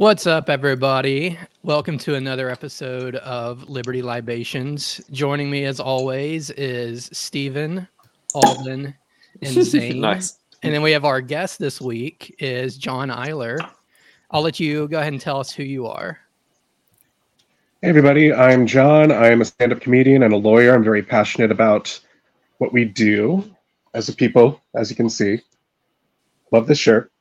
[0.00, 1.38] What's up, everybody?
[1.62, 4.98] Welcome to another episode of Liberty Libations.
[5.10, 7.86] Joining me, as always, is Stephen,
[8.32, 8.94] Alden,
[9.42, 10.00] and Zane.
[10.00, 10.38] nice.
[10.62, 13.58] And then we have our guest this week is John Eiler.
[14.30, 16.18] I'll let you go ahead and tell us who you are.
[17.82, 19.12] Hey everybody, I'm John.
[19.12, 20.74] I'm a stand-up comedian and a lawyer.
[20.74, 22.00] I'm very passionate about
[22.56, 23.44] what we do
[23.92, 25.42] as a people, as you can see.
[26.52, 27.12] Love this shirt.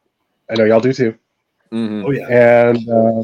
[0.50, 1.18] I know y'all do too.
[1.72, 2.06] Mhm.
[2.06, 2.68] Oh yeah.
[2.68, 3.20] And uh,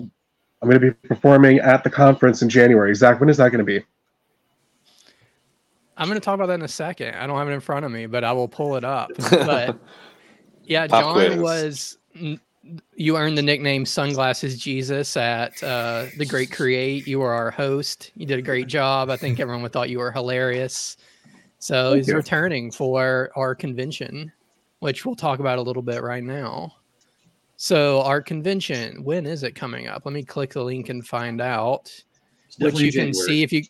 [0.61, 2.93] I'm going to be performing at the conference in January.
[2.95, 3.83] Zach, when is that going to be?
[5.97, 7.15] I'm going to talk about that in a second.
[7.15, 9.11] I don't have it in front of me, but I will pull it up.
[9.29, 9.77] But
[10.63, 11.37] yeah, Pop John quiz.
[11.37, 11.97] was.
[12.95, 17.05] You earned the nickname Sunglasses Jesus at uh, the Great Create.
[17.05, 18.11] You were our host.
[18.15, 19.11] You did a great job.
[19.11, 20.97] I think everyone thought you were hilarious.
[21.59, 22.15] So Thank he's you.
[22.15, 24.31] returning for our convention,
[24.79, 26.73] which we'll talk about a little bit right now.
[27.57, 30.05] So our convention, when is it coming up?
[30.05, 31.91] Let me click the link and find out
[32.59, 33.63] which you can see if you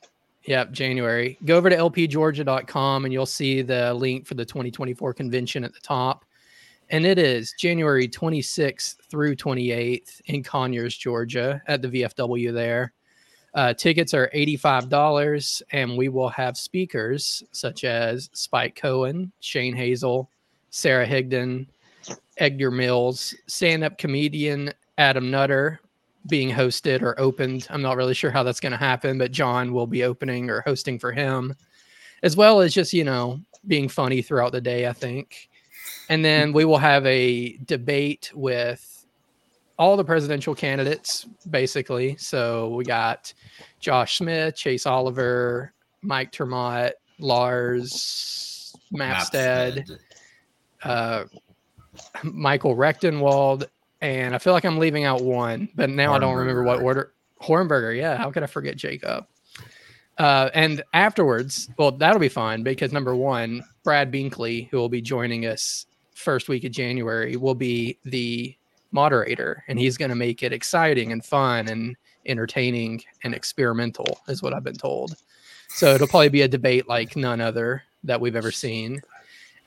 [0.45, 1.37] yep january.
[1.45, 5.79] Go over to lpgeorgia.com and you'll see the link for the 2024 convention at the
[5.79, 6.25] top.
[6.89, 12.93] And it is january 26th through 28th in conyers georgia at the vfw there.
[13.53, 20.29] Uh, tickets are $85 and we will have speakers such as spike cohen shane hazel
[20.69, 21.65] sara higdon
[22.37, 25.79] edgar mills stand-up comedian adam nutter
[26.27, 27.67] being hosted or opened.
[27.69, 30.61] I'm not really sure how that's going to happen, but John will be opening or
[30.61, 31.55] hosting for him,
[32.23, 35.49] as well as just, you know, being funny throughout the day, I think.
[36.09, 39.05] And then we will have a debate with
[39.77, 42.15] all the presidential candidates, basically.
[42.17, 43.33] So we got
[43.79, 49.99] Josh Smith, Chase Oliver, Mike ter Maat, Lars Mapstead,
[50.83, 51.25] uh,
[52.23, 53.65] Michael Rectenwald,
[54.01, 57.11] and I feel like I'm leaving out one, but now I don't remember what order.
[57.41, 58.17] Hornberger, yeah.
[58.17, 59.27] How could I forget Jacob?
[60.17, 65.01] Uh, and afterwards, well, that'll be fun because number one, Brad Binkley, who will be
[65.01, 68.55] joining us first week of January, will be the
[68.91, 71.95] moderator, and he's going to make it exciting and fun and
[72.25, 75.15] entertaining and experimental, is what I've been told.
[75.67, 79.01] So it'll probably be a debate like none other that we've ever seen.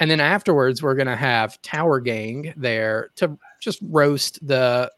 [0.01, 4.91] And then afterwards, we're going to have Tower Gang there to just roast the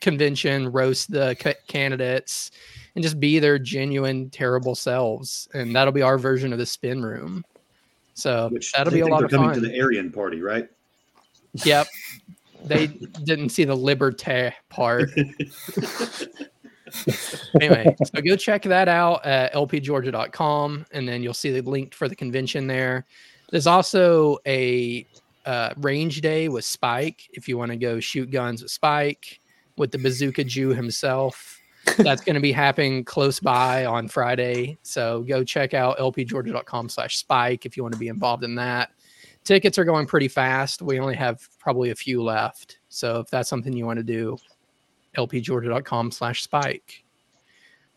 [0.00, 2.50] convention, roast the ca- candidates,
[2.94, 5.48] and just be their genuine, terrible selves.
[5.52, 7.44] And that'll be our version of the spin room.
[8.14, 9.62] So Which that'll be a lot they're of coming fun.
[9.62, 10.68] to the Aryan party, right?
[11.64, 11.88] Yep.
[12.64, 15.10] They didn't see the liberté part.
[17.60, 22.08] anyway, so go check that out at lpgeorgia.com and then you'll see the link for
[22.08, 23.06] the convention there.
[23.50, 25.06] There's also a
[25.46, 29.40] uh, range day with Spike if you want to go shoot guns with Spike
[29.76, 31.58] with the bazooka Jew himself.
[31.96, 34.78] That's going to be happening close by on Friday.
[34.82, 38.90] So go check out lpgeorgia.com slash spike if you want to be involved in that.
[39.42, 40.82] Tickets are going pretty fast.
[40.82, 42.78] We only have probably a few left.
[42.90, 44.36] So if that's something you want to do,
[45.16, 47.02] lpgeorgia.com slash spike.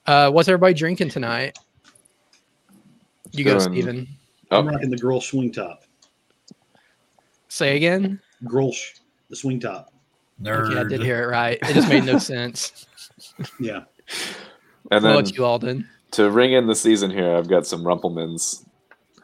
[0.06, 1.58] Uh, what's everybody drinking tonight?
[3.32, 4.08] You go, Doing- Steven.
[4.54, 5.84] I'm Oh, rocking the girl swing top.
[7.48, 8.20] Say again.
[8.46, 9.00] Grolsch,
[9.30, 9.92] the swing top.
[10.42, 10.72] Nerd.
[10.72, 11.58] Okay, I did hear it right.
[11.62, 12.86] It just made no sense.
[13.60, 13.78] Yeah.
[13.78, 13.84] and
[14.90, 15.88] What then about you, Alden?
[16.12, 18.66] to ring in the season here, I've got some Rumple Minze.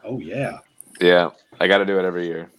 [0.04, 0.58] Oh yeah.
[1.00, 1.30] Yeah,
[1.60, 2.50] I got to do it every year.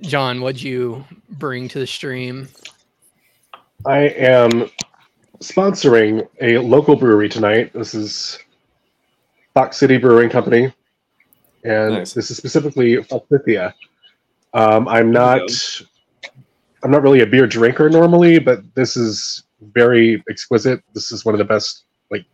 [0.00, 2.48] John, what'd you bring to the stream?
[3.86, 4.70] I am
[5.40, 7.72] sponsoring a local brewery tonight.
[7.72, 8.38] This is
[9.54, 10.72] Fox City Brewing Company,
[11.64, 12.12] and Nice.
[12.14, 13.74] this is specifically Forsythia.
[14.54, 15.42] Um, I'm not.
[16.84, 20.82] I'm not really a beer drinker normally, but this is very exquisite.
[20.94, 22.24] This is one of the best like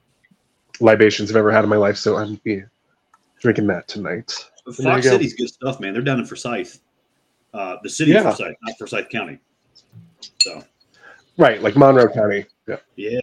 [0.81, 2.62] libations I've ever had in my life, so I'm be
[3.41, 4.32] drinking that tonight.
[4.64, 5.11] But There you Fox go.
[5.12, 5.93] City's good stuff, man.
[5.93, 6.81] They're down in Forsyth.
[7.53, 8.19] Uh, the city Yeah.
[8.29, 9.38] of Forsyth, not Forsyth County.
[10.41, 10.62] So
[11.37, 12.47] Right, like Monroe County.
[12.67, 12.76] Yeah.
[12.97, 13.21] yeah.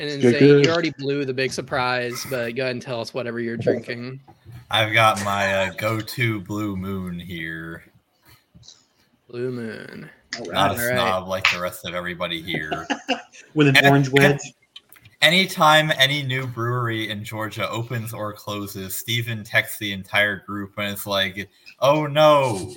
[0.00, 3.14] And then say you already blew the big surprise, but go ahead and tell us
[3.14, 4.20] whatever you're drinking.
[4.70, 7.84] I've got my uh, go-to Blue Moon here.
[9.28, 10.10] Blue Moon.
[10.40, 10.94] All Not a All right.
[10.94, 12.86] snob like the rest of everybody here.
[13.54, 14.40] With an And- orange wedge.
[15.22, 20.92] Anytime any new brewery in Georgia opens or closes, Steven texts the entire group and
[20.92, 21.48] it's like,
[21.80, 22.74] "Oh no,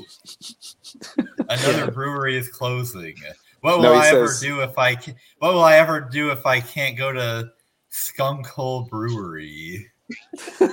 [1.49, 3.15] another brewery is closing.
[3.61, 6.31] What will No, he I ever do if I can, What will I ever do
[6.31, 7.49] if I can't go to
[7.89, 9.87] Skunk Hole Brewery?"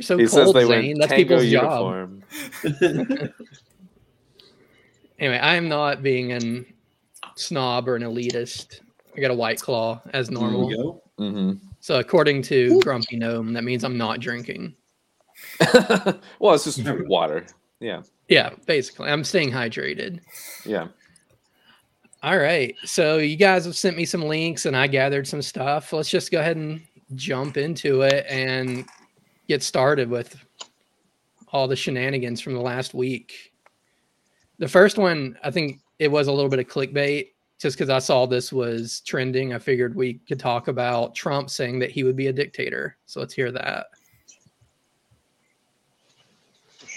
[0.00, 0.98] So he cold, they Zane.
[0.98, 2.22] That's tango people's job.
[5.18, 6.66] Anyway, I am not being an
[7.36, 8.80] snob or an elitist.
[9.16, 10.66] I got a white claw as normal.
[10.66, 11.02] we go.
[11.18, 14.74] hmm So according to Grumpy Gnome, that means I'm not drinking.
[16.40, 17.46] well, it's just water.
[17.80, 20.20] Yeah, Yeah, basically, I'm staying hydrated.
[20.64, 20.88] yeah.
[22.24, 22.74] All right.
[22.86, 25.92] So you guys have sent me some links and I gathered some stuff.
[25.92, 26.80] Let's just go ahead and
[27.16, 28.86] jump into it and
[29.46, 30.34] get started with
[31.52, 33.52] all the shenanigans from the last week.
[34.56, 37.98] The first one, I think it was a little bit of clickbait just because I
[37.98, 39.52] saw this was trending.
[39.52, 42.96] I figured we could talk about Trump saying that he would be a dictator.
[43.04, 43.88] So let's hear that.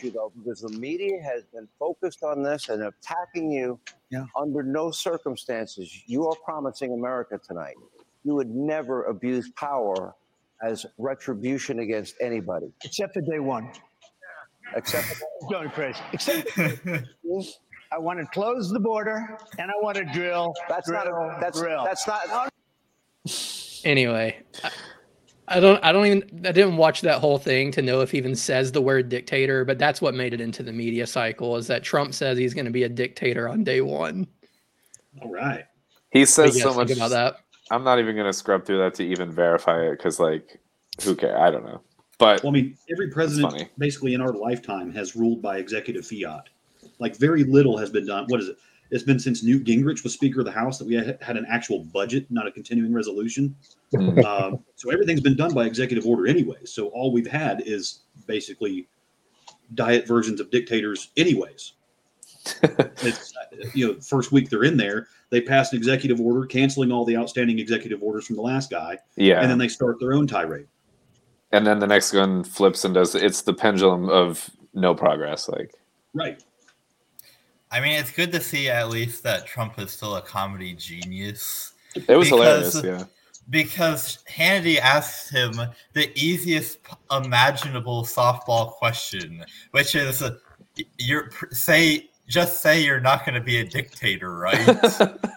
[0.02, 3.78] because the media has been focused on this and attacking you.
[4.10, 4.26] Yeah.
[4.36, 7.76] Under no circumstances, you are promising America tonight.
[8.24, 10.16] You would never abuse power
[10.64, 13.72] as retribution against anybody, except for day one.
[14.76, 15.22] except
[15.52, 16.00] Going crazy.
[16.14, 16.50] Except
[17.92, 20.54] I want to close the border and I want to drill.
[20.68, 21.84] that's not a, that's drill.
[21.86, 22.52] that's not
[23.86, 24.72] Anyway, I,
[25.48, 28.18] I don't I don't even I didn't watch that whole thing to know if he
[28.18, 31.68] even says the word dictator, but that's what made it into the media cycle is
[31.68, 34.28] that Trump says he's going to be a dictator on day one.
[35.22, 35.66] All right.
[36.12, 36.92] He says so much.
[36.92, 37.38] about that?
[37.72, 40.60] I'm not even gonna scrub through that to even verify it because, like,
[41.04, 41.38] who cares?
[41.40, 41.82] I don't know.
[42.18, 46.50] But Well, I mean, every president basically in our lifetime has ruled by executive fiat.
[47.00, 48.26] Like very little has been done.
[48.28, 48.58] What is it?
[48.90, 51.46] It's been since Newt Gingrich was Speaker of the House that we had, had an
[51.48, 53.56] actual budget, not a continuing resolution.
[53.94, 56.58] Mm, Um, so everything's been done by executive order anyway.
[56.66, 58.88] So all we've had is basically
[59.76, 61.74] diet versions of dictators, anyways.
[62.64, 63.34] it's
[63.74, 67.18] you know, first week they're in there, they pass an executive order canceling all the
[67.18, 70.68] outstanding executive orders from the last guy, yeah, and then they start their own tirade.
[71.52, 73.16] and then the next one flips and does.
[73.16, 75.50] It's the pendulum of no progress.
[75.50, 75.74] Like,
[76.14, 76.42] Right.
[77.70, 81.74] I mean, it's good to see at least that Trump is still a comedy genius.
[81.96, 82.82] it was hilarious.
[82.82, 83.04] Yeah.
[83.50, 85.54] Because Hannity asked him
[85.94, 86.80] the easiest
[87.12, 90.24] imaginable softball question, which is,
[90.98, 94.78] "You're say just say you're not going to be a dictator, right?"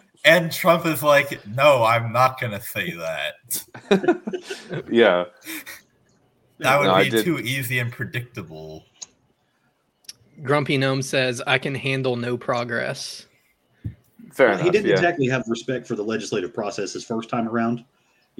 [0.25, 3.65] and Trump is like, "No, I'm not going to say that.
[4.91, 5.25] yeah.
[6.59, 8.85] That would No, be too easy and predictable."
[10.43, 13.27] Grumpy Gnome says I can handle no progress.
[14.33, 14.65] Fair Well, enough.
[14.65, 14.95] he didn't yeah.
[14.95, 17.85] exactly have respect for the legislative process his first time around.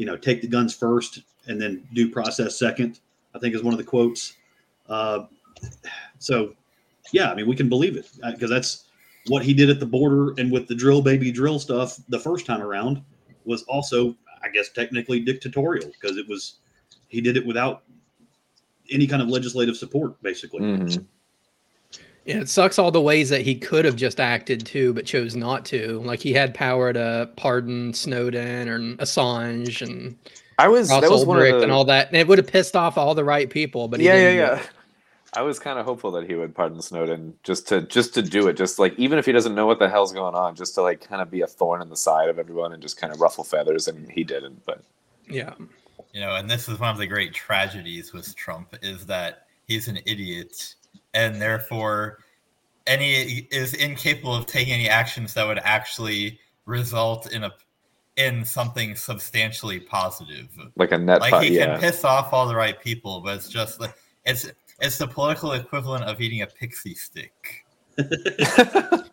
[0.01, 3.01] You know, take the guns first and then due process second.
[3.35, 4.33] I think is one of the quotes.
[4.89, 5.27] Uh,
[6.19, 6.55] so,
[7.13, 8.87] yeah, I mean, we can believe it because that's
[9.27, 12.47] what he did at the border and with the drill baby drill stuff the first
[12.47, 13.03] time around
[13.45, 16.61] was also, I guess, technically dictatorial because it was
[17.09, 17.83] he did it without
[18.91, 20.63] any kind of legislative support, basically.
[20.63, 21.05] Mhm.
[22.27, 25.35] Yeah, it sucks all the ways that he could have just acted too, but chose
[25.35, 26.01] not to.
[26.01, 30.17] Like he had power to pardon Snowden or Assange and
[30.59, 32.47] I was Ross that was one of the, and all that, and it would have
[32.47, 33.89] pissed off all the right people.
[33.89, 34.71] But he yeah, yeah, didn't do yeah.
[35.33, 38.47] I was kind of hopeful that he would pardon Snowden just to just to do
[38.49, 40.83] it, just like even if he doesn't know what the hell's going on, just to
[40.83, 43.21] like kind of be a thorn in the side of everyone and just kind of
[43.23, 44.63] ruffle feathers, and he didn't.
[44.67, 44.83] But
[45.29, 45.55] yeah.
[46.13, 49.89] You know, and this is one of the great tragedies with Trump is that he's
[49.89, 50.75] an idiot
[51.15, 52.19] and therefore
[52.87, 57.53] any is incapable of taking any actions that would actually result in a
[58.17, 60.49] in something substantially positive.
[60.77, 63.37] like a net, Like po- he yeah, can piss off all the right people, but
[63.37, 63.95] it's just like
[64.27, 64.51] it's
[64.81, 67.65] it's the political equivalent of eating a pixie stick.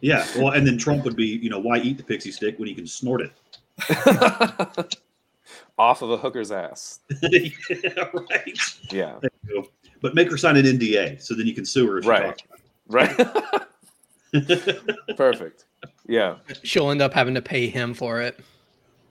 [0.00, 0.26] Yeah.
[0.36, 2.74] Well, and then Trump would be, you know, why eat the pixie stick when you
[2.74, 3.32] can snort it?
[5.78, 7.00] off of a hooker's ass.
[7.22, 8.58] yeah, right.
[8.90, 9.18] Yeah,
[10.00, 11.98] But make her sign an NDA so then you can sue her.
[11.98, 12.38] If she Right.
[12.38, 12.42] talks.
[12.88, 13.66] right.
[15.16, 15.64] Perfect.
[16.08, 18.38] Yeah, She'll end up having to pay him for it.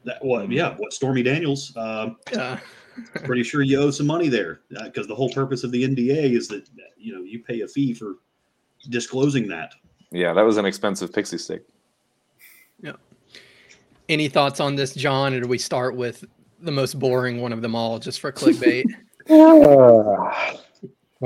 [0.06, 0.52] That, what?
[0.52, 0.76] Yeah.
[0.78, 0.94] What?
[0.94, 1.76] Stormy Daniels?
[1.76, 2.60] Um, Yeah.
[3.26, 6.48] pretty sure you owe some money there because the whole purpose of the NDA is
[6.48, 6.68] that
[6.98, 8.16] you know you pay a fee for
[8.90, 9.74] disclosing that.
[10.12, 10.34] yeah.
[10.34, 11.64] That was an expensive pixie stick.
[12.82, 12.94] Yeah.
[14.08, 15.34] Any thoughts on this, John?
[15.34, 16.24] Or do we start with
[16.62, 18.86] the most boring one of them all, just for clickbait?
[19.28, 20.56] Ah.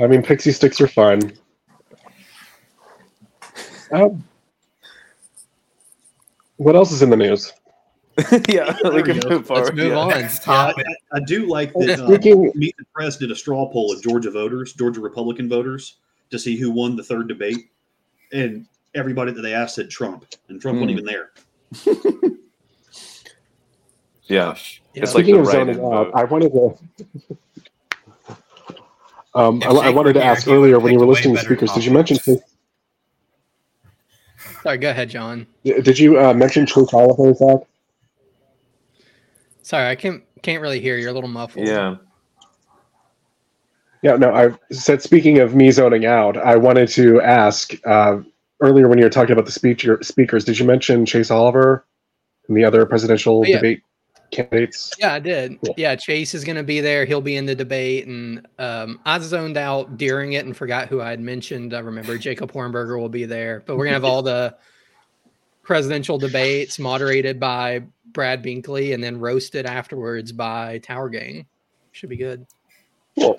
[0.02, 1.34] I mean, pixie sticks are fun.
[3.92, 4.24] Um,
[6.56, 7.52] what else is in the news?
[8.48, 9.28] yeah, we we can go.
[9.28, 9.64] move forward.
[9.64, 9.98] Let's move yeah.
[9.98, 10.10] on.
[10.10, 10.68] Yeah, I.
[10.70, 12.00] I- I do like that.
[12.00, 15.96] Uh, Speaking, Meet the Press did a straw poll of Georgia voters, Georgia Republican voters,
[16.30, 17.70] to see who won the third debate,
[18.32, 21.06] and everybody that they asked said Trump, and Trump wasn't Hmm.
[21.08, 21.22] even
[21.84, 22.32] there.
[24.24, 24.79] Yeah, Gosh.
[24.94, 25.02] Yeah.
[25.02, 26.10] It's like speaking the of zoning out.
[26.14, 26.78] I wanted to.
[29.32, 31.72] Um, I, I wanted to ask earlier when you were picked way listing the speakers.
[31.72, 32.16] Did you mention?
[32.16, 32.42] topics.
[34.62, 35.46] Sorry, go ahead, John.
[35.64, 37.60] Did you uh, mention Chase Oliver, Zach?
[39.62, 40.98] Sorry, I can't can't really hear.
[40.98, 41.66] You're a little muffled.
[41.68, 41.96] Yeah.
[44.02, 48.18] Yeah, no, I said speaking of me zoning out, I wanted to ask uh,
[48.60, 51.84] earlier when you were talking about the speaker, speakers, did you mention Chase Oliver
[52.48, 53.56] and the other presidential Oh, yeah.
[53.56, 53.82] debate
[54.30, 54.92] candidates?
[54.98, 55.60] Yeah, I did.
[55.64, 55.74] Cool.
[55.76, 57.04] Yeah, Chase is going to be there.
[57.04, 61.00] He'll be in the debate, and um, I zoned out during it and forgot who
[61.00, 61.74] I had mentioned.
[61.74, 64.56] I remember Jacob Hornberger will be there, but we're going to have all the
[65.62, 67.82] presidential debates moderated by
[68.12, 71.46] Brad Binkley and then roasted afterwards by Tower Gang.
[71.92, 72.46] Should be good.
[73.18, 73.36] Cool.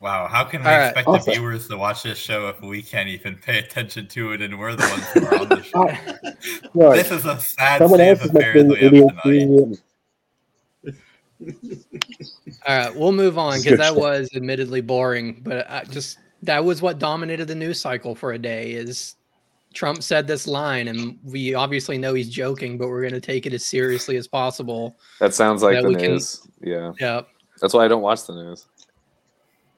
[0.00, 0.86] Wow, how can we All right.
[0.88, 1.24] expect Awesome.
[1.32, 4.58] the viewers to watch this show if we can't even pay attention to it and
[4.58, 5.88] we're the ones who are on the show?
[6.74, 6.96] Right.
[6.96, 9.78] This is a sad Someone state else of is affairs mentioning we have tonight.
[12.68, 13.96] All right, we'll move on because that stuff.
[13.96, 18.38] was admittedly boring, but I just that was what dominated the news cycle for a
[18.38, 18.72] day.
[18.72, 19.16] Is
[19.74, 23.46] Trump said this line, and we obviously know he's joking, but we're going to take
[23.46, 24.98] it as seriously as possible.
[25.20, 26.46] That sounds like That the we can- news.
[26.62, 26.92] Yeah.
[27.00, 27.22] Yeah,
[27.60, 28.66] That's why I don't watch the news.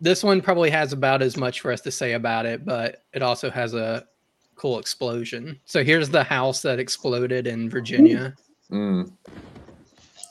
[0.01, 3.23] This one probably has about as much for us to say about it, but it
[3.23, 4.07] also has a
[4.55, 5.59] cool explosion.
[5.65, 8.35] So here's the house that exploded in Virginia.
[8.71, 9.11] Mm.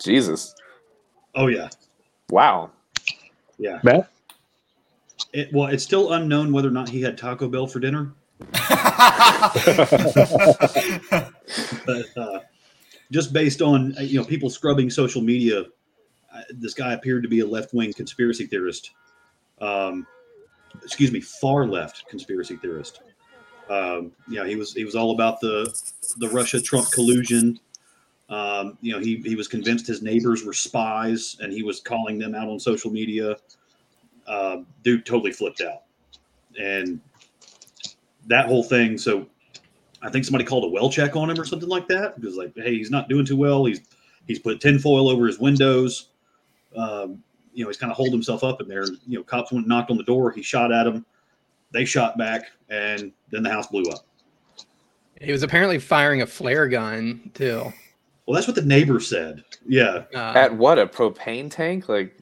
[0.02, 0.54] Jesus.
[1.36, 1.70] Oh yeah,
[2.30, 2.72] Wow.
[3.58, 3.80] yeah.
[3.84, 4.10] Matt?
[5.34, 8.14] It, well, it's still unknown whether or not he had Taco Bell for dinner.
[11.86, 12.40] but uh,
[13.12, 15.62] just based on uh, you know people scrubbing social media,
[16.34, 18.92] uh, this guy appeared to be a left wing conspiracy theorist.
[19.60, 20.06] Um,
[20.84, 23.02] excuse me, far left conspiracy theorist.
[23.70, 25.74] Um, yeah, he was he was all about the
[26.18, 27.60] the Russia Trump collusion.
[28.30, 32.18] Um, you know, he he was convinced his neighbors were spies, and he was calling
[32.18, 33.36] them out on social media.
[34.26, 35.84] Uh, dude totally flipped out,
[36.60, 37.00] and
[38.28, 38.98] that whole thing.
[38.98, 39.28] So
[40.02, 42.20] I think somebody called a well check on him or something like that.
[42.20, 43.66] Because like, hey, he's not doing too well.
[43.66, 43.82] He's
[44.28, 46.10] he's put tinfoil over his windows.
[46.76, 47.24] Um,
[47.58, 48.86] you know, he's kind of holed himself up in there.
[49.08, 50.32] You know, cops went and knocked on the door.
[50.32, 51.04] He shot at him.
[51.72, 54.06] They shot back, and then the house blew up.
[55.20, 57.74] He was apparently firing a flare gun too.
[58.28, 59.44] Well, that's what the neighbor said.
[59.68, 60.04] Yeah.
[60.14, 60.78] Uh, At what?
[60.78, 61.90] A propane tank?
[61.90, 62.16] Like,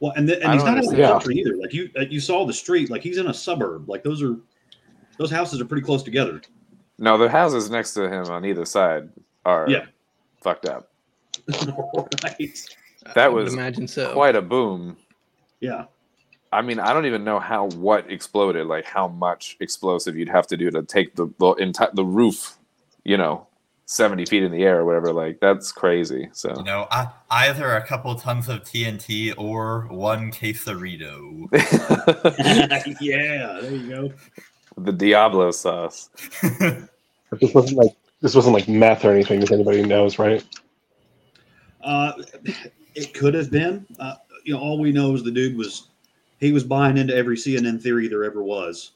[0.00, 1.12] Well, and, th- and he's don't out in the understand.
[1.12, 1.56] country either.
[1.56, 2.90] Like you, uh, you saw the street.
[2.90, 3.88] Like he's in a suburb.
[3.88, 4.36] Like those are,
[5.18, 6.42] those houses are pretty close together.
[6.98, 9.08] no, the houses next to him on either side
[9.46, 9.86] are Yeah.
[10.42, 10.90] fucked up.
[12.24, 12.68] right.
[13.14, 14.12] That I was imagine so.
[14.12, 14.96] Quite a boom.
[15.60, 15.84] Yeah.
[16.52, 20.46] I mean, I don't even know how what exploded, like how much explosive you'd have
[20.48, 22.56] to do to take the the entire the roof,
[23.04, 23.46] you know,
[23.86, 25.12] seventy feet in the air or whatever.
[25.12, 26.28] Like that's crazy.
[26.32, 31.48] So You know, I, either a couple tons of TNT or one quesarito.
[33.00, 33.58] yeah.
[33.60, 34.12] There you go.
[34.78, 36.10] the Diablo sauce.
[37.40, 40.44] This wasn't like this wasn't like meth or anything, as anybody knows, right?
[41.82, 42.12] Uh,
[42.96, 43.86] it could have been.
[44.00, 45.88] Uh, you know, all we know is the dude was
[46.40, 48.92] he was buying into every CNN theory there ever was,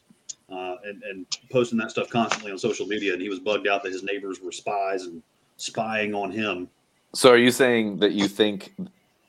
[0.51, 3.13] uh, and, and posting that stuff constantly on social media.
[3.13, 5.23] And he was bugged out that his neighbors were spies and
[5.57, 6.69] spying on him.
[7.15, 8.75] So are you saying that you think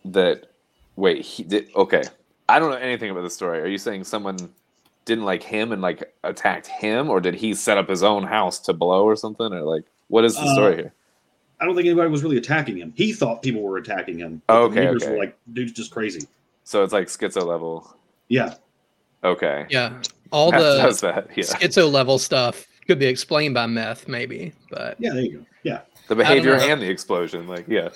[0.06, 0.48] that?
[0.96, 1.68] Wait, he did.
[1.76, 2.04] Okay,
[2.50, 3.60] I don't know anything about the story.
[3.60, 4.38] Are you saying someone
[5.06, 8.60] didn't like him and like attacked him, or did he set up his own house
[8.60, 10.94] to blow or something, or like what is the Uh, story here?
[11.62, 12.92] I don't think anybody was really attacking him.
[12.96, 14.42] He thought people were attacking him.
[14.50, 16.28] Oh, but the okay, neighbors were like, dude's just crazy.
[16.64, 17.96] So it's like schizo level.
[18.28, 18.56] Yeah.
[19.24, 20.02] Okay, Yeah,
[20.32, 21.28] all That the does that.
[21.38, 25.14] Yeah, schizo level stuff could be explained by meth, maybe, but Yeah.
[25.14, 25.46] There you go.
[25.64, 25.82] Yeah.
[26.08, 27.48] the behavior and the explosion.
[27.48, 27.90] Like, yeah.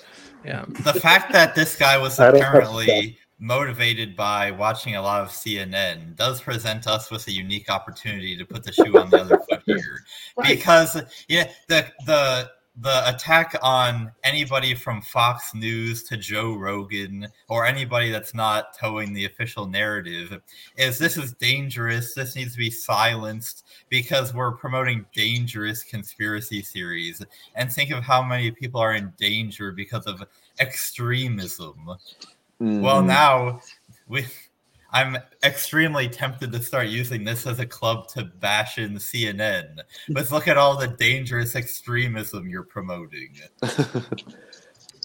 [0.44, 0.64] yeah.
[0.68, 5.22] the fact that this guy was I don't trust apparently motivated by watching a lot
[5.22, 9.20] of CNN does present us with a unique opportunity to put the shoe on the
[9.20, 10.04] other foot here,
[10.42, 17.64] because yeah, the the the attack on anybody from Fox News to Joe Rogan or
[17.64, 20.40] anybody that's not towing the official narrative
[20.76, 22.12] is this is dangerous.
[22.14, 27.22] This needs to be silenced because we're promoting dangerous conspiracy theories.
[27.54, 30.22] And think of how many people are in danger because of
[30.60, 31.86] extremism.
[32.58, 33.06] Well, Mhm.
[33.06, 33.60] now
[34.06, 34.26] we.
[34.96, 39.80] I'm extremely tempted to start using this as a club to bash in CNN.
[40.08, 43.34] Let's look at all the dangerous extremism you're promoting.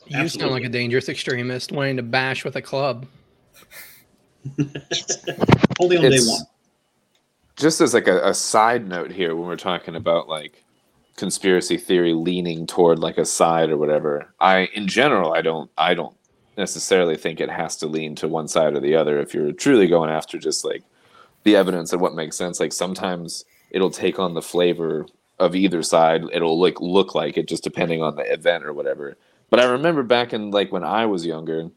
[0.07, 3.05] You sound like a dangerous extremist wanting to bash with a club.
[5.79, 6.41] Only on day one.
[7.57, 10.63] just as like a, a side note here when we're talking about like
[11.17, 15.93] conspiracy theory leaning toward like a side or whatever i in general i don't i
[15.93, 16.15] don't
[16.57, 19.87] necessarily think it has to lean to one side or the other if you're truly
[19.87, 20.83] going after just like
[21.43, 25.05] the evidence and what makes sense like sometimes it'll take on the flavor
[25.41, 26.23] of either side.
[26.31, 29.17] It'll like look like it just depending on the event or whatever.
[29.49, 31.69] But I remember back in like when I was younger,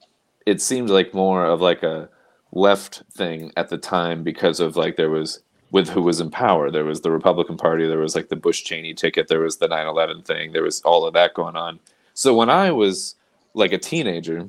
[0.47, 2.09] it seemed like more of like a
[2.52, 5.40] left thing at the time because of like there was
[5.71, 6.71] with who was in power.
[6.71, 9.66] There was the Republican Party, there was like the Bush Cheney ticket, there was the
[9.66, 11.81] 9/11 thing, there was all of that going on.
[12.12, 13.16] So when I was
[13.54, 14.49] like a teenager,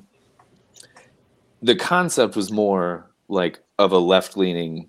[1.61, 4.87] the concept was more like of a left-leaning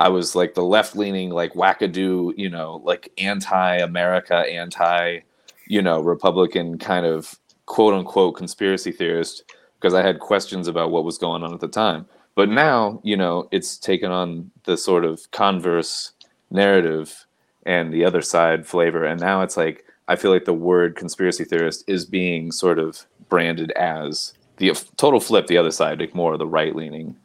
[0.00, 5.20] I was like the left-leaning like wackadoo, you know, like anti-America, anti,
[5.66, 9.44] you know, Republican kind of quote unquote conspiracy theorist
[9.78, 12.06] because I had questions about what was going on at the time.
[12.34, 16.12] But now, you know, it's taken on the sort of converse
[16.50, 17.26] narrative
[17.66, 19.04] and the other side flavor.
[19.04, 23.04] And now it's like, I feel like the word conspiracy theorist is being sort of
[23.28, 27.16] branded as the total flip, the other side, like more of the right leaning,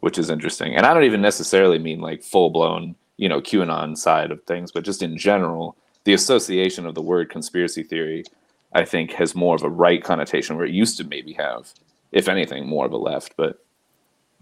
[0.00, 0.74] which is interesting.
[0.74, 4.72] And I don't even necessarily mean like full blown, you know, QAnon side of things,
[4.72, 8.24] but just in general, the association of the word conspiracy theory,
[8.72, 11.70] I think, has more of a right connotation where it used to maybe have,
[12.10, 13.34] if anything, more of a left.
[13.36, 13.62] But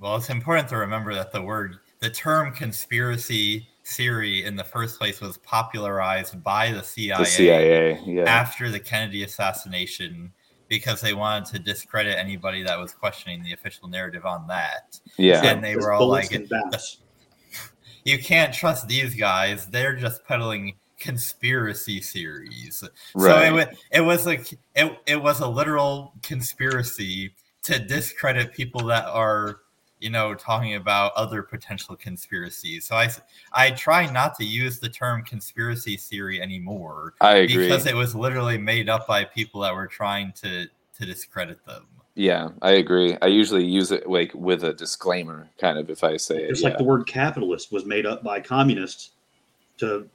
[0.00, 4.98] Well, it's important to remember that the word, the term conspiracy theory in the first
[4.98, 10.32] place was popularized by the CIA, the CIA, yeah, after the Kennedy assassination
[10.68, 14.98] because they wanted to discredit anybody that was questioning the official narrative on that.
[15.16, 16.98] yeah, And they It's were all like, and bats.
[18.04, 19.66] you can't trust these guys.
[19.66, 22.78] They're just peddling conspiracy theories.
[22.78, 23.68] So right.
[23.68, 29.60] it, it was like it, it was a literal conspiracy to discredit people that are
[30.00, 32.86] you know talking about other potential conspiracies.
[32.86, 33.10] So I,
[33.52, 37.68] I try not to use the term conspiracy theory anymore I agree.
[37.68, 40.66] because it was literally made up by people that were trying to
[40.98, 41.86] to discredit them.
[42.14, 43.16] Yeah, I agree.
[43.20, 46.48] I usually use it like with a disclaimer, kind of if I say it.
[46.48, 46.70] Just yeah.
[46.70, 49.10] like the word capitalist was made up by communists
[49.78, 50.08] to,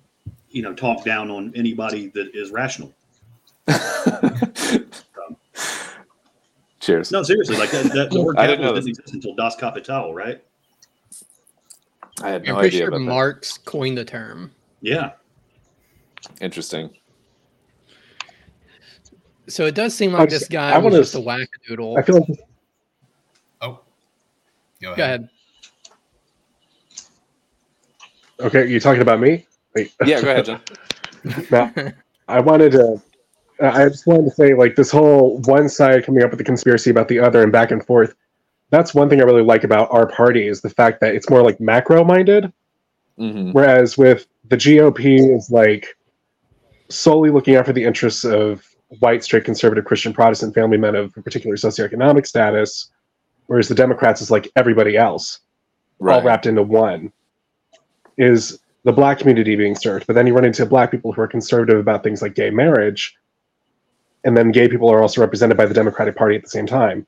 [0.50, 2.92] you know, talk down on anybody that is rational.
[6.82, 7.12] Cheers.
[7.12, 10.14] No, seriously, like that, that the word I didn't know capitalist exist until Das Kapital,
[10.14, 10.44] right?
[12.24, 13.04] I had I'm no pretty idea sure about that.
[13.06, 14.52] Marx coined the term.
[14.82, 15.12] Yeah.
[16.42, 16.90] Interesting.
[19.48, 21.98] So it does seem I like just- this guy I was wanna just a wackadoodle.
[21.98, 22.40] I feel like
[23.62, 23.80] Oh,
[24.82, 24.98] go ahead.
[24.98, 25.30] Go ahead.
[28.40, 28.68] okay.
[28.68, 29.46] you're talking about me?
[29.76, 29.94] Wait.
[30.06, 30.62] Yeah, go ahead, John.
[31.52, 31.72] Now,
[32.28, 33.00] I wanted to.
[33.62, 36.90] I just wanted to say, like, this whole one side coming up with the conspiracy
[36.90, 38.16] about the other and back and forth.
[38.72, 41.44] That's one thing I really like about our party is the fact that it's more
[41.44, 42.52] like macro minded,
[43.18, 45.96] hmm whereas with the GOP is like
[46.90, 48.66] solely looking out for the interests of
[49.00, 52.90] white, straight, conservative, Christian, Protestant family men of a particular socioeconomic status,
[53.48, 55.40] whereas the Democrats is like everybody else.
[56.00, 56.24] all Right.
[56.24, 57.12] wrapped into one
[58.18, 61.28] is the black community being served but then you run into black people who are
[61.28, 63.16] conservative about things like gay marriage
[64.24, 67.06] and then gay people are also represented by the democratic party at the same time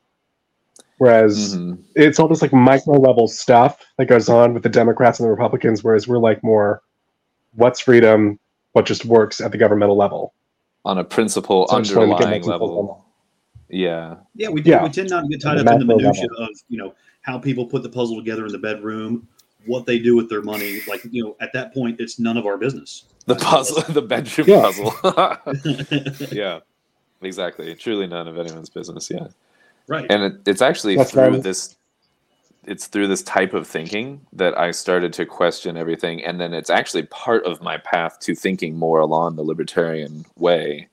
[0.98, 1.78] whereas Mhm.
[1.96, 5.32] it's all this like micro level stuff that goes on with the democrats and the
[5.32, 6.82] republicans whereas we're like more
[7.56, 8.40] what's freedom
[8.74, 10.34] what just works at the governmental level
[10.86, 13.06] On a principle So I just wanted to get underlying my two cents on level.
[13.70, 14.16] Yeah.
[14.36, 14.70] Yeah, we do.
[14.72, 14.84] Yeah.
[14.84, 16.94] We tend not to get tied On up in the macro minutia of you know
[17.22, 19.28] how people put the puzzle together in the bedroom,
[19.66, 20.82] what they do with their money.
[20.88, 23.06] Like you know, at that point, it's none of our business.
[23.26, 24.62] The puzzle, the bedroom Yeah.
[24.64, 26.28] puzzle.
[26.38, 26.60] yeah.
[27.26, 27.74] Exactly.
[27.76, 29.10] Truly none of anyone's business.
[29.10, 29.28] Yeah.
[29.88, 30.06] right.
[30.10, 31.44] and it, it's actually That's through right.
[31.44, 31.76] this
[32.66, 36.70] it's through this type of thinking that i started to question everything and then it's
[36.70, 40.88] actually part of my path to thinking more along the libertarian way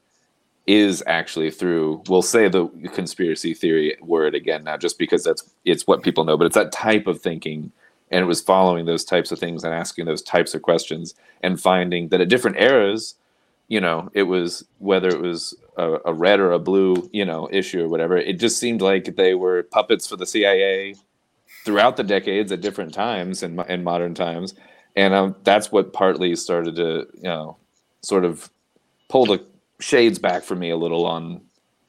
[0.66, 5.86] is actually through we'll say the conspiracy theory word again now just because that's it's
[5.86, 7.70] what people know but it's that type of thinking
[8.10, 11.60] and it was following those types of things and asking those types of questions and
[11.60, 13.14] finding that at different eras
[13.70, 17.48] you know it was whether it was a, a red or a blue you know
[17.50, 20.94] issue or whatever it just seemed like they were puppets for the cia
[21.64, 24.54] throughout the decades at different times in, in modern times.
[24.96, 27.56] And um, that's what partly started to you know
[28.02, 28.50] sort of
[29.08, 29.44] pull the
[29.80, 31.40] shades back for me a little on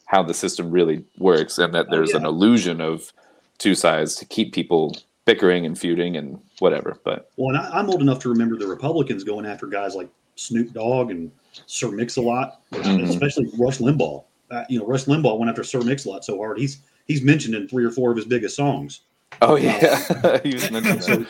[0.06, 3.12] how the system really works and that Oh, there's an illusion of
[3.58, 7.90] two sides to keep people bickering and feuding and whatever but Well, and I, I'm
[7.90, 11.32] old enough to remember the Republicans going after guys like Snoop Dogg and
[11.66, 13.10] Sir Mix-a-Lot, Mhm.
[13.10, 14.24] especially Rush Limbaugh.
[14.50, 16.60] Uh, you know, Rush Limbaugh went after Sir Mix-a-Lot so hard.
[16.60, 19.02] He's he's mentioned in three or four of his biggest songs.
[19.42, 21.26] oh yeah you just mentioned So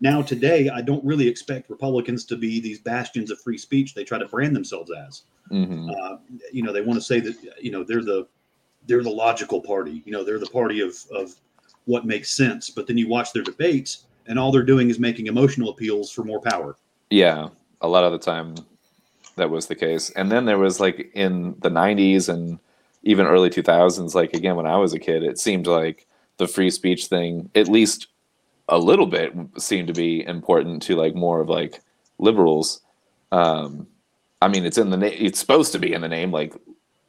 [0.00, 4.02] now today, I don't really expect Republicans to be these bastions of free speech they
[4.04, 5.22] try to brand themselves as.
[5.48, 6.16] hmm Uh,
[6.52, 8.26] you know, they want to say that you know they're the
[8.86, 10.02] they're the logical party.
[10.04, 11.34] You know, they're the party of of
[11.84, 12.68] what makes sense.
[12.70, 16.24] But then you watch their debates, and all they're doing is making emotional appeals for
[16.24, 16.76] more power.
[17.10, 17.48] Yeah,
[17.80, 18.54] a lot of the time
[19.36, 20.10] that was the case.
[20.10, 22.58] And then there was like in the 90s and
[23.02, 26.70] even early 2000s, like again, when I was a kid, it seemed like the free
[26.70, 28.08] speech thing, at least
[28.68, 31.80] a little bit, seemed to be important to like more of like
[32.18, 32.80] liberals.
[33.32, 33.86] Um,
[34.40, 36.54] I mean, it's in the name, it's supposed to be in the name, like,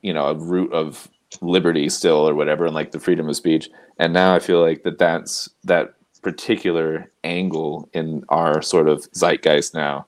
[0.01, 1.09] you know, a root of
[1.41, 3.69] liberty still or whatever, and like the freedom of speech.
[3.97, 9.73] And now I feel like that that's that particular angle in our sort of zeitgeist
[9.73, 10.05] now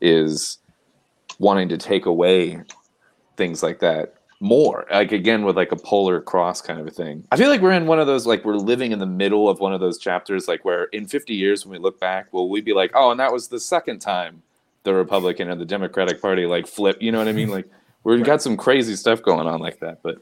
[0.00, 0.58] is
[1.38, 2.60] wanting to take away
[3.36, 4.86] things like that more.
[4.90, 7.24] Like again with like a polar cross kind of a thing.
[7.32, 9.60] I feel like we're in one of those like we're living in the middle of
[9.60, 12.60] one of those chapters like where in 50 years when we look back will we
[12.60, 14.42] be like oh and that was the second time
[14.84, 17.46] the republican and the democratic party like flip you know what i mean?
[17.46, 17.54] Mm-hmm.
[17.56, 17.70] Like
[18.04, 20.18] we've got some crazy stuff going on like that but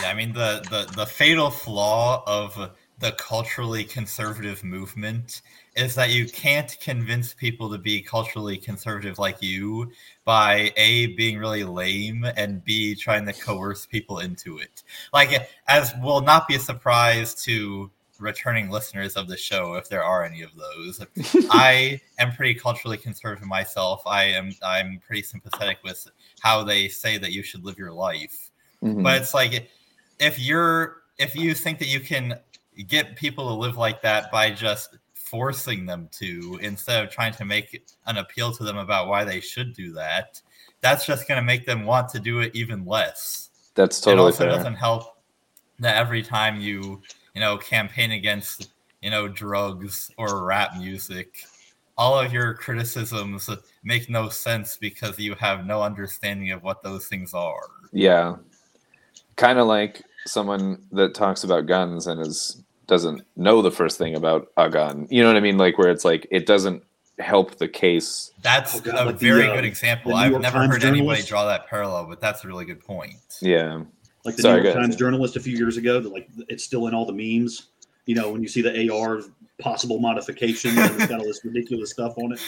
[0.00, 5.42] Yeah, I mean the the the fatal flaw of the culturally conservative movement
[5.76, 9.92] is that you can't convince people to be culturally conservative like you
[10.24, 14.82] by a being really lame and b trying to coerce people into it.
[15.12, 20.02] Like as will not be a surprise to returning listeners of the show if there
[20.02, 21.04] are any of those.
[21.50, 24.02] I am pretty culturally conservative myself.
[24.06, 26.08] I am I'm pretty sympathetic with
[26.40, 28.50] how they say that you should live your life.
[28.82, 29.02] mhm.
[29.02, 29.68] But it's like
[30.18, 32.38] if you're if you think that you can
[32.86, 37.44] get people to live like that by just forcing them to instead of trying to
[37.44, 40.40] make an appeal to them about why they should do that,
[40.80, 43.50] that's just going to make them want to do it even less.
[43.74, 44.28] that's totally.
[44.28, 45.18] it also fair doesn't help
[45.78, 47.02] that every time you
[47.34, 51.44] you know campaign against you know drugs or rap music
[51.98, 53.50] all of your criticisms
[53.84, 58.36] make no sense because you have no understanding of what those things are Yeah.
[59.36, 64.14] Kind of like someone that talks about guns and is doesn't know the first thing
[64.14, 65.06] about a gun.
[65.10, 65.58] You know what I mean?
[65.58, 66.82] Like where it's like it doesn't
[67.18, 68.32] help the case.
[68.42, 70.14] That's Oh, God, a like the, very uh, good example.
[70.14, 73.14] I've never Times heard anybody draw that parallel, but that's a really good point.
[73.40, 73.82] Yeah.
[74.24, 74.78] like the Sorry, New York.
[74.80, 76.00] Times journalist a few years ago.
[76.00, 77.68] That like it's still in all the memes.
[78.06, 79.22] You know, when you see the AR
[79.58, 82.40] possible modification and it's got all this ridiculous stuff on it.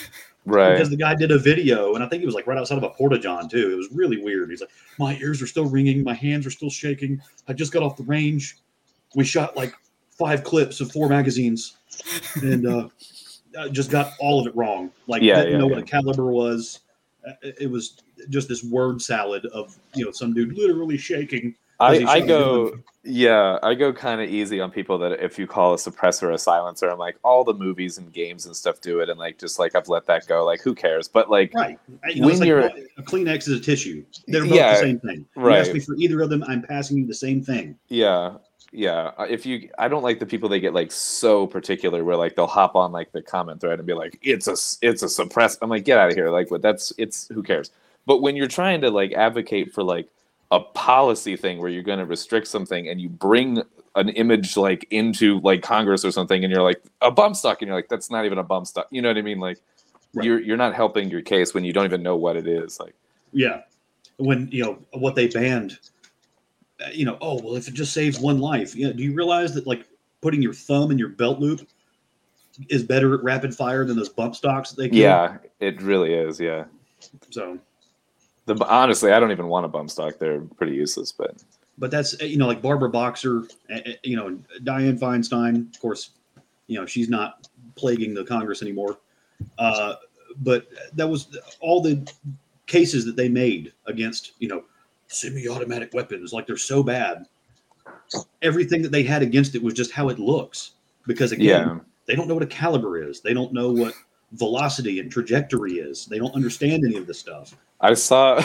[0.44, 0.72] Right.
[0.72, 2.84] Because the guy did a video, and I think it was like right outside of
[2.84, 3.72] a porta john too.
[3.72, 4.50] It was really weird.
[4.50, 7.20] He's like, "My ears are still ringing, my hands are still shaking.
[7.48, 8.58] I just got off the range.
[9.14, 9.74] We shot like
[10.18, 11.76] five clips of four magazines,
[12.42, 12.88] and uh,
[13.72, 14.90] just got all of it wrong.
[15.06, 15.74] Like, Yeah, didn't yeah, know yeah.
[15.76, 16.80] what a caliber was.
[17.26, 21.54] Uh, It was just this word salad of you know some dude literally shaking.
[21.80, 25.74] I, I go yeah, I go kind of easy on people that if you call
[25.74, 29.08] a suppressor a silencer, I'm like all the movies and games and stuff do it
[29.08, 30.44] and like just like I've let that go.
[30.44, 31.06] Like who cares?
[31.06, 31.78] But like Right.
[32.08, 34.04] You know, When like, you're- a Kleenex is a tissue.
[34.26, 35.24] They're both Yeah, the same thing.
[35.36, 35.58] You right.
[35.60, 37.78] ask me for either of them, I'm passing you the same thing.
[37.88, 38.38] Yeah,
[38.72, 39.12] yeah.
[39.18, 42.36] Uh, If you, I don't like the people they get like so particular where like
[42.36, 45.58] they'll hop on like the comment thread and be like, "It's a it's a suppress."
[45.62, 46.30] I'm like, get out of here.
[46.30, 46.62] Like, what?
[46.62, 47.70] That's it's who cares.
[48.06, 50.08] But when you're trying to like advocate for like
[50.50, 53.62] a policy thing where you're going to restrict something and you bring
[53.96, 57.68] an image like into like Congress or something, and you're like a bump stock, and
[57.68, 58.86] you're like, that's not even a bump stock.
[58.90, 59.40] You know what I mean?
[59.40, 59.58] Like,
[60.14, 60.24] Right.
[60.24, 62.80] you're you're not helping your case when you don't even know what it is.
[62.80, 62.94] Like,
[63.32, 63.62] Yeah.
[64.16, 65.78] When, you know, what they banned,
[66.92, 68.74] you know, oh, well, if it just saves one life.
[68.74, 68.92] Yeah.
[68.92, 69.86] Do you realize that, like,
[70.20, 71.66] putting your thumb in your belt loop
[72.68, 76.40] is better at rapid fire than those bump stocks that they yeah, it really is.
[76.40, 76.64] Yeah.
[77.30, 77.58] So,
[78.48, 80.18] The, honestly, I don't even want a bump stock.
[80.18, 81.36] They're pretty useless, but
[81.76, 85.80] but that's, uh, you know, like Barbara Boxer, uh, uh, you know, Dianne Feinstein, of
[85.80, 86.10] course,
[86.66, 88.98] you know, she's not plaguing the Congress anymore.
[89.58, 89.94] Uh,
[90.38, 92.10] but that was all the
[92.66, 94.64] cases that they made against, you know,
[95.08, 96.32] semi-automatic weapons.
[96.32, 97.26] Like they're so bad.
[98.42, 100.72] Everything that they had against it was just how it looks.
[101.06, 101.78] Because again, yeah.
[102.06, 103.20] they don't know what a caliber is.
[103.20, 103.94] They don't know what
[104.32, 106.06] velocity and trajectory is.
[106.06, 107.56] They don't understand any of this stuff.
[107.80, 108.42] I saw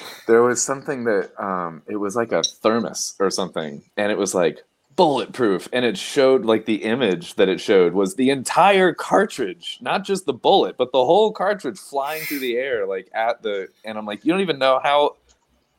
[0.26, 4.34] there was something that um it was like a thermos or something and it was
[4.34, 4.64] like
[4.96, 10.04] bulletproof and it showed like the image that it showed was the entire cartridge not
[10.04, 13.96] just the bullet but the whole cartridge flying through the air like at the and
[13.96, 15.14] I'm like you don't even know how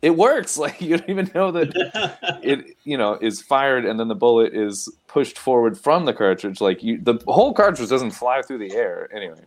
[0.01, 4.07] it works like you don't even know that it you know is fired and then
[4.07, 8.41] the bullet is pushed forward from the cartridge like you the whole cartridge doesn't fly
[8.41, 9.41] through the air anyway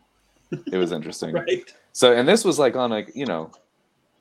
[0.70, 1.72] it was interesting right?
[1.92, 3.50] so, and this was like on a, you know,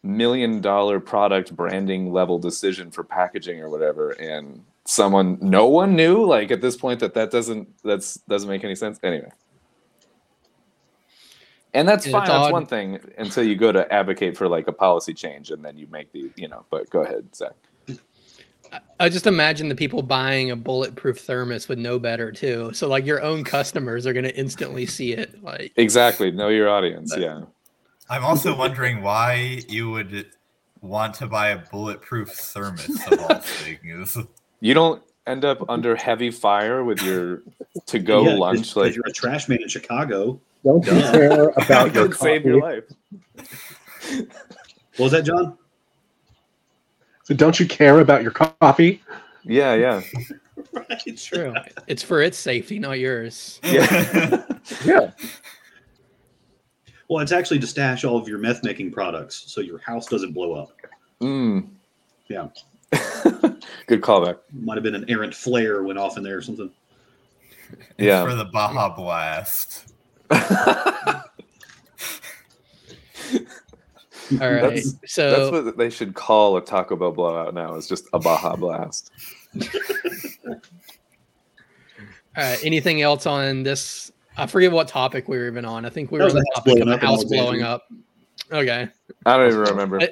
[0.04, 4.12] million dollar product branding level decision for packaging or whatever.
[4.12, 8.64] And someone, no one knew like at this point that that doesn't, that's, doesn't make
[8.64, 9.00] any sense.
[9.04, 9.32] Anyway.
[11.74, 12.22] And that's It's fine.
[12.28, 12.52] That's odd.
[12.52, 15.88] one thing until you go to advocate for like a policy change and then you
[15.88, 17.54] make the, you know, but go ahead, Zach.
[19.00, 22.72] I just imagine the people buying a bulletproof thermos would know better too.
[22.74, 25.44] So like your own customers are going to instantly see it.
[25.44, 26.32] Like Exactly.
[26.32, 27.14] Know your audience.
[27.18, 27.42] Yeah.
[28.10, 30.28] I'm also wondering why you would
[30.82, 34.18] want to buy a bulletproof thermos of all things.
[34.62, 37.44] You don't end up under heavy fire with your
[37.88, 40.40] to go Yeah, 'cause- lunch 'cause like you're a trash man in Chicago.
[40.64, 42.84] Don't you care about your could save your life.
[44.98, 45.58] What was that, John?
[47.24, 49.02] So don't you care about your coffee?
[49.44, 50.02] Yeah, yeah.
[50.74, 51.02] Right.
[51.06, 51.54] it's true.
[51.88, 53.60] it's for its safety, not yours.
[53.64, 54.44] Yeah.
[54.86, 55.12] Yeah.
[57.10, 60.32] Well, it's actually to stash all of your meth making products so your house doesn't
[60.34, 60.72] blow up.
[61.20, 61.68] mm.
[62.30, 62.48] Yeah.
[63.88, 64.38] Good callback.
[64.54, 66.72] Might have been an errant flare went off in there or something.
[67.98, 68.24] Yeah.
[68.24, 69.91] For the Baja Blast.
[74.40, 74.62] All right.
[74.62, 77.76] That's- so That's what they should call a Taco Bell blowout now.
[77.76, 79.12] It's just a Baja Blast.
[80.48, 80.56] all
[82.38, 84.12] right, anything else on this?
[84.38, 85.86] I forget what topic we were even on.
[85.86, 87.92] I think we were on the the topic of blowing the up house blowing up.
[88.52, 88.88] Okay.
[89.26, 90.02] I don't even remember.
[90.02, 90.08] Uh,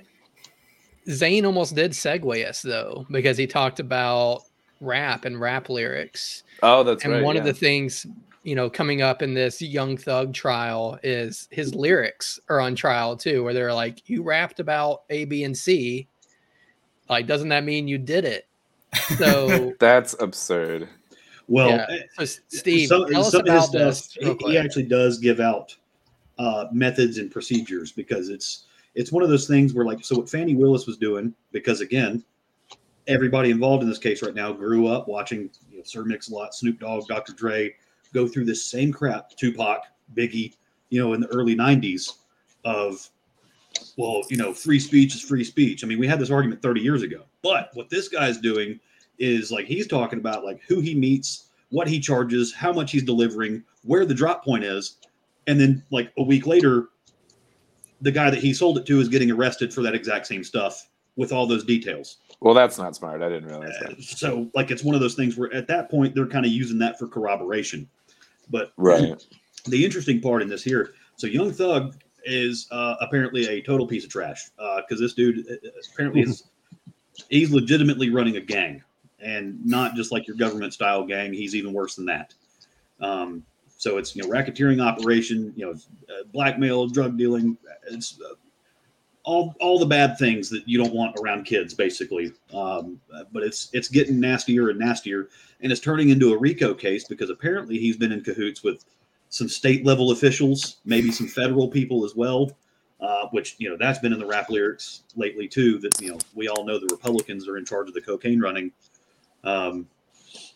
[1.10, 4.44] Zane almost did segue us though, because he talked about
[4.82, 6.44] rap and rap lyrics.
[6.62, 7.24] Oh, that's and right.
[7.24, 8.06] one of the things,
[8.44, 13.16] you know, coming up in this Young Thug trial is his lyrics are on trial
[13.18, 16.08] too, where they're like, You rapped about A, B, and C.
[17.10, 18.48] Like, doesn't that mean you did it?
[19.18, 20.88] So That's absurd.
[21.48, 21.88] Well, Yeah.
[22.26, 24.18] So, Steve, some, tell us some of his about stuff, this.
[24.22, 25.76] real he, he actually does give out
[26.38, 30.30] uh, methods and procedures because it's it's one of those things where like so what
[30.30, 32.24] Fani Willis was doing because again
[33.08, 36.80] everybody involved in this case right now grew up watching you know, Sir Mix-a-Lot, Snoop
[36.80, 37.34] Dogg, Dr.
[37.34, 37.74] Dre
[38.14, 39.82] go through this same crap, Tupac,
[40.16, 40.56] Biggie,
[40.90, 42.14] you know, in the early '90s
[42.66, 43.10] of
[43.98, 45.84] well, you know, free speech is free speech.
[45.84, 48.80] I mean, we had this argument 30 years ago, but what this guy's doing
[49.20, 53.04] is like he's talking about like who he meets, what he charges, how much he's
[53.04, 54.98] delivering, where the drop point is,
[55.48, 56.90] and then like a week later,
[58.02, 60.90] the guy that he sold it to is getting arrested for that exact same stuff
[61.16, 62.18] with all those details.
[62.40, 63.22] Well, that's not smart.
[63.22, 64.02] I didn't realize Uh, that.
[64.04, 66.80] so like it's one of those things where at that point they're kind of using
[66.80, 67.88] that for corroboration.
[68.50, 69.22] But Right.
[69.66, 74.04] the interesting part in this here, so Young Thug is uh, apparently a total piece
[74.04, 76.44] of trash because this dude uh, apparently is
[77.30, 78.84] he's legitimately running a gang
[79.22, 81.34] and not just like your government style gang.
[81.34, 82.34] He's even worse than that.
[83.02, 83.44] Um,
[83.78, 87.58] so it's you know racketeering operation, you know, uh, blackmail, drug dealing.
[87.90, 88.36] It's uh,
[89.24, 92.32] all all the bad things that you don't want around kids, basically.
[92.54, 93.00] Um,
[93.32, 95.30] but it's it's getting nastier and nastier,
[95.62, 98.86] and it's turning into a RICO case because apparently he's been in cahoots with
[99.30, 102.52] some state level officials, maybe some federal people as well.
[103.02, 105.78] Uh, which you know that's been in the rap lyrics lately too.
[105.80, 108.72] That you know we all know the Republicans are in charge of the cocaine running.
[109.44, 109.88] Um,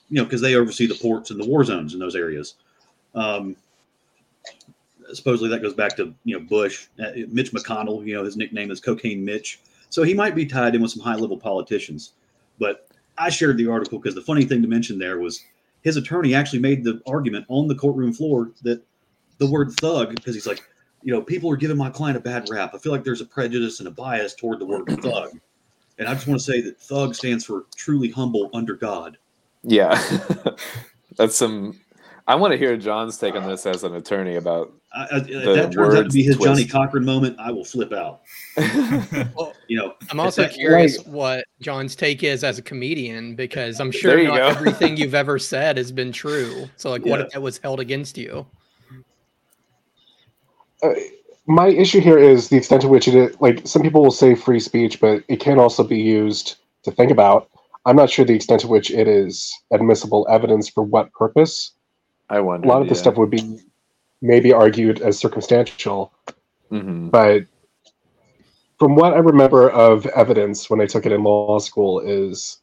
[0.10, 2.56] you know because they oversee the ports and the war zones in those areas.
[3.16, 3.56] Um,
[5.14, 8.06] supposedly that goes back to you know Bush, uh, Mitch McConnell.
[8.06, 11.04] You know his nickname is Cocaine Mitch, so he might be tied in with some
[11.04, 12.14] high level politicians.
[12.60, 12.88] But
[13.18, 15.44] I shared the article because the funny thing to mention there was
[15.82, 18.82] his attorney actually made the argument on the courtroom floor that
[19.38, 20.64] the word thug because he's like,
[21.04, 22.74] you know, people are giving my client a bad rap.
[22.74, 25.40] I feel like there's a prejudice and a bias toward the word thug.
[26.00, 29.18] And I just want to say that thug stands for truly humble under God.
[29.64, 30.02] Yeah.
[31.18, 31.80] that's some.
[32.26, 34.72] I want to hear John's take on this as an attorney about.
[34.94, 36.66] I, I, if that turns out to be his Johnnie.
[36.66, 37.38] Cochran moment.
[37.40, 38.22] I will flip out.
[39.68, 43.80] You know, I'm also if that- curious what John's take is as a comedian because
[43.80, 44.48] I'm sure not go.
[44.48, 46.70] everything you've ever said has been true.
[46.76, 48.46] So, like, what if that was held against you?
[50.84, 50.92] Uh,
[51.48, 54.36] my issue here is the extent to which it is, like some people will say
[54.36, 57.50] free speech, but it can also be used to think about.
[57.86, 61.72] I'm not sure the extent to which it is admissible evidence for what purpose.
[62.30, 62.68] I wonder.
[62.68, 63.60] A lot of the stuff would be
[64.22, 66.14] maybe argued as circumstantial,
[66.70, 67.46] hmm but
[68.80, 72.60] from what I remember of evidence when I took it in law school is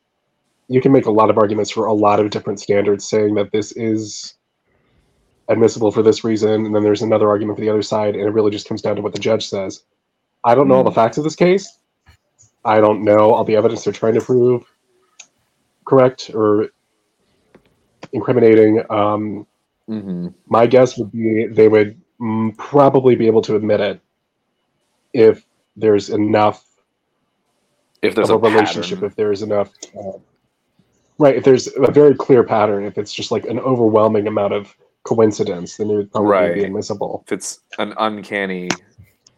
[0.68, 3.51] you can make a lot of arguments for a lot of different standards saying that
[3.53, 4.35] this is
[5.49, 8.31] admissible for this reason and then there's another argument for the other side and it
[8.31, 9.83] really just comes down to what the judge says.
[10.44, 11.79] I don't know all the facts of this case.
[12.64, 14.64] I don't know all the evidence they're trying to prove
[15.87, 16.68] correct or
[18.12, 18.83] incriminating.
[18.90, 19.46] Um,
[19.90, 24.00] hmm my guess would be they would mm, probably be able to admit it
[25.12, 25.44] if
[25.76, 26.64] there's enough
[28.03, 29.11] If there's of a, a relationship, pattern.
[29.11, 30.18] if there's enough, uh,
[31.18, 31.37] right?
[31.37, 34.74] If there's a very clear pattern, if it's just like an overwhelming amount of
[35.05, 37.24] coincidence, then it would probably be admissible.
[37.26, 38.68] if it's an uncanny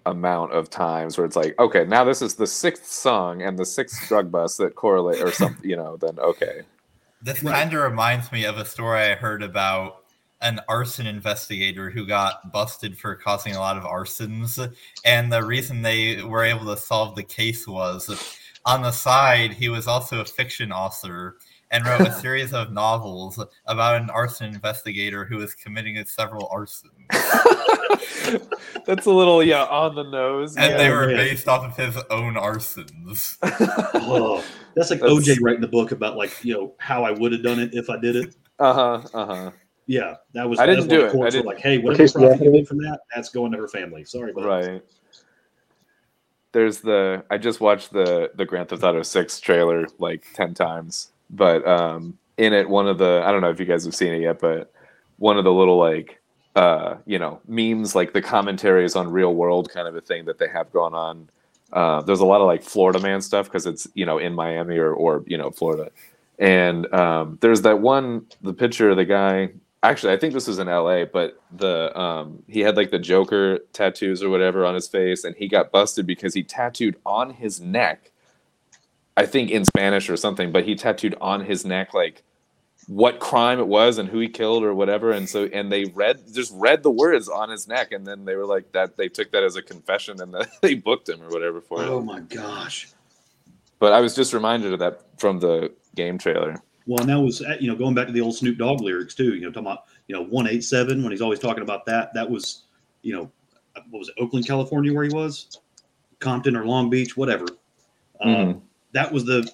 [0.06, 3.64] amount of times where it's like, okay, now this is the sixth song and the
[3.64, 6.62] sixth drug bust that correlate or something, you know, then okay.
[7.22, 10.01] This kind of reminds me of a story I heard about
[10.42, 14.74] an arson investigator who got busted for causing a lot of arsons.
[15.04, 19.68] And the reason they were able to solve the case was on the side, he
[19.68, 21.38] was also a fiction author
[21.70, 26.90] and wrote a series of novels about an arson investigator who was committing several arsons.
[28.86, 30.56] That's a little yeah on the nose.
[30.56, 30.76] And yeah.
[30.76, 31.16] they were man.
[31.16, 33.36] based off of his own arsons.
[34.04, 37.32] Oh, that's like That's- OJ writing the book about like you know how I would
[37.32, 38.36] have done it if I did it.
[38.58, 39.08] uh huh.
[39.14, 39.50] Uh huh.
[39.86, 40.58] Yeah, that was.
[40.60, 41.14] I didn't do it.
[41.14, 42.58] I didn't- Like, hey, whatever Case profit you Anthony?
[42.60, 44.04] get from that, that's going to her family.
[44.04, 44.82] Sorry, but Right.
[46.52, 51.10] There's the I just watched the the Grand Theft Auto 6 trailer like 10 times.
[51.30, 54.12] But um in it one of the I don't know if you guys have seen
[54.12, 54.70] it yet, but
[55.18, 56.20] one of the little like
[56.54, 60.38] uh you know memes like the commentaries on real world kind of a thing that
[60.38, 61.28] they have going on.
[61.72, 64.76] Uh, there's a lot of like Florida man stuff because it's you know in Miami
[64.76, 65.90] or or you know Florida,
[66.38, 69.48] and um, there's that one the picture of the guy
[69.82, 73.58] actually i think this was in la but the um he had like the joker
[73.72, 77.60] tattoos or whatever on his face and he got busted because he tattooed on his
[77.60, 78.10] neck
[79.16, 82.22] i think in spanish or something but he tattooed on his neck like
[82.88, 86.20] what crime it was and who he killed or whatever and so and they read
[86.32, 89.30] just read the words on his neck and then they were like that they took
[89.30, 92.20] that as a confession and that they booked him or whatever for it oh my
[92.20, 92.88] gosh.
[93.78, 97.42] but i was just reminded of that from the game trailer Well, and that was
[97.42, 99.34] uh, you know going back to the old Snoop Dogg lyrics too.
[99.34, 102.12] You know, talking about you know one eight seven when he's always talking about that.
[102.14, 102.64] That was
[103.02, 103.30] you know
[103.90, 105.60] what was it Oakland, California, where he was,
[106.18, 107.46] Compton or Long Beach, whatever.
[108.20, 108.60] Um, Mhm.
[108.92, 109.50] that was the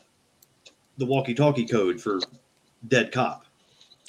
[0.96, 2.18] the walkie talkie code for
[2.88, 3.44] dead cop.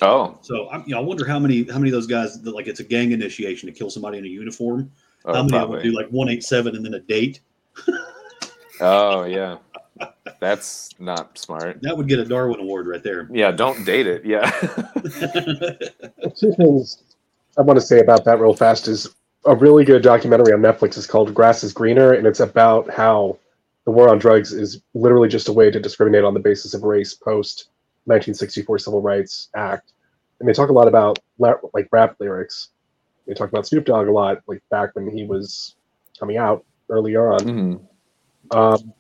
[0.01, 2.51] oh, So I, you know, I wonder how many how many of those guys that
[2.55, 4.91] like it's a gang initiation to kill somebody in a uniform.
[5.25, 7.41] oh how many of them do like one eight seven and then a date?
[8.81, 9.57] Oh yeah,
[10.39, 11.81] that's not smart.
[11.81, 13.29] That would get a Darwin Award right there.
[13.31, 14.25] Yeah, don't date it.
[14.25, 14.49] Yeah.
[16.35, 17.03] Two things
[17.57, 19.13] I want to say about that real fast is
[19.45, 23.37] a really good documentary on Netflix is called Grass is Greener, and it's about how
[23.85, 26.83] the war on drugs is literally just a way to discriminate on the basis of
[26.83, 27.69] race post
[28.05, 29.93] 1964 Civil Rights Act.
[30.39, 32.69] And they talk a lot about like rap lyrics.
[33.27, 35.75] They talk about Snoop Dogg a lot, like back when he was
[36.19, 37.39] coming out early on.
[37.39, 37.81] Mhm.
[38.51, 38.93] Um,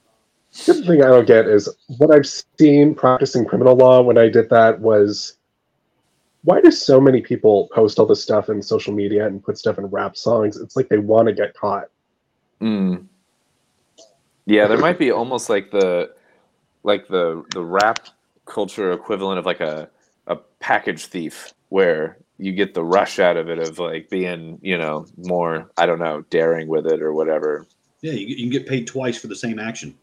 [0.51, 4.29] the other thing I don't get is what I've seen practicing criminal law when I
[4.29, 5.37] did that was
[6.43, 9.77] why do so many people post all this stuff in social media and put stuff
[9.77, 10.57] in rap songs?
[10.57, 11.89] It's like they want to get caught.
[12.61, 13.05] Mm.
[14.45, 16.13] Yeah, there might be almost like the
[16.83, 18.07] like the the rap
[18.45, 19.89] culture equivalent of like a
[20.27, 24.77] a package thief where you get the rush out of it of like being, you
[24.77, 27.67] know, more I don't know, daring with it or whatever.
[28.01, 29.93] Yeah, you, you can get paid twice for the same action.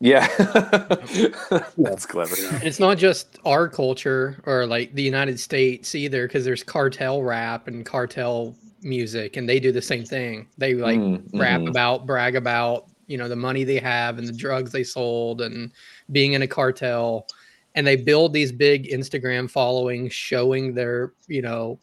[0.00, 0.26] Yeah.
[1.78, 2.34] That's clever.
[2.52, 7.22] And it's not just our culture or like the United States either, because there's cartel
[7.22, 10.46] rap and cartel music, and they do the same thing.
[10.58, 11.70] They like Mm, rap mhm.
[11.70, 15.72] about, brag about, you know, the money they have and the drugs they sold and
[16.12, 17.26] being in a cartel.
[17.74, 21.78] And they build these big Instagram followings showing their, you know,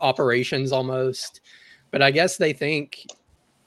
[0.00, 1.40] operations almost.
[1.90, 3.06] But I guess they think,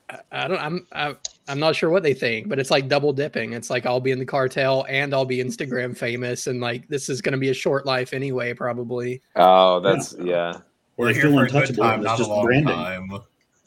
[0.09, 1.17] I- I don't, I'm, I, am
[1.47, 3.53] I'm not sure what they think, but it's like double dipping.
[3.53, 7.09] It's like I'll be in the cartel and I'll be Instagram famous, and like this
[7.09, 9.21] is going to be a short life anyway, probably.
[9.35, 10.53] Oh, that's yeah.
[10.97, 12.45] Or We're they here for a good untouchable time, and it's not a just long
[12.45, 12.75] branding.
[12.75, 13.09] time.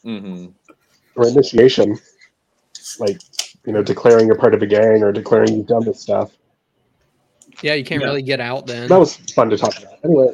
[0.03, 0.45] hmm
[1.15, 1.97] Or initiation,
[2.99, 3.19] like
[3.65, 6.31] you know, declaring you're part of a gang or declaring you've done this stuff.
[7.61, 8.07] Yeah, you can't Yeah.
[8.07, 8.89] really get out then.
[8.89, 9.93] That was fun to talk about.
[10.03, 10.33] Anyway,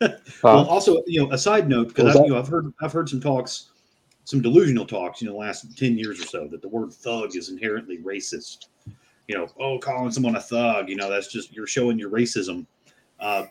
[0.00, 2.26] Well, uh, also, you know, a side note because was I've, that?
[2.28, 3.70] you know, I've heard I've heard some talks,
[4.24, 7.36] some delusional talks, you know, the last ten years or so, that the word thug
[7.36, 8.66] is inherently racist.
[9.28, 12.66] You know, oh, calling someone a thug, you know, that's just you're showing your racism.
[13.20, 13.44] Uh,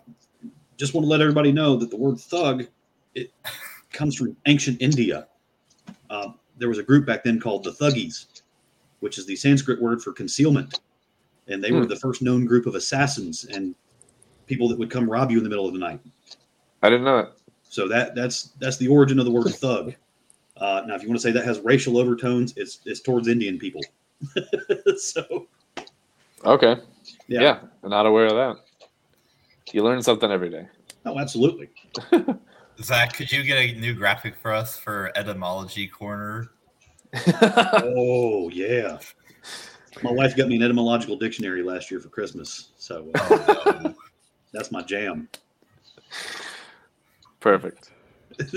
[0.77, 2.67] just want to let everybody know that the word thug
[3.15, 3.31] it
[3.91, 5.27] comes from ancient India.
[6.09, 8.41] Uh, there was a group back then called the Thuggees,
[8.99, 10.79] which is the Sanskrit word for concealment,
[11.47, 11.87] and they were Hmm.
[11.87, 13.75] the first known group of assassins and
[14.47, 15.99] people that would come rob you in the middle of the night.
[16.81, 17.33] I didn't know that.
[17.63, 19.95] So that that's that's the origin of the word thug.
[20.57, 23.57] Uh, now, if you want to say that has racial overtones, it's it's towards Indian
[23.57, 23.81] people.
[24.97, 25.47] so
[26.45, 26.75] Okay.
[27.27, 27.41] yeah.
[27.41, 27.59] Yeah.
[27.83, 28.63] I'm not aware of that.
[29.73, 30.67] You learn something every day.
[31.05, 31.69] oh, absolutely.
[32.81, 36.51] Zach, could you get a new graphic for us for etymology corner?
[37.37, 38.97] Oh yeah.
[40.01, 43.37] My wife got me an etymological dictionary last year for Christmas, so uh,
[43.85, 43.95] Oh,
[44.51, 45.29] that's my jam.
[47.39, 47.91] Perfect.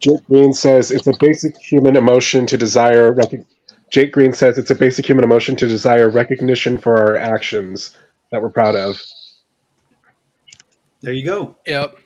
[0.00, 3.12] Jake Green says it's a basic human emotion to desire.
[3.12, 3.44] Rec-
[3.90, 7.96] Jake Green says it's a basic human emotion to desire recognition for our actions
[8.30, 9.00] that we're proud of.
[11.00, 11.56] There you go.
[11.66, 11.96] Yep.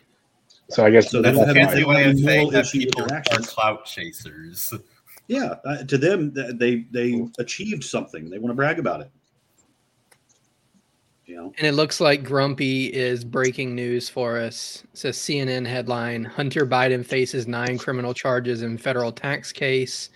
[0.70, 1.53] So I guess So that's- that's.
[1.59, 4.72] Fancy way of saying that people their are clout chasers.
[5.28, 8.28] Yeah, uh, to them, they they achieved something.
[8.28, 9.11] They want to brag about it.
[11.32, 14.84] You know, And it looks like Grumpy is breaking news for us.
[14.92, 20.10] It says CNN headline Hunter Biden faces nine criminal charges in federal tax case,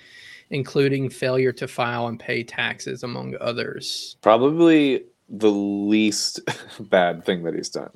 [0.51, 4.19] including failure to file and pay taxes, among others.
[4.21, 6.41] Probably the least
[6.81, 7.93] bad thing that he's done.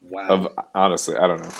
[0.00, 0.28] wow.
[0.28, 1.52] Of honestly, I don't know.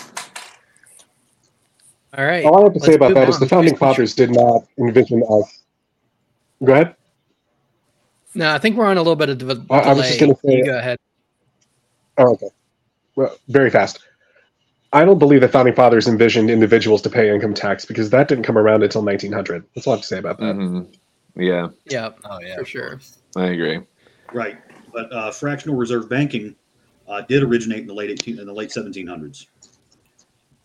[2.16, 2.46] All right.
[2.46, 3.40] All I have to say let's about move that is on.
[3.40, 5.62] the founding fathers did not envision us.
[6.64, 6.96] Go ahead.
[8.34, 9.66] No, I think we're on a little bit of a delay.
[9.70, 10.98] I- I was just gonna say- You go ahead.
[12.18, 12.48] Oh, okay.
[13.16, 14.00] Well, very fast.
[14.92, 18.44] I don't believe the founding fathers envisioned individuals to pay income tax because that didn't
[18.44, 19.64] come around until 1900.
[19.74, 20.54] That's all I have to say about that.
[20.54, 20.86] Mhm.
[21.36, 22.20] Yeah, Yep.
[22.30, 23.00] Oh yeah, For sure.
[23.34, 23.80] I agree.
[24.32, 24.56] Right,
[24.92, 26.54] but uh, fractional reserve banking
[27.08, 29.46] uh, did originate in the late 18 in the late 1700s.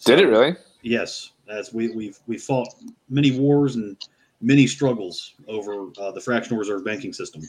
[0.06, 0.56] Did it really?
[0.84, 2.70] Yes, as we we've we fought
[3.10, 3.98] many wars and
[4.42, 7.42] many struggles over uh, the fractional reserve banking system,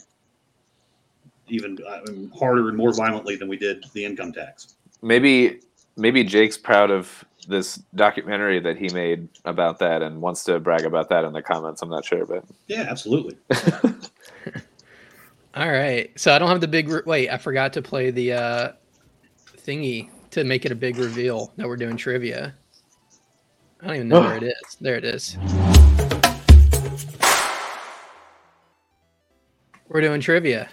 [1.47, 2.01] even uh,
[2.37, 4.75] harder and more violently than we did the income tax.
[5.01, 5.59] Maybe
[5.97, 10.85] maybe Jake's proud of this documentary that he made about that and wants to brag
[10.85, 11.81] about that in the comments.
[11.81, 13.37] I'm not sure, but Yeah, absolutely.
[15.55, 16.09] All right.
[16.17, 16.87] So I don't have the big.
[16.89, 18.71] Re- Wait, I forgot to play the uh,
[19.57, 22.55] thingy to make it a big reveal that we're doing trivia.
[23.81, 24.77] I don't even know where it is.
[24.79, 25.37] There it is.
[29.91, 30.69] We're doing trivia.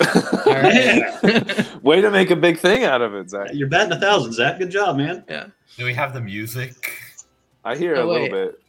[0.00, 1.82] All right.
[1.82, 3.48] way to make a big thing out of it, Zach.
[3.52, 4.58] You're batting a thousand, Zach.
[4.58, 5.24] Good job, man.
[5.28, 5.46] Yeah.
[5.76, 6.92] Do we have the music?
[7.64, 8.30] I hear Oh, a little wait.
[8.32, 8.62] bit.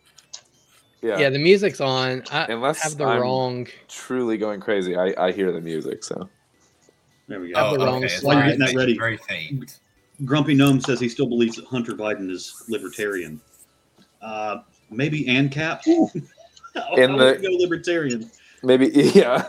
[1.01, 1.19] Yeah.
[1.19, 1.29] yeah.
[1.29, 2.23] the music's on.
[2.31, 3.67] I Unless have the I'm- wrong.
[3.87, 4.97] truly going crazy.
[4.97, 6.27] I, I hear the music, so
[7.27, 7.59] There we go.
[7.69, 8.23] Have the wrong Oh, it's.
[8.23, 8.97] While you're getting that very- ready.
[8.97, 9.79] Very faint.
[10.25, 13.39] Grumpy Gnome says he still believes that Hunter Biden is libertarian.
[14.21, 14.57] Uh,
[14.89, 15.79] maybe ANCAP.
[16.75, 18.29] I'll, In I'll the- go libertarian.
[18.63, 19.45] Maybe yeah,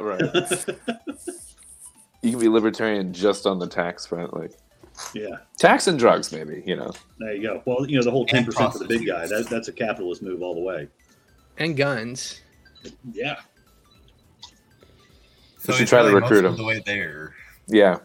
[0.00, 0.22] right.
[2.22, 4.52] You can be libertarian just on the tax front, like
[5.14, 6.62] yeah, tax and drugs, maybe.
[6.66, 7.62] You know, there you go.
[7.64, 9.20] Well, you know the whole ten percent for the big guy.
[9.20, 9.48] prostitutes.
[9.48, 10.88] That, that's a capitalist move all the way.
[11.56, 12.42] And guns.
[13.12, 13.36] Yeah,
[15.58, 16.58] So should he's try to really most recruit of him.
[16.58, 17.34] The way there.
[17.68, 17.98] yeah,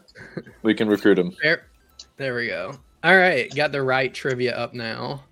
[0.61, 1.35] we can recruit them.
[1.43, 1.67] There,
[2.15, 2.77] there we go.
[3.03, 5.23] All right, got the right trivia up now.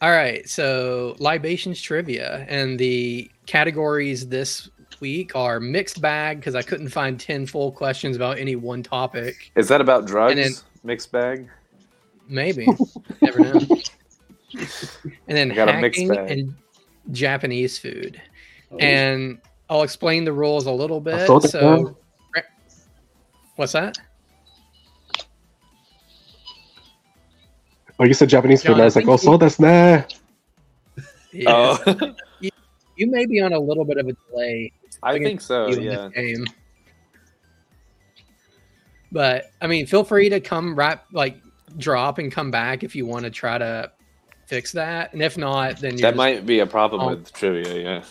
[0.00, 4.68] All right, so libations trivia and the categories this
[5.00, 9.50] week are mixed bag because I couldn't find ten full questions about any one topic.
[9.56, 10.34] Is that about drugs?
[10.36, 10.52] then-
[10.84, 11.48] Mixed bag.
[12.28, 12.68] Maybe,
[13.20, 13.60] never know.
[15.28, 16.30] And then I got a mixed hacking bag.
[16.30, 16.54] and
[17.12, 18.20] Japanese food,
[18.72, 19.38] Oh, and
[19.68, 21.26] I'll explain the rules a little bit.
[21.26, 21.96] thought it So,
[23.56, 23.98] what's that?
[27.98, 30.02] Oh, you said Japanese food, John, and I was like, oh, so that's nah.
[31.32, 31.76] Yeah.
[31.86, 32.14] Oh,
[32.98, 34.72] You may be on a little bit of a delay
[35.02, 35.68] I think so.
[35.68, 36.08] Yeah.
[36.14, 36.44] game.
[39.12, 41.36] But I mean, feel free to come right like
[41.76, 43.90] drop and come back if you want to try to
[44.46, 45.12] fix that.
[45.12, 47.08] And if not, then you're That just- might be a problem Oh.
[47.10, 47.74] with trivia.
[47.82, 48.04] Yeah,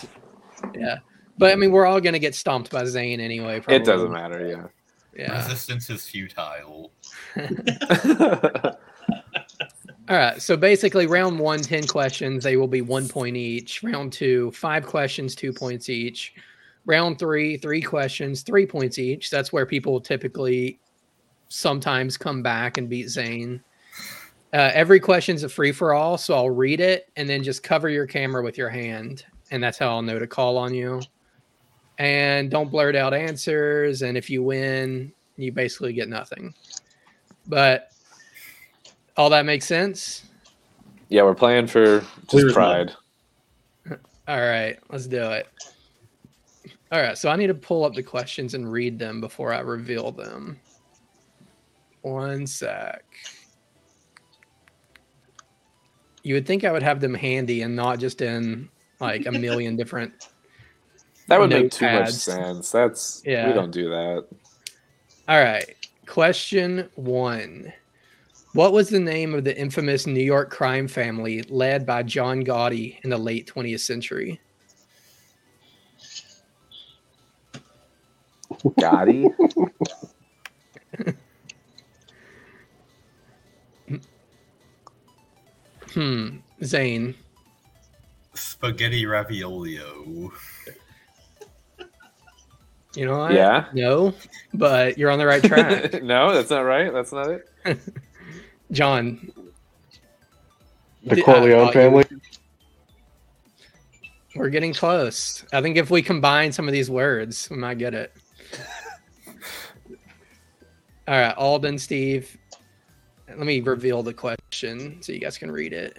[0.76, 0.98] yeah.
[1.38, 3.62] But I mean, we're all gonna get stomped by Zane anyway.
[3.68, 4.48] it doesn't matter.
[4.48, 4.68] Yeah.
[5.16, 5.38] Yeah.
[5.38, 6.92] Resistance is futile.
[10.10, 10.42] All right.
[10.42, 12.44] So basically, round one, 10 questions.
[12.44, 13.84] They will be one point each.
[13.84, 16.34] Round two, five questions, two points each.
[16.86, 19.30] Round three, three questions, three points each.
[19.30, 20.80] That's where people typically
[21.50, 23.62] sometimes come back and beat Zane.
[24.54, 26.18] Uh, every question's a free for all.
[26.18, 29.26] So I'll read it and then just cover your camera with your hand.
[29.52, 31.02] And that's how I'll know to call on you.
[31.98, 34.04] And don't blurt out answers.
[34.04, 36.54] And if you win, you basically get nothing.
[37.46, 37.92] But
[39.18, 40.24] all that makes sense.
[41.10, 42.94] yeah, we're playing for just as pride.
[44.28, 45.48] All right, let's do it.
[46.92, 49.60] All right, so I need to pull up the questions and read them before I
[49.60, 50.60] reveal them.
[52.02, 53.04] One sec.
[56.24, 59.76] You would think I would have them handy and not just in like a million
[59.78, 60.14] different.
[61.28, 62.72] That would make too much sense.
[62.72, 63.48] That's Yeah.
[63.48, 64.26] we don't do that.
[65.28, 67.72] All right, question one.
[68.58, 72.98] What was the name of the infamous New York crime family led by John Gotti
[73.04, 74.42] in the late 20th century?
[78.80, 79.30] Gotti.
[85.94, 86.38] Hmm.
[86.64, 87.16] Zane.
[88.34, 90.32] Spaghetti raviolio.
[92.96, 93.34] You know what?
[93.34, 93.66] Yeah.
[93.74, 94.14] No,
[94.54, 96.02] but you're on the right track.
[96.04, 96.92] no, that's not right.
[96.92, 97.48] That's not it.
[98.72, 99.32] John.
[101.04, 102.04] The Did- Corleone thought you- family.
[104.36, 105.44] We're getting close.
[105.52, 108.14] I think if we combine some of these words, we might get it.
[111.08, 112.38] All right, Alden, Steve.
[113.28, 115.98] Let me reveal the question so you guys can read it.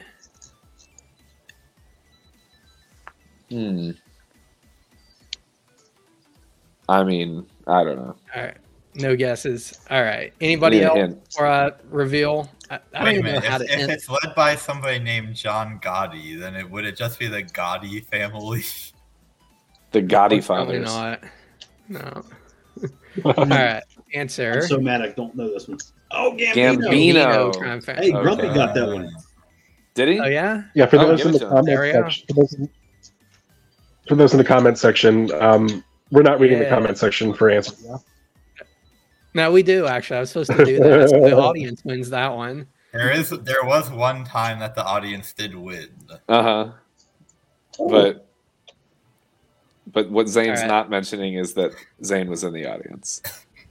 [3.50, 3.90] Hmm.
[6.88, 8.16] I mean, I don't know.
[8.36, 8.56] All right,
[8.94, 9.78] no guesses.
[9.90, 11.32] All right, anybody Need a else hint.
[11.32, 12.50] for a reveal?
[12.70, 13.44] I, I don't Wait a even know minute.
[13.44, 13.90] how If, to if hint.
[13.92, 18.04] it's led by somebody named John Gotti, then it would it just be the Gotti
[18.04, 18.62] family?
[19.90, 20.84] The Gotti Probably fathers.
[20.84, 21.20] not.
[21.88, 22.22] No.
[23.24, 23.82] All right,
[24.12, 24.52] answer.
[24.56, 25.78] I'm so mad I don't know this one.
[26.10, 26.76] Oh, Gambino.
[26.90, 27.54] Gambino.
[27.56, 28.04] crime family.
[28.04, 28.54] Hey, Grumpy Okay.
[28.54, 29.10] got that one.
[29.94, 30.20] Did he?
[30.20, 30.64] Oh yeah.
[30.74, 31.64] Yeah, for Oh, those give in the to him.
[31.64, 32.68] There we comment section, for those, in-
[34.08, 37.82] for those in the comment section, um, we're not reading the comment section for answers.
[37.86, 38.02] now.
[39.34, 40.16] No, we do actually.
[40.16, 41.10] I was supposed to do that.
[41.10, 42.66] So the audience wins that one.
[42.92, 45.88] There is there was one time that the audience did win.
[46.28, 46.70] Uh huh.
[47.88, 48.26] But
[49.92, 50.66] but what Zane's Alright.
[50.68, 51.72] not mentioning is that
[52.04, 53.22] Zane was in the audience.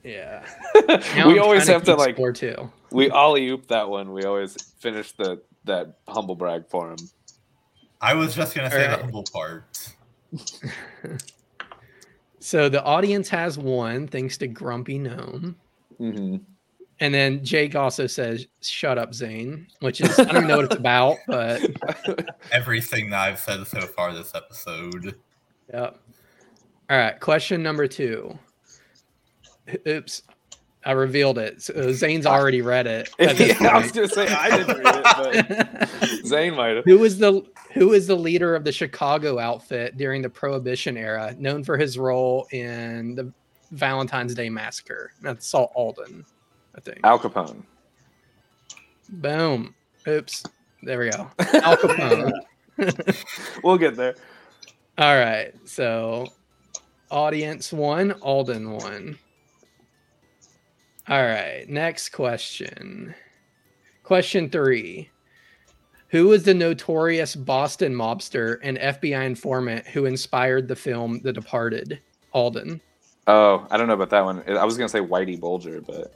[0.04, 0.46] Yeah.
[0.76, 0.92] We
[1.22, 2.72] I'm always have to keep like score too.
[2.92, 4.14] we ollie oop that one.
[4.14, 6.98] We always finish the that humble brag for him.
[8.00, 8.98] I was just gonna say Alright.
[9.00, 9.94] the humble part.
[12.48, 15.58] So the audience has one thanks to Grumpy Gnome.
[15.98, 16.38] hmm
[17.02, 20.66] And then Jake also says, "Shut up, Zane," which is I don't even know what
[20.68, 21.62] it's about, but
[22.54, 25.18] Everything that I've said so far this episode.
[25.74, 26.00] yep.
[26.90, 28.40] All right, question number two.
[29.86, 30.24] Oops,
[30.88, 31.62] I revealed it.
[31.62, 33.10] So uh, Zane's already read it.
[33.20, 36.86] yeah, I was gonna say I didn't read it, but Zane might have.
[36.86, 41.36] who was the who was the leader of the Chicago outfit during the Prohibition era,
[41.38, 43.32] known for his role in the
[43.72, 45.12] Valentine's Day massacre?
[45.22, 46.26] That's Salt Alden,
[46.74, 47.02] I think.
[47.04, 47.64] Al Capone.
[49.10, 49.76] Boom.
[50.08, 50.46] Oops.
[50.84, 51.30] There we go.
[51.40, 52.32] Al Capone.
[53.62, 54.16] We'll get there.
[54.98, 55.54] All right.
[55.66, 56.28] So,
[57.12, 59.18] audience one, Alden one.
[61.10, 61.66] All right.
[61.70, 63.16] Next question.
[64.04, 65.10] Question three.
[66.10, 72.00] Who was the notorious Boston mobster and FBI informant who inspired the film The Departed?
[72.34, 72.82] Alden.
[73.26, 74.44] Oh, I don't know about that one.
[74.48, 76.14] I was gonna say Whitey Bulger, but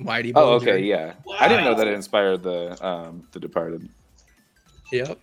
[0.00, 0.70] Whitey Bulger.
[0.70, 1.14] oh, okay, yeah.
[1.38, 3.88] I didn't know that it inspired the um the Departed.
[4.92, 5.18] Yep.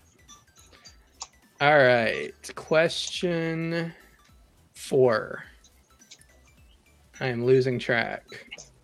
[1.59, 2.31] All right.
[2.55, 3.93] Question
[4.73, 5.43] four.
[7.21, 8.23] I am losing track.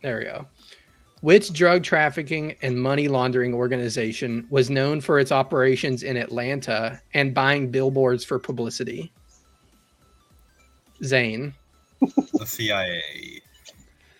[0.04, 0.46] There we go.
[1.22, 7.34] Which drug trafficking and money laundering organization was known for its operations in Atlanta and
[7.34, 9.12] buying billboards for publicity?
[11.04, 11.56] Zane.
[12.00, 13.42] The CIA.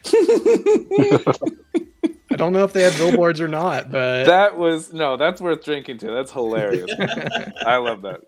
[2.32, 5.64] I don't know if they had billboards or not, but That was no, that's worth
[5.64, 6.12] drinking to.
[6.12, 6.90] That's hilarious.
[7.66, 8.22] I love that.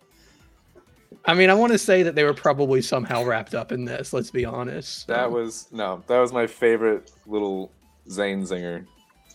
[1.25, 4.13] I mean, I want to say that they were probably somehow wrapped up in this.
[4.13, 5.07] Let's be honest.
[5.07, 7.71] That was no, that was my favorite little
[8.09, 8.85] Zane zinger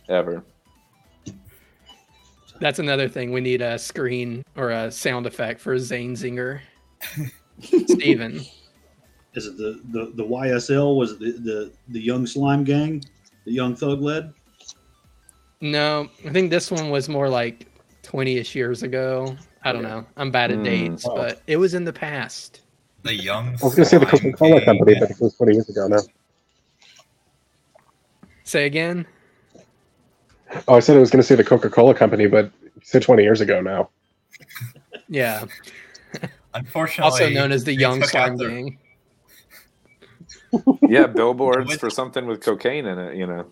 [0.09, 0.45] ever.
[2.61, 3.33] That's another thing.
[3.33, 6.61] We need a screen or a sound effect for a Zane Zinger.
[7.61, 8.41] Steven.
[9.35, 10.97] Is it the, the, the YSL?
[10.97, 13.03] Was it the, the, the Young Slime Gang?
[13.45, 14.33] The Young Thug led?
[15.61, 17.67] No, I think this one was more like
[18.03, 19.37] 20 ish years ago.
[19.65, 20.05] I don't know.
[20.17, 20.65] I'm bad at Mm.
[20.65, 22.61] dates, but it was in the past.
[23.03, 23.49] The young.
[23.49, 24.65] I was going to say the Coca Cola King.
[24.67, 25.99] company, but it was 20 years ago now.
[28.45, 29.07] Say again.
[30.69, 33.03] Oh, I said I was going to say the Coca Cola company, but you said
[33.03, 33.89] 20 years ago now.
[35.09, 35.45] Yeah.
[36.55, 38.79] Unfortunately, Also known as the they Young took Slime out the- Gang.
[40.89, 43.45] Yeah, billboards With- for something with cocaine in it, you know.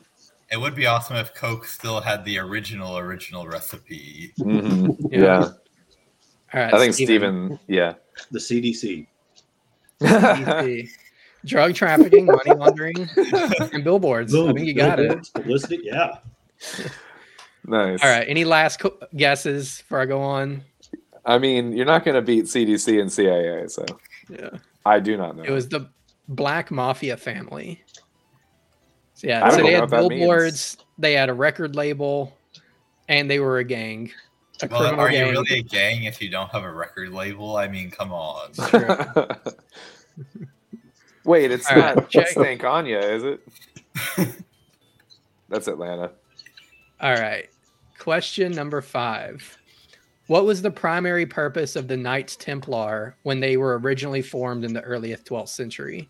[0.50, 4.32] It would be awesome if Coke still had the original original recipe.
[4.38, 4.96] Mhm.
[5.10, 5.20] Yeah.
[5.20, 5.48] Yeah.
[6.54, 6.74] All right.
[6.74, 7.94] I think Steven, yeah.
[8.30, 9.06] The CDC.
[10.00, 10.88] DC.
[11.44, 13.08] Drug trafficking, money laundering,
[13.72, 14.32] and billboards.
[14.32, 14.54] I Boom.
[14.54, 15.08] think you got it.
[15.08, 15.80] Billboards, Publicity?
[15.82, 16.18] Yeah.
[17.66, 18.00] nice.
[18.02, 18.28] All right.
[18.28, 20.62] Any last co- guesses before I go on?
[21.24, 23.84] I mean, you're not going to beat CDC and CIA, so
[24.28, 24.50] Yeah.
[24.84, 25.42] I do not know.
[25.42, 25.88] It was the
[26.28, 27.82] Black Mafia family.
[29.14, 32.36] So I yeah, don't so know they had that billboards, they had a record label,
[33.08, 34.12] and they were a gang.
[34.62, 35.30] A Well, criminal are you gang.
[35.32, 37.56] really a gang if you don't have a record label?
[37.56, 38.50] I mean, come on.
[41.24, 42.28] Wait, it's All right, not check.
[42.28, 43.40] Stank Anya, is it?
[45.48, 46.10] That's Atlanta.
[47.00, 47.48] All right.
[47.98, 49.56] Question number five.
[50.26, 54.72] What was the primary purpose of the Knights Templar when they were originally formed in
[54.72, 56.08] the earliest 12th century?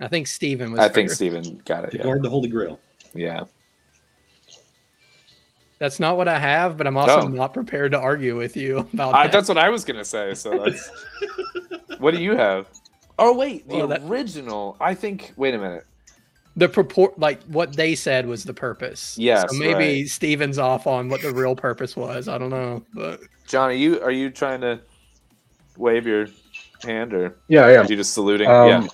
[0.00, 1.90] I think Stephen was I think Stephen got it.
[1.92, 2.04] To Yeah.
[2.04, 2.80] guard the Holy Grail.
[3.14, 3.44] Yeah.
[5.78, 7.28] That's not what I have, but I'm also Oh.
[7.28, 9.32] not prepared to argue with you about I, that.
[9.32, 10.34] that's what I was gonna say.
[10.34, 10.90] So that's.
[11.98, 12.66] what do you have?
[13.18, 14.76] Oh wait, the Well, that- original.
[14.80, 15.32] I think.
[15.36, 15.84] Wait a minute.
[16.56, 19.16] the purport like what they said was the purpose.
[19.16, 20.08] Yes, So maybe right.
[20.08, 22.26] Steven's off on what the real purpose was.
[22.26, 22.82] I don't know.
[22.92, 24.80] But John, are you are you trying to
[25.76, 26.26] wave your
[26.82, 28.48] hand or Yeah, I are you just saluting?
[28.48, 28.86] Um, yeah.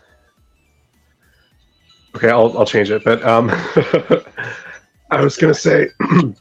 [2.17, 3.03] Okay, I'll I'll change it.
[3.05, 3.49] But um,
[5.11, 5.89] I was gonna say,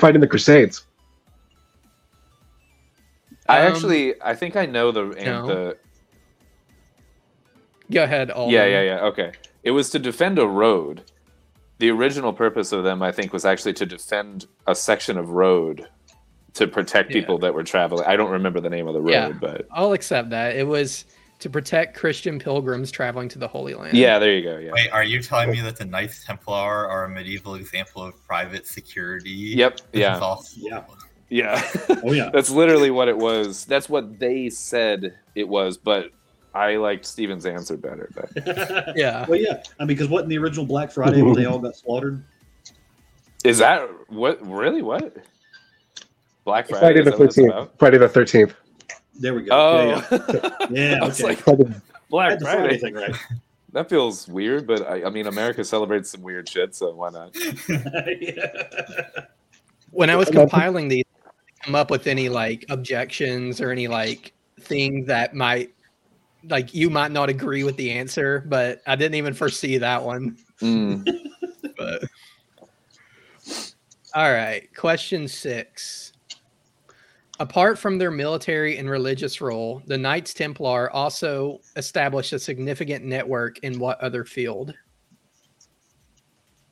[0.00, 0.84] fighting the Crusades.
[3.48, 5.46] I um, actually I think I know the and no.
[5.46, 5.76] the
[7.92, 8.30] go ahead.
[8.30, 8.54] Alden.
[8.54, 9.00] Yeah, yeah, yeah.
[9.04, 9.32] Okay.
[9.62, 11.02] It was to defend a road.
[11.78, 15.88] The original purpose of them, I think, was actually to defend a section of road
[16.54, 17.20] to protect Yeah.
[17.20, 18.04] people that were traveling.
[18.06, 19.32] I don't remember the name of the road, Yeah.
[19.32, 20.56] but I'll accept that.
[20.56, 21.04] It was
[21.40, 23.96] to protect Christian pilgrims traveling to the Holy Land.
[23.96, 24.56] yeah, there you go.
[24.58, 24.70] Yeah.
[24.72, 28.66] Wait, are you telling me that the Knights Templar are a medieval example of private
[28.66, 29.30] security?
[29.30, 29.76] Yep.
[29.92, 30.18] This Yeah.
[30.18, 30.84] also- Yeah.
[31.28, 31.68] Yeah.
[32.04, 32.30] Oh yeah.
[32.32, 33.64] That's literally what it was.
[33.64, 36.10] That's what they said it was, but
[36.54, 38.08] I liked Steven's answer better.
[38.14, 39.26] But Yeah.
[39.26, 39.62] Well, yeah.
[39.78, 42.24] I mean, because what in the original Black Friday when they all got slaughtered?
[43.42, 45.16] is that what really what?
[46.44, 46.80] Black Friday.
[46.80, 47.70] Friday the that thirteenth.
[47.78, 48.54] Friday the thirteenth.
[49.18, 49.52] There we go.
[49.52, 50.98] Oh, Yeah, yeah.
[51.02, 51.28] I was okay.
[51.28, 51.64] like, Friday.
[51.66, 52.78] I Black Friday Friday.
[52.78, 53.14] thing right.
[53.72, 57.34] That feels weird, but I, I mean, America celebrates some weird shit, so why not?
[58.20, 59.24] yeah.
[59.90, 61.04] When I was compiling these,
[61.62, 65.74] come up with any like objections or any like thing that might
[66.48, 70.36] like you might not agree with the answer, but I didn't even foresee that one.
[70.60, 71.08] Mm.
[71.76, 72.04] But
[74.14, 76.12] all right, question six.
[77.40, 83.58] Apart from their military and religious role, the Knights Templar also established a significant network
[83.60, 84.72] in what other field?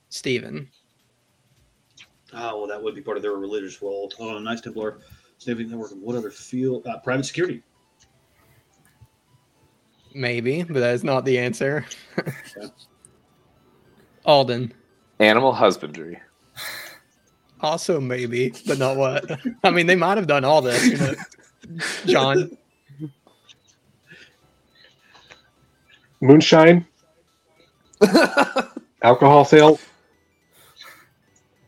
[0.08, 0.68] Stephen.
[2.32, 4.12] Oh, well, that would be part of their religious role.
[4.20, 5.00] Oh, Knights Templar,
[5.38, 6.86] Civic Network, and what other field?
[6.86, 7.62] Uh, private security.
[10.14, 11.84] Maybe, but that is not the answer.
[14.24, 14.72] Alden.
[15.18, 16.20] Animal husbandry.
[17.62, 19.40] Also maybe, but not what.
[19.62, 21.14] I mean, they might have done all this, you know.
[22.06, 22.56] John.
[26.20, 26.86] Moonshine.
[29.02, 29.80] Alcohol sales.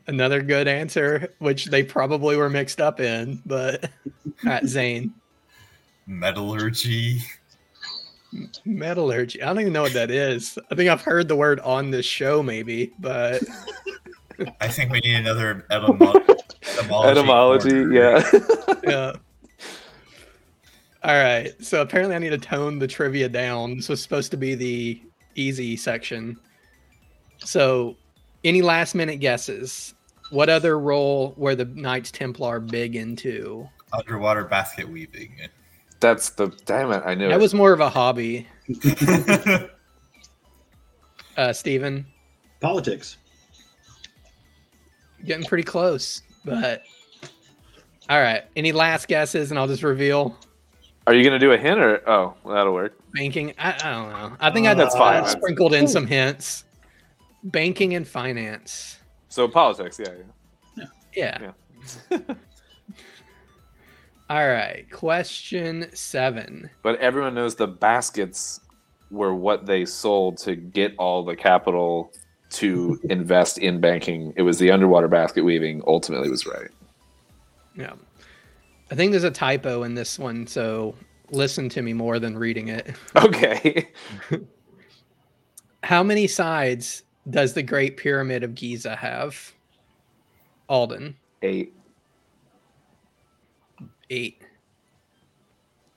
[0.07, 3.91] Another good answer, which they probably were mixed up in, but
[4.47, 5.15] at Zane.
[6.07, 7.21] Metallurgy.
[8.65, 9.43] Metallurgy.
[9.43, 10.59] I don't even know what that is.
[10.71, 13.43] I think I've heard the word on this show, maybe, but
[14.61, 16.25] I think we need another etymology.
[16.79, 17.19] etymology,
[17.71, 18.31] Etymology, yeah.
[18.85, 19.13] yeah.
[21.03, 21.53] All right.
[21.63, 23.77] So apparently I need to tone the trivia down.
[23.77, 25.03] This was supposed to be the
[25.35, 26.37] easy section.
[27.39, 27.97] So
[28.45, 29.95] any last minute guesses?
[30.31, 33.69] What other role were the Knights Templar big into?
[33.93, 35.37] Underwater basket weaving.
[36.01, 37.03] That's the damn it.
[37.05, 37.41] I knew That it.
[37.41, 38.47] was more of a hobby.
[41.37, 42.07] Uh Steven,
[42.61, 43.17] Politics.
[45.25, 46.83] Getting pretty close, but
[48.09, 48.45] all right.
[48.57, 50.39] Any last guesses and I'll just reveal
[51.07, 52.99] Are you gonna do a hint or oh that'll work.
[53.13, 53.55] banking.
[53.59, 54.37] I, I don't know.
[54.41, 55.25] I think I That's fine.
[55.25, 56.65] I sprinkled in some hints.
[57.45, 58.99] Banking and finance.
[59.29, 60.15] So politics, yeah.
[60.77, 60.85] yeah.
[61.15, 61.53] Yeah.
[62.11, 62.19] Yeah.
[64.31, 64.87] All right.
[64.91, 66.71] Question seven.
[66.83, 68.61] But everyone knows the baskets
[69.11, 72.13] were what they sold to get all the capital
[72.55, 74.33] to invest in banking.
[74.37, 76.71] It was the underwater basket weaving ultimately was right.
[77.77, 77.93] Yeah.
[78.91, 80.95] I think there's a typo in this one, so
[81.31, 82.95] listen to me more than reading it.
[83.17, 83.89] Okay.
[85.83, 89.53] How many sides does the Great Pyramid of Giza have?
[90.69, 91.75] Alden, Eight.
[94.09, 94.41] eight.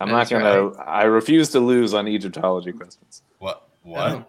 [0.01, 3.21] I'm That's not gonna I refuse to lose on Egyptology questions.
[3.39, 3.69] what?
[3.83, 4.11] What?
[4.11, 4.25] Oh.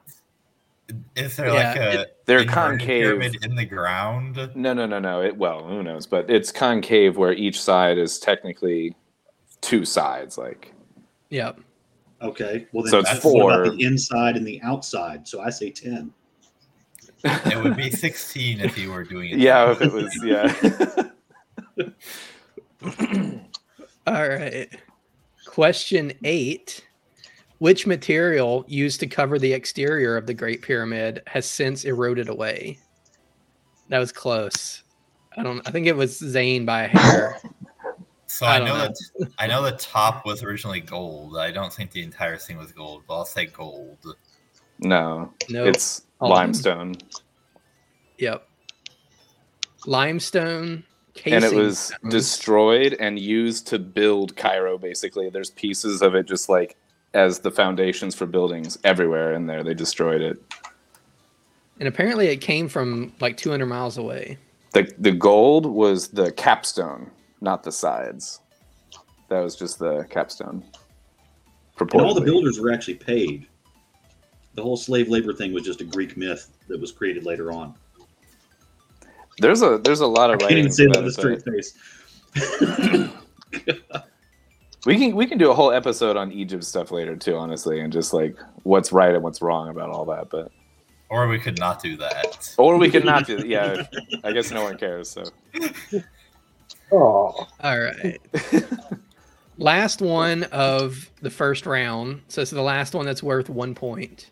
[1.16, 2.86] Is there Yeah, like a they're concave.
[2.88, 4.36] pyramid in the ground?
[4.54, 5.20] No, no, no, no.
[5.22, 6.06] It well, who knows?
[6.06, 8.94] But it's concave where each side is technically
[9.60, 10.38] two sides.
[10.38, 10.72] Like
[11.30, 11.60] Yep.
[12.22, 12.66] Okay.
[12.72, 15.28] Well, then So it's that's what about the inside and the outside.
[15.28, 16.12] So I say 10.
[17.24, 19.38] It would be 16 if you were doing it.
[19.38, 20.54] yeah, if it was yeah.
[24.06, 24.68] All right.
[25.46, 26.84] Question eight.
[27.58, 32.78] Which material used to cover the exterior of the Great Pyramid has since eroded away?
[33.88, 34.82] That was close.
[35.36, 35.66] I don't.
[35.66, 37.38] I think it was Zane by a hair.
[38.30, 38.88] So I I, know, know.
[39.20, 41.38] that I know the top was originally gold.
[41.38, 43.96] I don't think the entire thing was gold, but I'll say gold.
[44.80, 45.64] No, No.
[45.64, 46.36] it's Hold on.
[46.38, 46.94] limestone,
[48.18, 48.46] Yep.
[49.86, 50.84] Limestone.
[51.24, 52.12] and it was stones.
[52.12, 54.76] destroyed and used to build Cairo.
[54.76, 56.76] Basically, there's pieces of it just like
[57.14, 59.62] as the foundations for buildings everywhere in there.
[59.64, 60.38] They destroyed it.
[61.78, 64.38] and apparently it came from like 200 miles away.
[64.72, 68.40] The the gold was the capstone, not the sides.
[69.28, 70.62] That was just the capstone.
[71.80, 73.46] And all the builders were actually paid.
[74.54, 77.74] The whole slave labor thing was just a Greek myth that was created later on.
[79.38, 81.42] There's a there's a lot I of can't even say that about with a straight
[81.44, 81.74] face.
[84.88, 87.92] We can we can do a whole episode on Egypt stuff later too, honestly, and
[87.92, 90.30] just like what's right and what's wrong about all that.
[90.30, 90.50] But
[91.10, 92.54] Or we could not do that.
[92.56, 93.46] or we could not do that.
[93.46, 93.86] Yeah,
[94.24, 95.10] I guess no one cares.
[95.10, 95.24] So
[96.90, 98.18] Oh, All right.
[99.58, 102.22] last one of the first round.
[102.28, 104.30] So this is the last one that's worth one point.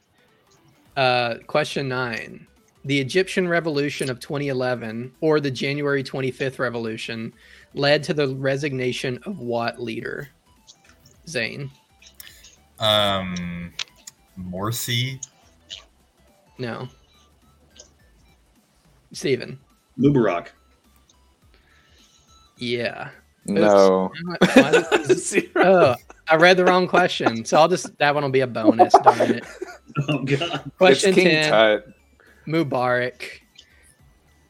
[0.96, 2.46] Uh, question nine.
[2.86, 7.34] The Egyptian Revolution of 2011 or the January 25th Revolution
[7.74, 10.30] led to the resignation of what leader?
[11.28, 11.70] Zane.
[12.78, 13.72] Um,
[14.38, 15.24] Morsi.
[16.58, 16.88] No.
[19.12, 19.58] Steven.
[19.98, 20.48] Mubarak.
[22.58, 23.10] Yeah.
[23.46, 24.10] no.
[24.24, 25.94] Why- why does- oh,
[26.28, 27.44] I read the wrong question.
[27.44, 28.92] So I'll just, that one will be a bonus.
[29.02, 29.44] Darn it.
[30.08, 30.42] Oh god.
[30.66, 31.50] It's Question King 10.
[31.50, 31.86] Tut.
[32.46, 33.22] Mubarak.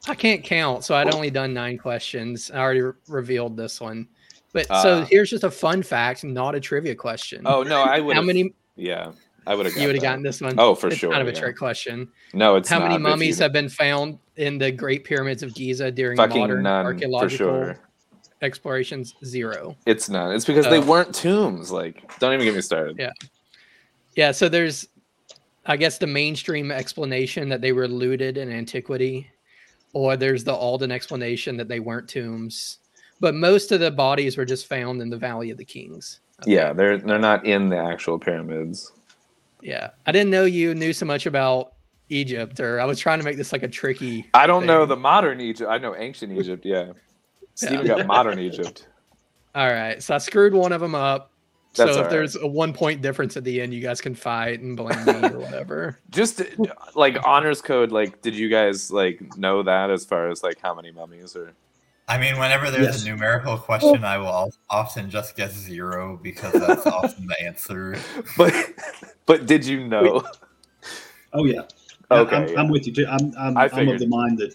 [0.08, 2.50] I can't count, so I'd only done nine questions.
[2.50, 4.08] I already re- revealed this one.
[4.52, 5.06] But so Ah.
[5.10, 7.42] here's just a fun fact, not a trivia question.
[7.44, 8.16] Oh no, I would.
[8.16, 9.12] how many Yeah,
[9.46, 9.76] I would have.
[9.76, 10.54] you would have gotten this one?
[10.58, 12.08] Oh, for It's sure, Kind of a trick question.
[12.32, 15.42] No, it's how many not, if mummies you- have been found in the Great Pyramids
[15.42, 17.78] of Giza during Fucking modern none archaeological sure.
[18.42, 19.14] explorations?
[19.24, 19.76] Zero.
[19.86, 20.34] It's none.
[20.34, 21.70] It's because they weren't tombs.
[21.70, 22.96] Like, don't even get me started.
[22.98, 23.12] Yeah.
[24.14, 24.88] Yeah, so there's,
[25.66, 29.30] I guess, the mainstream explanation that they were looted in antiquity,
[29.92, 32.78] or there's the Alden explanation that they weren't tombs.
[33.20, 36.20] But most of the bodies were just found in the Valley of the Kings.
[36.44, 38.92] Yeah, they're they're not in the actual pyramids.
[39.62, 39.90] Yeah.
[40.06, 41.72] I didn't know you knew so much about
[42.08, 44.28] Egypt, or I was trying to make this like a tricky.
[44.34, 45.68] I don't know the modern Egypt.
[45.70, 46.64] I know ancient Egypt.
[46.64, 46.92] Yeah,
[47.54, 48.86] Steven got modern Egypt.
[49.54, 50.02] All right.
[50.02, 51.32] So I screwed one of them up.
[51.74, 54.60] That's so if there's a one point difference at the end, you guys can fight
[54.60, 55.98] and blame me or whatever.
[56.10, 56.42] Just
[56.94, 57.92] like honors code.
[57.92, 61.52] Like, did you guys like know that as far as like how many mummies or?
[62.08, 63.02] I mean, whenever there's Yes.
[63.04, 67.96] a numerical question, I will often just guess zero because that's often the answer.
[68.36, 68.54] But
[69.26, 70.22] but did you know?
[71.32, 71.62] Oh yeah.
[72.10, 72.60] Yeah, Okay, I'm, yeah.
[72.60, 73.06] I'm with you too.
[73.08, 74.54] I'm I'm, I I'm of the mind that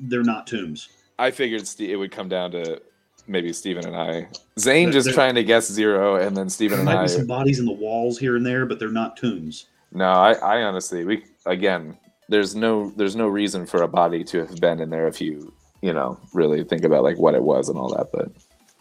[0.00, 0.88] they're not tombs.
[1.20, 2.82] I figured it would come down to
[3.28, 4.26] maybe Stephen and I.
[4.58, 7.02] Zane There- just there- trying to guess zero, and then Stephen There and might I.
[7.04, 9.66] be some bodies in the walls here and there, but they're not tombs.
[9.92, 11.96] No, I, I honestly, we again,
[12.28, 15.54] there's no, there's no reason for a body to have been in there if you,
[15.84, 18.10] you know, really think about like what it was and all that.
[18.10, 18.30] But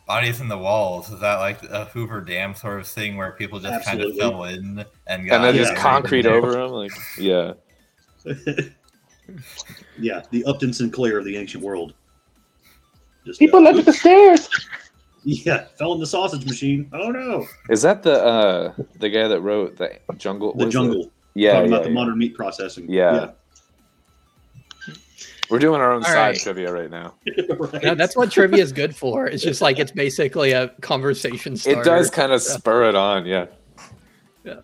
[0.08, 3.60] Bodies in the walls is that like a Hoover Dam sort of thing where people
[3.60, 4.20] just Absolutely.
[4.20, 7.54] kind of fell in and got and then yeah, just concrete over them, like yeah.
[10.00, 11.94] yeah, the Upton Sinclair of the ancient world.
[13.26, 14.50] Just, people uh, under the stairs.
[15.26, 16.90] Yeah, fell in the sausage machine.
[16.92, 20.52] Oh no, Is that the uh the guy that wrote the jungle?
[20.52, 20.78] the what is it?
[20.78, 21.12] jungle.
[21.34, 22.92] Yeah, Talking yeah, about the modern meat processing.
[22.92, 23.32] Yeah.
[25.54, 26.36] We're doing our own All side right.
[26.36, 27.14] trivia right now.
[27.60, 27.84] Right.
[27.84, 29.28] No, that's what trivia is good for.
[29.28, 31.82] It's just like it's basically a conversation starter.
[31.82, 33.46] It does kind of spur it on, yeah.
[34.44, 34.62] Yeah.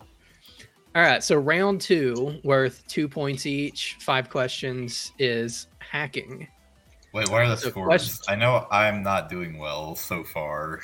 [0.95, 6.47] All right, so round two, worth two points each, five questions, is hacking.
[7.13, 7.85] Wait, what are the So scores?
[7.85, 10.79] question- I know I'm not doing well so far.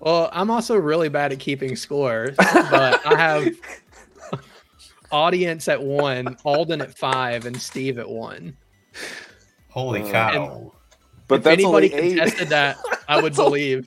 [0.00, 3.54] Well, I'm also really bad at keeping scores, but I have
[5.10, 8.54] audience at one, Alden at five, and Steve at one.
[9.76, 10.72] Holy Uh, cow!
[11.28, 12.16] But if that's anybody only eight.
[12.16, 13.86] contested that, I would That's all- believe.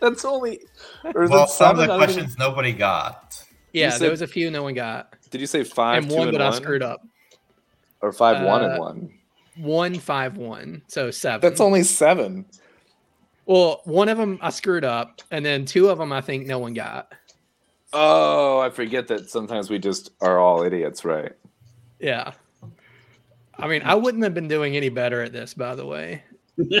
[0.00, 0.60] That's only.
[1.14, 3.42] Or is Well, it some of the I don't even- questions nobody got.
[3.72, 6.16] Yeah, said- there was a few no one got, Did you say five, and two,
[6.18, 7.06] one and that I screwed up.
[8.02, 9.14] Or five, one, and Uh, one?
[9.56, 11.40] One five one, so seven.
[11.40, 12.44] That's only seven.
[13.46, 16.58] well, one of them I screwed up, and then two of them I think no
[16.58, 17.12] one got.
[17.94, 21.32] Oh, I forget that sometimes we just are all idiots, right?
[21.98, 22.32] Yeah.
[23.62, 26.22] I mean, I wouldn't have been doing any better at this, by the way.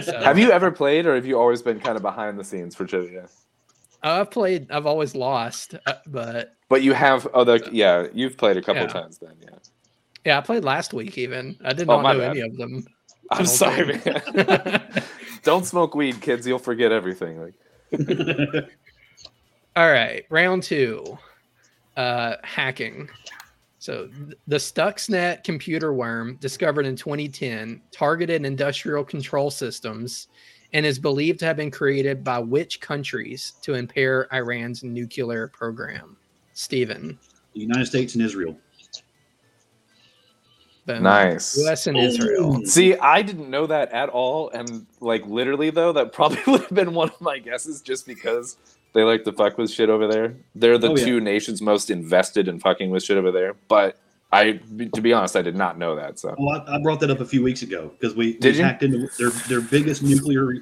[0.02, 2.74] So, Have you ever played, or have you always been kind of behind the scenes
[2.74, 3.28] for trivia?
[4.02, 4.70] I've played.
[4.70, 8.88] I've always lost, uh, but But you have other, yeah, you've played a couple Yeah.
[8.88, 9.48] times then, yeah.
[10.24, 11.16] yeah, I played last week.
[11.18, 12.30] Even I did Oh, not my know bad.
[12.30, 12.84] any of them.
[13.30, 14.82] I'm sorry, man.
[15.44, 16.46] Don't smoke weed, kids.
[16.46, 17.40] You'll forget everything.
[17.40, 17.54] Like,
[19.76, 21.16] All right, round two,
[21.96, 23.08] uh, hacking.
[23.80, 24.10] So
[24.46, 30.28] the Stuxnet computer worm, discovered in 2010, targeted industrial control systems
[30.74, 36.18] and is believed to have been created by which countries to impair Iran's nuclear program?
[36.52, 37.18] Stephen.
[37.54, 38.54] the United States and Israel.
[40.84, 41.02] Boom.
[41.02, 41.56] nice.
[41.56, 41.86] U.S.
[41.86, 42.58] and Israel.
[42.58, 42.64] Oh.
[42.64, 46.74] See, I didn't know that at all, and like literally though, that probably would have
[46.74, 48.58] been one of my guesses, just because
[48.92, 50.34] they like to fuck with shit over there.
[50.54, 51.04] They're the Oh, yeah.
[51.04, 53.54] two nations most invested in fucking with shit over there.
[53.68, 53.98] But
[54.32, 54.60] I,
[54.94, 56.18] to be honest, I did not know that.
[56.18, 58.62] So Well, I, I brought that up a few weeks ago because we, Did we
[58.62, 60.54] hacked into their their biggest nuclear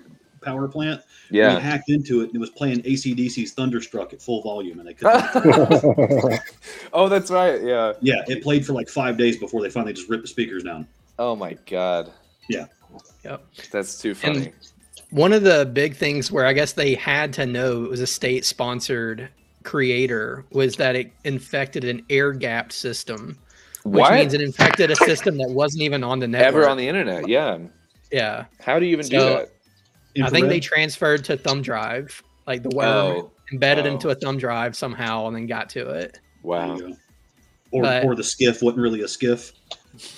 [0.43, 1.03] power plant.
[1.31, 4.89] Yeah, We hacked into it and it was playing ACDC's Thunderstruck at full volume, and
[4.89, 6.41] they couldn't.
[6.93, 7.63] oh, that's right.
[7.63, 7.93] Yeah.
[8.01, 10.87] yeah, it played for like five days before they finally just ripped the speakers down.
[11.19, 12.13] Oh my god.
[12.49, 12.67] Yeah.
[13.25, 13.45] Yep.
[13.71, 14.47] That's too funny.
[14.47, 14.53] And
[15.11, 18.07] one of the big things where I guess they had to know it was a
[18.07, 19.29] state sponsored
[19.65, 23.39] creator was that it infected an air gapped system,
[23.85, 24.13] which what?
[24.15, 26.49] means it infected a system that wasn't even on the network.
[26.63, 27.29] Ever on the internet?
[27.29, 27.59] Yeah.
[28.13, 28.45] yeah.
[28.61, 29.49] How do you even do So- that?
[30.25, 33.91] I think they transferred to thumb drive, like the worm Oh, embedded oh.
[33.93, 36.19] into a thumb drive somehow and then got to it.
[36.43, 36.77] Wow.
[37.71, 39.53] Or, But- or the SCIF wasn't really a SCIF.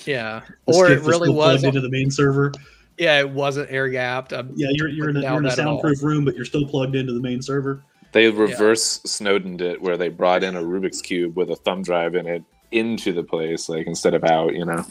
[0.07, 0.41] Yeah.
[0.67, 1.61] The or it really still was.
[1.61, 2.53] plugged into the main server.
[3.01, 4.35] Yeah, it wasn't air gapped.
[4.35, 5.81] Um, Yeah, you're you're in a, you're in a doubt that at all.
[5.81, 7.83] soundproof room, but you're still plugged into the main server.
[8.13, 12.15] They reverse Snowdened it, where they brought in a Rubik's cube with a thumb drive
[12.15, 14.55] in it into the place, like instead of out.
[14.55, 14.85] You know.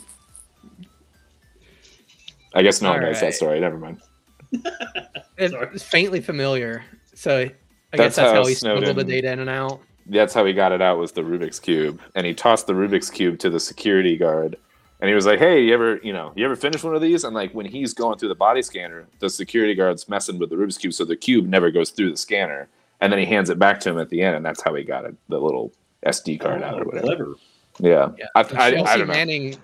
[2.55, 3.59] I guess no one knows that story.
[3.59, 4.01] Never mind.
[5.37, 6.83] It's faintly familiar.
[7.13, 7.51] So I
[7.91, 9.81] That's guess that's how how he smuggled the data in and out.
[10.07, 13.11] That's how he got it out was the Rubik's cube, and he tossed the Rubik's
[13.11, 14.57] cube to the security guard,
[14.99, 17.23] and he was like, "Hey, you ever, you know, you ever finish one of these?"
[17.23, 20.55] And like when he's going through the body scanner, the security guard's messing with the
[20.55, 22.67] Rubik's cube, so the cube never goes through the scanner,
[23.01, 24.83] and then he hands it back to him at the end, and that's how he
[24.83, 25.71] got it, the little
[26.05, 27.05] SD card out or Oh, whatever.
[27.05, 27.35] clever.
[27.79, 28.25] Yeah, Yeah.
[28.35, 29.13] I, And I, Chelsea I don't know.
[29.13, 29.57] Manning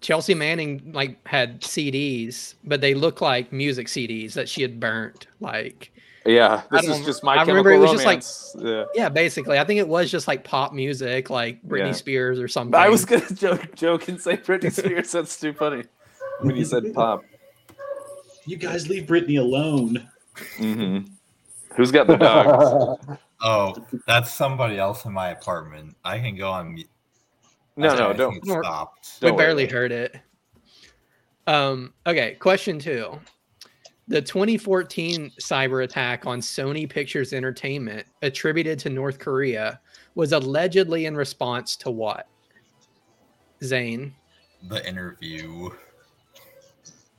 [0.00, 5.28] Chelsea Manning like had CDs, but they look like music CDs that she had burnt.
[5.38, 5.92] Like
[6.24, 8.56] Yeah, this is just my I chemical remember it was just like- romance.
[8.94, 9.02] yeah.
[9.02, 9.58] yeah, basically.
[9.58, 11.92] I think it was just like pop music, like Britney Yeah.
[11.92, 12.74] Spears or something.
[12.78, 15.10] I was gonna joke, joke and say Britney Spears.
[15.12, 15.82] That's too funny
[16.40, 17.24] when you said pop.
[18.46, 20.08] You guys leave Britney alone.
[20.58, 21.12] Mm-hmm.
[21.76, 23.18] Who's got the dog?
[23.44, 23.74] Oh,
[24.06, 25.96] that's somebody else in my apartment.
[26.04, 26.86] I can go on mute.
[27.76, 28.36] No, I no, don't.
[28.36, 29.18] it Stopped.
[29.20, 30.16] we Don't worry barely about heard it.
[31.48, 33.18] Um, okay, question two.
[34.12, 39.80] The 2014 cyber attack on Sony Pictures Entertainment, attributed to North Korea,
[40.14, 42.28] was allegedly in response to what?
[43.64, 44.14] Zane.
[44.68, 45.70] The interview.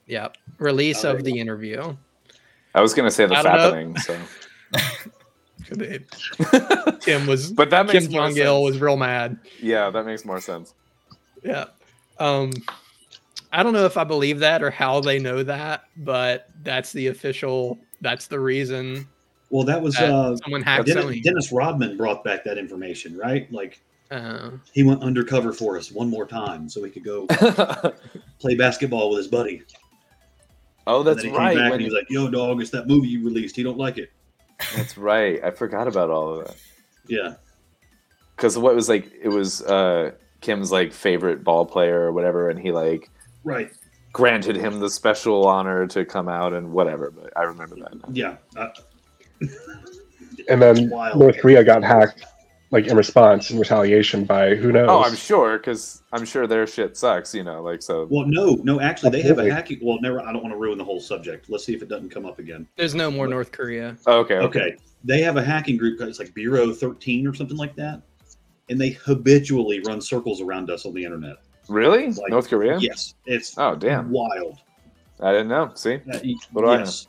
[0.05, 0.37] Yep.
[0.59, 1.97] Release of the interview.
[2.75, 3.97] I was gonna say the I happening.
[3.97, 4.15] So,
[6.99, 8.71] Kim was but that makes Kim more Jong Il sense.
[8.71, 9.39] was real mad.
[9.59, 10.75] Yeah, that makes more sense.
[11.43, 11.65] Yeah.
[12.19, 12.51] Um
[13.53, 17.07] I don't know if I believe that or how they know that, but that's the
[17.07, 19.07] official that's the reason
[19.51, 21.23] Well, that was that uh, someone hacked Dennis, Sony.
[21.23, 23.49] Dennis Rodman brought back that information, right?
[23.53, 23.79] Like
[24.09, 24.51] uh-huh.
[24.73, 27.27] he went undercover for us one more time, so he could go
[28.39, 29.61] play basketball with his buddy.
[30.87, 31.55] oh, And that's then he came right.
[31.55, 33.55] back when and he was like, "Yo, dog, it's that movie you released.
[33.55, 34.11] He don't like it."
[34.75, 35.43] that's right.
[35.43, 36.55] I forgot about all of that.
[37.07, 37.35] Yeah,
[38.35, 42.59] Because what was like, it was uh, Kim's like favorite ball player or whatever, and
[42.59, 43.11] he like
[43.43, 43.71] right.
[44.11, 47.11] granted him the special honor to come out and whatever.
[47.11, 47.95] But I remember that.
[47.95, 48.09] Now.
[48.11, 48.69] Yeah, uh,
[50.49, 51.19] and then wild.
[51.19, 52.25] North Korea got hacked,
[52.71, 54.87] like in response, in retaliation by who knows?
[54.89, 57.33] Oh, I'm sure, because I'm sure their shit sucks.
[57.33, 58.07] You know, like so.
[58.09, 58.79] Well, no, no.
[58.79, 59.79] Actually, they have a hacking.
[59.81, 60.21] Well, never.
[60.21, 61.49] I don't want to ruin the whole subject.
[61.49, 62.67] Let's see if it doesn't come up again.
[62.75, 63.95] there's no more North Korea.
[64.07, 64.59] Oh, okay, okay.
[64.59, 66.01] Okay, they have a hacking group.
[66.01, 68.01] It's like Bureau 13 or something like that,
[68.69, 71.37] and they habitually run circles around us on the internet.
[71.69, 72.11] Really?
[72.11, 72.77] Like, North Korea?
[72.79, 74.09] Yes, it's Oh, damn.
[74.11, 74.57] wild.
[75.21, 75.71] I didn't know.
[75.75, 75.95] See?
[76.11, 76.19] Uh,
[76.51, 77.07] What do I yes.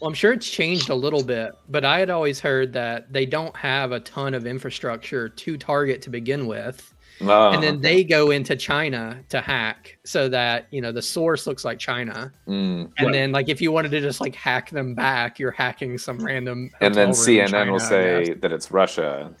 [0.00, 3.24] Well, I'm sure it's changed a little bit, but I had always heard that they
[3.24, 6.92] don't have a ton of infrastructure to target to begin with.
[7.22, 7.82] Oh, and then okay.
[7.82, 12.30] they go into China to hack so that, you know, the source looks like China.
[12.46, 12.90] Mm.
[12.98, 13.12] And Right.
[13.12, 16.70] then like if you wanted to just like hack them back, you're hacking some random
[16.82, 19.32] And then hotel room in CNN will say that it's Russia.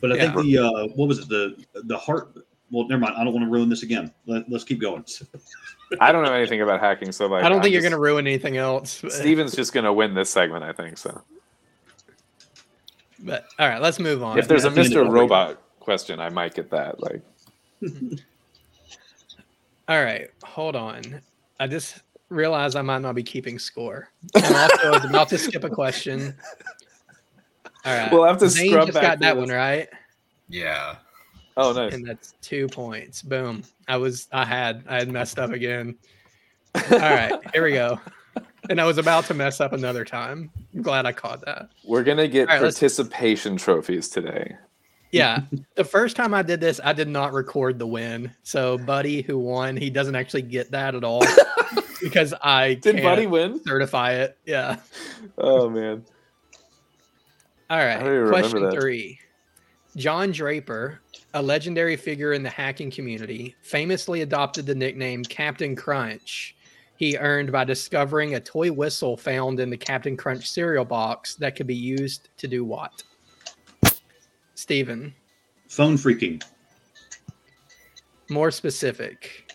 [0.00, 0.32] But I Yeah.
[0.32, 2.34] think the uh, what was it the the heart?
[2.70, 3.14] Well, never mind.
[3.18, 4.12] I don't want to ruin this again.
[4.26, 5.04] Let, let's keep going.
[6.00, 8.26] I don't know anything about hacking, so like I don't I'm think you're gonna ruin
[8.26, 9.00] anything else.
[9.02, 10.96] But, Steven's just gonna win this segment, I think.
[10.96, 11.20] So
[13.18, 14.38] but all right, let's move on.
[14.38, 15.04] if there's a Yeah, I think Mr.
[15.06, 17.00] it- Robot question, I might get that.
[17.02, 17.22] Like,
[19.88, 21.20] All right, hold on.
[21.58, 21.98] I just
[22.28, 24.08] realized I might not be keeping score.
[24.36, 26.34] And also, I was about to skip a question.
[27.84, 28.12] All right.
[28.12, 29.40] We'll have to Zane scrub just back got that this.
[29.40, 29.88] one right,
[30.48, 30.96] Yeah.
[31.56, 31.92] Oh, nice.
[31.94, 33.22] and that's two points.
[33.22, 33.62] Boom.
[33.88, 35.96] I was, I had, I had messed up again.
[36.74, 37.98] All right, here we go.
[38.68, 40.50] And I was about to mess up another time.
[40.74, 41.70] I'm glad I caught that.
[41.84, 44.54] We're gonna get All right, let's- participation trophies today.
[45.12, 45.40] Yeah.
[45.74, 48.30] The first time I did this, I did not record the win.
[48.44, 51.24] So Buddy, who won, he doesn't actually get that at all
[52.00, 53.60] because I Did can't Buddy win?
[53.66, 54.38] certify it.
[54.46, 54.76] Yeah.
[55.36, 56.04] Oh man.
[57.70, 58.00] All don't right.
[58.00, 59.18] even remember Question three.
[59.96, 61.00] John Draper,
[61.34, 66.56] a legendary figure in the hacking community, famously adopted the nickname Captain Crunch.
[66.96, 71.56] He earned by discovering a toy whistle found in the Captain Crunch cereal box that
[71.56, 73.02] could be used to do what?
[74.54, 75.14] Steven,
[75.68, 76.42] Phone phreaking.
[78.28, 79.54] more specific.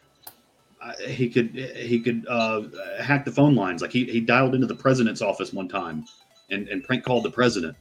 [0.81, 2.63] Uh, he could he could uh,
[2.99, 3.81] hack the phone lines.
[3.81, 6.05] Like he, he dialed into the president's office one time
[6.49, 7.75] and, and prank called the president.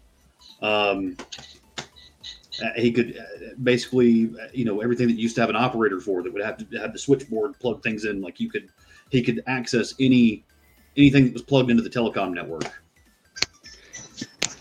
[0.62, 1.16] Um,
[2.62, 6.00] uh, he could uh, basically uh, you know everything that used to have an operator
[6.00, 8.20] for that would have to have the switchboard plug things in.
[8.20, 8.68] Like you could
[9.10, 10.44] he could access any
[10.96, 12.64] anything that was plugged into the telecom network.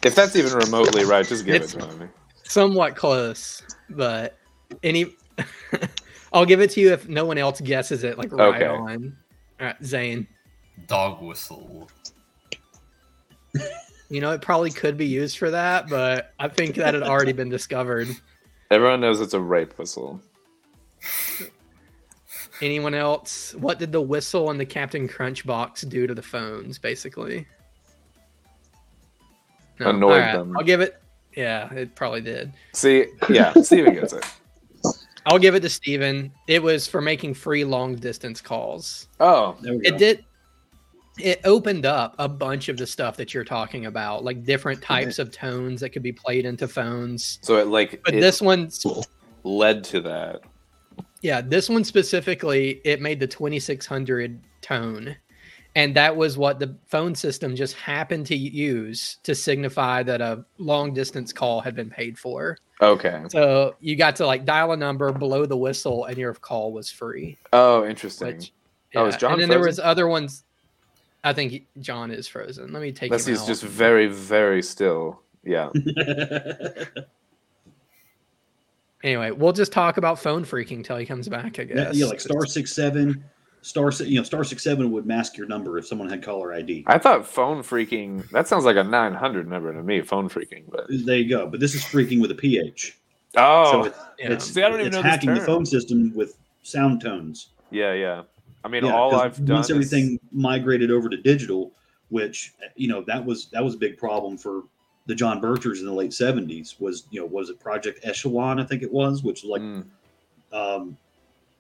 [0.04, 2.08] If that's even remotely right, just give It's- it to me.
[2.46, 4.38] Somewhat close, but
[4.84, 5.16] any.
[6.34, 8.66] I'll give it to you if no one else guesses it like right Okay.
[8.68, 9.16] on.
[9.60, 10.28] All right, Zane.
[10.88, 11.90] Dog whistle.
[14.10, 17.34] You know, it probably could be used for that, but I think that had already
[17.34, 18.08] been discovered.
[18.70, 20.22] Everyone knows it's a rape whistle.
[22.62, 23.56] Anyone else?
[23.56, 27.48] What did the whistle and the Captain Crunch box do to the phones, basically?
[29.80, 30.58] Annoyed All them.
[30.58, 31.02] I'll give it.
[31.36, 32.54] Yeah, it probably did.
[32.74, 34.24] See, yeah, Steven gets it.
[35.26, 36.32] I'll give it to Steven.
[36.48, 39.08] It was for making free long distance calls.
[39.20, 39.80] Oh, we go.
[39.84, 40.26] It did.
[41.20, 44.94] It opened up a bunch of the stuff that you're talking about, like different mm-hmm.
[44.94, 47.40] types of tones that could be played into phones.
[47.42, 48.70] so it like But it this one,
[49.44, 50.42] led to that.
[51.22, 55.16] yeah, this one specifically, it made the 2600 tone.
[55.76, 60.46] And that was what the phone system just happened to use to signify that a
[60.60, 62.58] long distance call had been paid for.
[62.80, 63.24] Okay.
[63.30, 66.92] So you got to like dial a number blow the whistle and your call was
[66.92, 67.38] free.
[67.54, 68.38] Oh, interesting.
[68.38, 68.52] Which,
[68.96, 70.44] Oh, is John and then there was other ones.
[71.24, 72.74] I think he- John is frozen.
[72.74, 73.48] Let me take Unless he's out.
[73.48, 75.22] just very, very still.
[75.44, 75.70] Yeah.
[79.04, 81.60] Anyway, we'll just talk about phone phreaking till he comes back.
[81.60, 81.96] I yeah, guess.
[81.98, 83.22] yeah, like star six seven,
[83.62, 86.54] star si- you know star six seven would mask your number if someone had caller
[86.54, 86.86] ID.
[86.88, 88.30] I thought phone phreaking.
[88.30, 90.00] That sounds like a 900 number to me.
[90.02, 91.48] Phone phreaking, but There you go.
[91.48, 92.98] But this is phreaking with a ph.
[93.36, 94.32] oh, so it's, Yeah.
[94.32, 97.50] it's, See, I don't even it's know this hacking the phone system with sound tones.
[97.72, 98.22] yeah, yeah.
[98.64, 101.72] I mean, Yeah, all I've done once is- everything migrated over to digital,
[102.10, 104.64] which you know that was that was a big problem for
[105.06, 106.76] the John Birchers in the late seventies.
[106.80, 108.60] Was you know was it Project Echelon?
[108.60, 109.86] I think it was, which was like Mm,
[110.54, 110.98] um,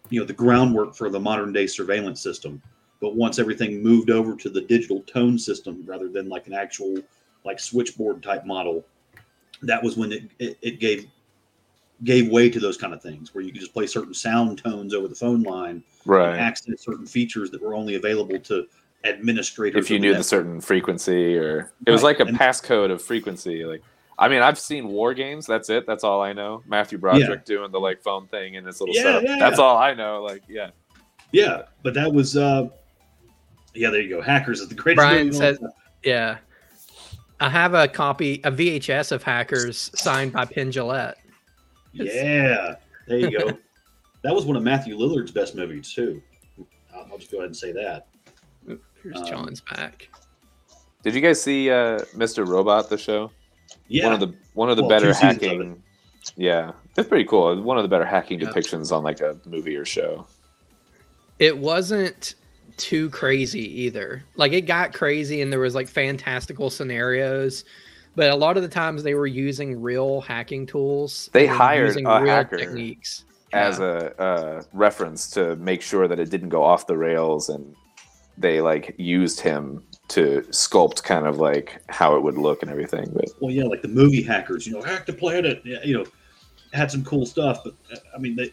[0.09, 2.61] you know the groundwork for the modern day surveillance system.
[3.01, 7.01] But once everything moved over to the digital tone system rather than like an actual
[7.43, 8.85] like switchboard type model,
[9.61, 11.07] that was when it, it, it gave
[12.03, 14.93] gave way to those kind of things where you could just play certain sound tones
[14.93, 16.37] over the phone line and right.
[16.37, 18.67] access certain features that were only available to
[19.05, 19.83] administrators.
[19.85, 23.01] If you knew the certain frequency, or it was Right, like a and- passcode of
[23.01, 23.63] frequency.
[23.65, 23.81] Like,
[24.19, 25.45] I mean, I've seen WarGames.
[25.47, 25.85] That's it.
[25.87, 26.61] That's all I know.
[26.67, 29.23] Matthew Broderick doing the like phone thing and his little Yeah, setup.
[29.23, 29.63] yeah, That's yeah.
[29.63, 30.21] all I know.
[30.23, 30.69] Like, yeah.
[31.31, 32.67] yeah, but that was uh,
[33.73, 33.89] yeah.
[33.89, 34.21] There you go.
[34.21, 35.03] Hackers is the greatest.
[35.03, 35.59] Brian movie says-
[36.03, 36.37] Yeah.
[37.39, 41.15] I have a copy, a VHS of Hackers signed by Penn Jillette.
[41.93, 42.75] Yeah,
[43.07, 43.57] there you go.
[44.23, 46.21] that was one of Matthew Lillard's best movies too.
[46.93, 48.07] I'll, I'll just go ahead and say that.
[49.01, 50.09] Here's Um, John's back.
[51.03, 52.47] Did you guys see uh, Mr.
[52.47, 53.31] Robot the show?
[53.87, 55.83] Yeah, One of the one of the Well, better two seasons hacking.
[56.37, 57.61] Yeah, it's pretty cool.
[57.61, 58.47] One of the better hacking Yeah.
[58.49, 60.25] depictions on like a movie or show.
[61.39, 62.35] It wasn't
[62.77, 64.23] too crazy either.
[64.35, 67.65] Like it got crazy and there was like fantastical scenarios,
[68.15, 71.29] but a lot of the times they were using real hacking tools.
[71.33, 74.09] They and hired using a real hacker techniques as Yeah.
[74.17, 77.75] a uh, reference to make sure that it didn't go off the rails and
[78.37, 83.05] they like used him to sculpt kind of like how it would look and everything
[83.13, 84.65] but well, yeah, like the movie hackers.
[84.67, 85.61] You know, hack the planet.
[85.63, 86.05] yeah, You know,
[86.73, 88.51] had some cool stuff, but uh, I mean they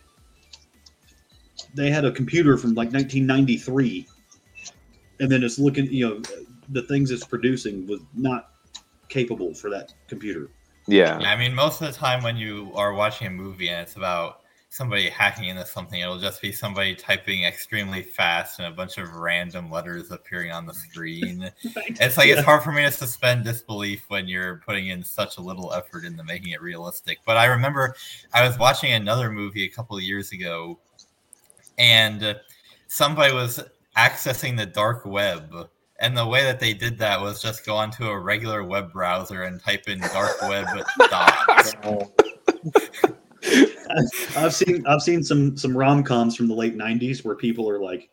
[1.74, 4.06] they had a computer from like 1993,
[5.20, 5.86] and then it's looking.
[5.86, 6.22] You know,
[6.70, 8.50] the things it's producing was not
[9.10, 10.50] capable for that computer.
[10.86, 13.82] yeah Yeah, I mean, most of the time when you are watching a movie and
[13.82, 14.40] it's about
[14.70, 16.00] somebody hacking into something.
[16.00, 20.64] It'll just be somebody typing extremely fast and a bunch of random letters appearing on
[20.64, 21.50] the screen.
[22.00, 25.40] It's like it's hard for me to suspend disbelief when you're putting in such a
[25.40, 27.18] little effort into making it realistic.
[27.26, 27.96] But I remember
[28.32, 30.78] I was watching another movie a couple of years ago,
[31.76, 32.36] and
[32.86, 33.60] somebody was
[33.96, 35.68] accessing the dark web.
[36.00, 39.42] And the way that they did that was just go onto a regular web browser
[39.42, 40.66] and type in dark web
[41.10, 41.36] dot.
[44.36, 47.80] I've seen I've seen some some rom coms from the late '90s where people are
[47.80, 48.08] like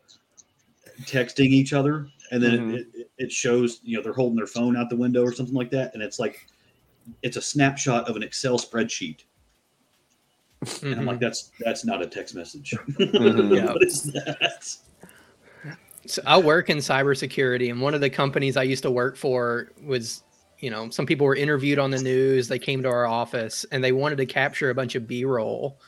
[1.02, 2.74] texting each other, and then Mhm.
[2.74, 5.54] it, it, it shows you know they're holding their phone out the window or something
[5.54, 6.46] like that, and it's like
[7.22, 9.20] it's a snapshot of an Excel spreadsheet,
[10.82, 12.74] and I'm like, that's that's not a text message.
[12.98, 13.64] Mhm.
[13.72, 14.76] What is that?
[16.06, 19.72] So I work in cybersecurity, and one of the companies I used to work for
[19.82, 20.22] was,
[20.58, 22.48] you know, some people were interviewed on the news.
[22.48, 25.78] They came to our office and they wanted to capture a bunch of B roll.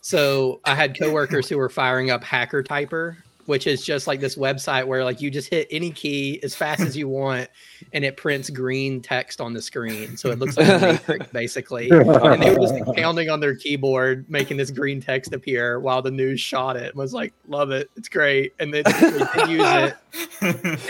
[0.00, 3.16] So I had coworkers who were firing up Hacker Typer,
[3.48, 6.80] which is just like this website where like you just hit any key as fast
[6.82, 7.48] as you want,
[7.94, 11.88] and it prints green text on the screen, so it looks like a matrix basically.
[11.88, 16.02] And they were just like, pounding on their keyboard, making this green text appear while
[16.02, 16.94] the news shot it.
[16.94, 19.96] Was like, love it, it's great, and then they use it.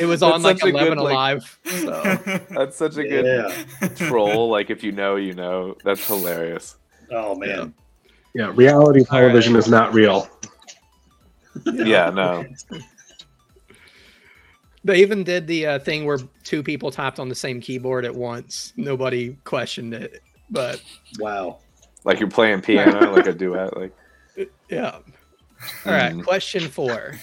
[0.00, 1.59] It was on That's like such a good, 11 like- alive.
[1.64, 2.16] So
[2.50, 3.24] That's such a good
[3.80, 3.88] Yeah.
[4.09, 4.48] troll.
[4.50, 5.76] Like if you know, you know.
[5.84, 6.76] That's hilarious.
[7.12, 7.72] Oh man.
[8.34, 10.28] Yeah, reality television is not real.
[11.66, 12.44] Yeah, no.
[14.84, 18.14] they even did the uh, thing where two people typed on the same keyboard at
[18.14, 18.72] once.
[18.76, 20.82] Nobody questioned it, but
[21.18, 21.59] Wow.
[22.04, 23.76] Like you're playing piano, like a duet.
[23.76, 23.92] Like
[24.70, 24.98] yeah.
[25.84, 26.24] All right, Mhm.
[26.24, 27.14] question four.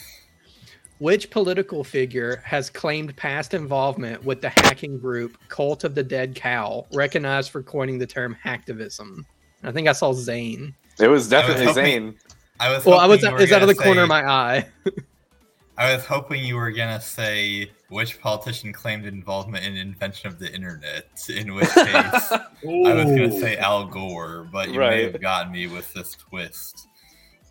[1.00, 6.36] Which political figure has claimed past involvement with the hacking group Cult of the Dead
[6.36, 9.24] Cow, recognized for coining the term hacktivism?
[9.64, 10.74] I think I saw Zane.
[11.00, 12.16] it was definitely hoping- Zane.
[12.60, 14.10] I was Well, I was hoping you were it's out of gonna the corner of
[14.10, 14.68] my eye.
[15.78, 20.54] I was hoping you were gonna say which politician claimed involvement in invention of the
[20.54, 21.08] internet.
[21.30, 21.76] In which case,
[22.32, 26.88] I was gonna say Al Gore, but you may have gotten me with this twist.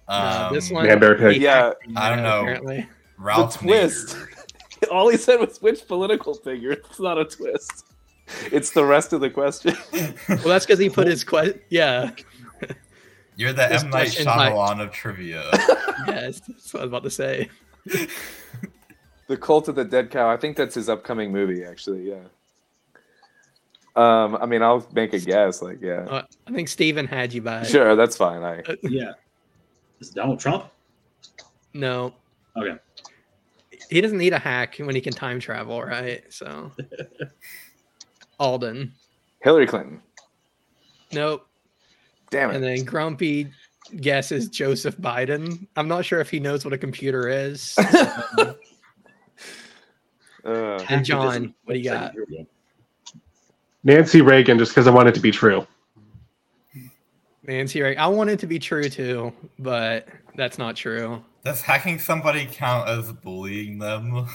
[0.08, 1.36] No, Um, this one, Man, Bear Pig.
[1.36, 2.40] he Yeah, I don't know.
[2.42, 2.88] Apparently,
[3.18, 4.16] Ralph The twist.
[4.90, 6.72] All he said was which political figure.
[6.72, 7.86] It's not a twist.
[8.50, 9.76] It's the rest of the question.
[9.92, 11.60] well, that's because he put his question.
[11.68, 12.10] Yeah,
[13.36, 15.44] You're the This M Night question might- Shyamalan of trivia.
[16.06, 17.48] yes, that's what I was about to say.
[19.26, 20.28] The Cult of the Dead Cow.
[20.30, 22.08] I think that's his upcoming movie, actually.
[22.08, 22.22] Yeah.
[23.96, 25.62] Um, I mean, I'll make a guess.
[25.62, 28.42] Like, yeah, Uh, I think Steven had you by sure, that's fine.
[28.42, 29.12] I Yeah.
[30.00, 30.66] Is it Donald Trump?
[31.72, 32.14] no.
[32.56, 32.76] Okay.
[33.90, 36.22] He doesn't need a hack when he can time travel, right?
[36.32, 36.72] So,
[38.40, 38.92] Alden,
[39.42, 40.00] Hillary Clinton.
[41.12, 41.46] nope.
[42.34, 43.48] Damn And then Grumpy
[44.00, 45.68] guesses Joseph Biden.
[45.76, 47.76] I'm not sure if he knows what a computer is.
[50.46, 52.12] Uh, and John, what do you got?
[52.12, 52.46] Here we go.
[53.82, 55.66] Nancy Reagan, just because I want it to be true.
[57.46, 57.98] Nancy, Reagan.
[57.98, 60.06] I want it to be true too, but
[60.36, 61.24] that's not true.
[61.46, 64.26] Does hacking somebody count as bullying them?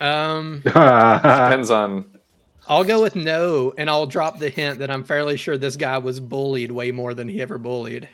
[0.00, 2.04] Um, depends on.
[2.70, 5.98] I'll go with no, and I'll drop the hint that I'm fairly sure this guy
[5.98, 8.08] was bullied way more than he ever bullied.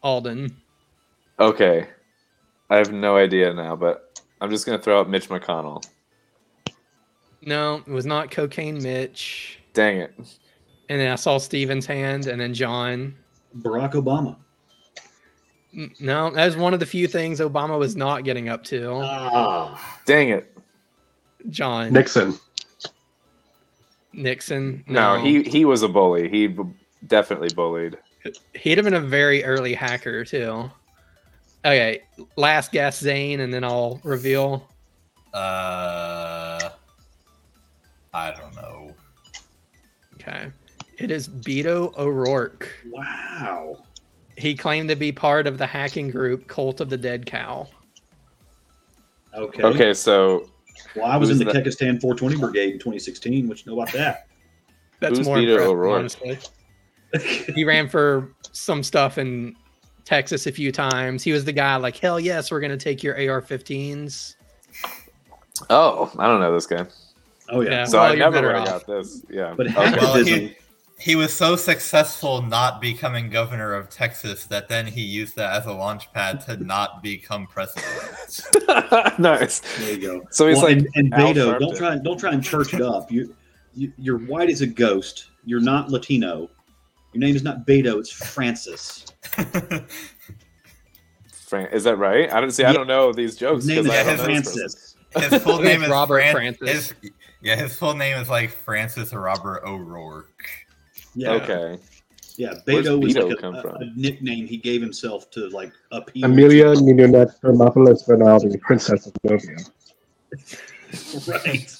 [0.00, 0.56] Alden.
[1.40, 1.88] Okay,
[2.70, 5.84] I have no idea now, but I'm just gonna throw out Mitch McConnell.
[7.42, 9.58] No, it was not cocaine Mitch.
[9.72, 10.14] Dang it.
[10.88, 13.16] And then I saw Steven's hand, and then John.
[13.58, 14.36] Barack Obama.
[15.76, 18.92] N- No, that was one of the few things Obama was not getting up to.
[19.02, 19.98] Ah.
[20.06, 20.55] Dang it.
[21.50, 22.38] John Nixon.
[24.12, 24.84] Nixon.
[24.86, 26.28] No, he he was a bully.
[26.28, 26.62] He b-
[27.06, 27.98] definitely bullied.
[28.54, 30.70] he'd have been a very early hacker too.
[31.64, 32.02] Okay,
[32.36, 34.68] last guess, Zane, and then I'll reveal.
[35.34, 36.70] Uh,
[38.14, 38.94] I don't know.
[40.14, 40.50] Okay,
[40.98, 42.68] it is Beto O'Rourke.
[42.90, 43.84] Wow.
[44.38, 47.68] He claimed to be part of the hacking group Cult of the Dead Cow.
[49.34, 49.62] Okay.
[49.62, 50.48] Okay, so
[50.94, 51.64] Well, I was in Who's the that?
[51.64, 53.48] Kekistan 420 Brigade in 2016.
[53.48, 54.26] which you know about that?
[55.00, 55.98] That's Who's more Beto impressive, O'Rourke?
[55.98, 56.38] honestly.
[57.54, 59.56] He ran for some stuff in
[60.04, 61.22] Texas a few times.
[61.22, 64.34] He was the guy like, hell yes, we're gonna take your AR-15s.
[65.70, 66.86] oh, I don't know this guy.
[67.48, 67.70] Oh yeah.
[67.70, 67.84] Yeah.
[67.84, 69.24] So well, I never better would have got this.
[69.30, 69.54] Yeah.
[69.56, 69.74] But okay.
[69.74, 70.54] hacker- Well, Activism.
[70.98, 75.52] He, he was so successful not becoming governor of Texas that then he used that
[75.60, 78.42] as a launch pad to not become president.
[79.18, 79.60] nice.
[79.78, 80.22] There you go.
[80.30, 81.76] So he's Well, like and, and Al Beto, don't Sharpton.
[81.78, 83.10] try don't try and church it up.
[83.10, 83.34] You,
[83.74, 85.26] you you're white as a ghost.
[85.44, 86.48] You're not Latino.
[87.12, 89.06] Your name is not Beto, it's Francis.
[91.30, 92.30] Fran- is that right?
[92.32, 92.64] I don't see.
[92.64, 94.96] I don't know these jokes His name is I don't know this Francis.
[95.30, 96.94] His full name is Robert Fran- Francis.
[97.00, 97.10] his-
[97.42, 100.48] yeah, his full name is like Francis Robert O'Rourke.
[101.16, 101.32] Yeah.
[101.32, 101.78] Okay.
[102.36, 102.54] yeah.
[102.64, 106.26] Where's Beto was Beto like a, a- a nickname he gave himself to like appeal.
[106.26, 109.56] Amelia Mignonette Thermopolis Renaldi, Princess of Novia.
[111.26, 111.76] right.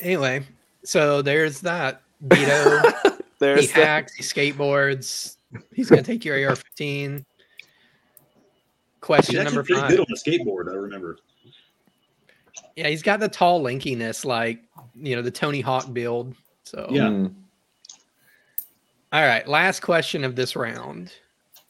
[0.00, 0.42] Anyway,
[0.84, 2.02] so there's that.
[2.24, 5.36] Beto, he There's the, hacks, he skateboards.
[5.72, 7.24] He's gonna take your AR-15.
[9.00, 9.90] Question actually number pretty five.
[9.90, 10.70] good on the skateboard.
[10.70, 11.18] I remember.
[12.76, 14.60] Yeah, he's got the tall linkiness, like
[15.00, 16.34] you know the Tony Hawk build.
[16.64, 17.08] So Yeah.
[17.08, 17.34] Mm.
[19.10, 21.12] All right, last question of this round.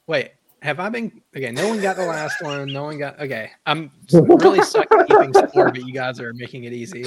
[0.09, 1.53] Wait, have I been okay?
[1.53, 2.73] No one got the last one.
[2.73, 3.51] No one got okay.
[3.65, 7.05] I'm really stuck at keeping score, but you guys are making it easy.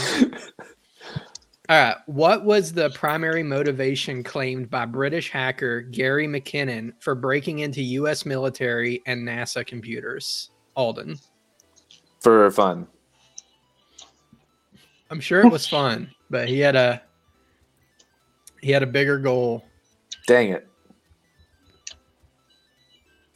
[1.69, 7.59] All right, what was the primary motivation claimed by British hacker Gary McKinnon for breaking
[7.59, 8.25] into U.S.
[8.25, 10.49] military and NASA computers?
[10.75, 11.19] Alden,
[12.21, 12.87] for fun.
[15.11, 17.01] I'm sure it was fun, but he had a
[18.61, 19.63] he had a bigger goal.
[20.25, 20.67] Dang it.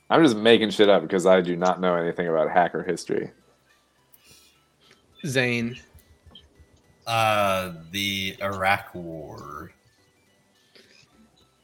[0.10, 3.32] I'm just making shit up because I do not know anything about hacker history.
[5.26, 5.78] Zane,
[7.08, 9.72] Uh, the Iraq War.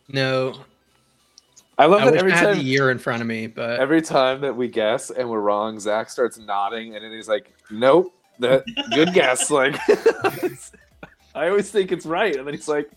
[0.10, 0.56] no,
[1.78, 3.46] I love I that wish every I had time the year in front of me,
[3.48, 7.30] but every time that we guess and we're wrong, Zach starts nodding and then he's
[7.30, 9.50] like, Nope, that good guess.
[9.52, 9.80] Like
[11.34, 12.92] I always think it's right, and then he's like,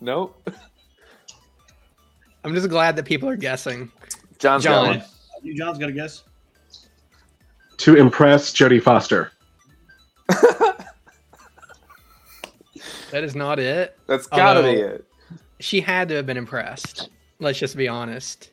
[0.00, 0.48] Nope.
[2.44, 3.92] I'm just glad that people are guessing.
[4.38, 4.98] John's John.
[4.98, 5.06] got
[5.42, 6.24] You, John's got a guess.
[7.76, 9.32] To impress Jodie Foster.
[13.12, 13.98] That is not it.
[14.06, 15.04] That's gotta be it.
[15.60, 17.10] She had to have been impressed.
[17.40, 18.50] Let's just be honest.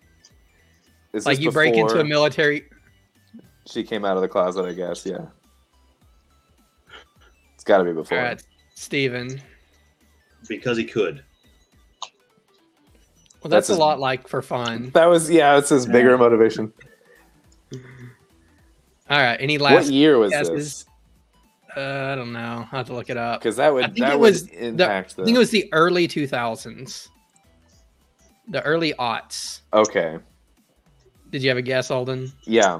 [1.13, 2.65] Is like you break into a military.
[3.65, 5.27] She came out of the closet, I guess, yeah.
[7.59, 8.17] It's gotta be before.
[8.17, 8.41] right,
[8.73, 9.41] Steven.
[10.47, 11.21] Because he could.
[12.01, 14.91] Well, That's that's, a his- lot like for fun.
[14.93, 16.71] That was yeah, it's his bigger motivation.
[19.09, 19.35] All right.
[19.41, 20.55] Any last What last year was guesses?
[20.55, 20.85] this?
[21.75, 22.39] Uh, I don't know.
[22.39, 23.41] I will have to look it up.
[23.41, 25.49] Because that would I think that it would was the- impact I think it was
[25.51, 27.09] the early 2000s.
[28.47, 29.61] The early aughts.
[29.73, 30.17] Okay.
[31.29, 32.31] Did you have a guess, Alden?
[32.45, 32.79] Yeah.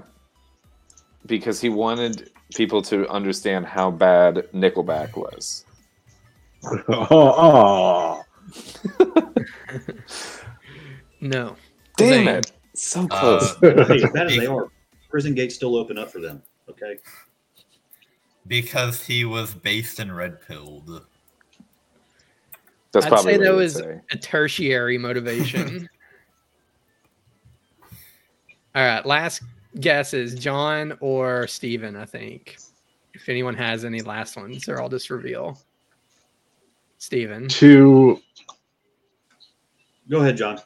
[1.26, 5.66] Because he wanted people to understand how bad Nickelback was.
[6.90, 8.24] Oh,
[9.00, 9.34] oh.
[11.22, 11.56] No.
[11.98, 12.28] Damn Zane.
[12.28, 12.52] it.
[12.76, 13.56] So Uh, close.
[13.88, 14.70] Hey, as bad as they are,
[15.10, 16.42] prison gates still open up for them.
[16.70, 16.98] Okay.
[18.48, 21.06] because he was based in red pilled.
[22.92, 24.00] That's I'd probably say that was say.
[24.12, 25.88] a tertiary motivation.
[28.76, 29.42] All right, last
[29.80, 32.58] guess is John or Steven, I think.
[33.14, 35.60] If anyone has any last ones, or I'll just reveal.
[36.98, 37.48] Steven.
[37.50, 38.22] to
[40.10, 40.60] Go ahead, John.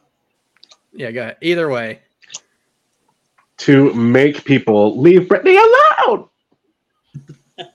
[0.93, 1.37] Yeah, go ahead.
[1.41, 1.99] Either way.
[3.57, 6.29] to make people leave Brittany alone.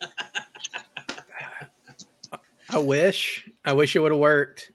[2.70, 3.48] I wish.
[3.64, 4.72] I wish it would have worked,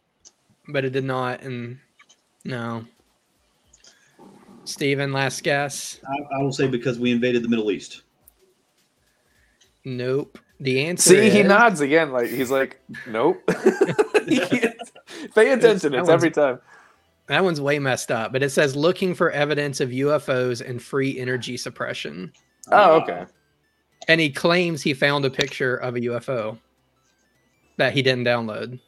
[0.68, 1.42] but it did not.
[1.42, 1.80] And
[2.44, 2.86] no.
[4.66, 6.00] Steven, last guess.
[6.08, 8.04] I, I will say because we invaded the Middle East.
[9.86, 10.40] Nope.
[10.60, 13.42] The answer See, he nods again, like he's like, Nope.
[15.36, 16.60] Pay attention, That it's every time.
[17.28, 21.20] That one's way messed up, but it says looking for evidence of UFOs and free
[21.20, 22.32] energy suppression.
[22.72, 23.26] Oh, okay.
[24.08, 26.58] And he claims he found a picture of a UFO
[27.78, 28.80] that he didn't download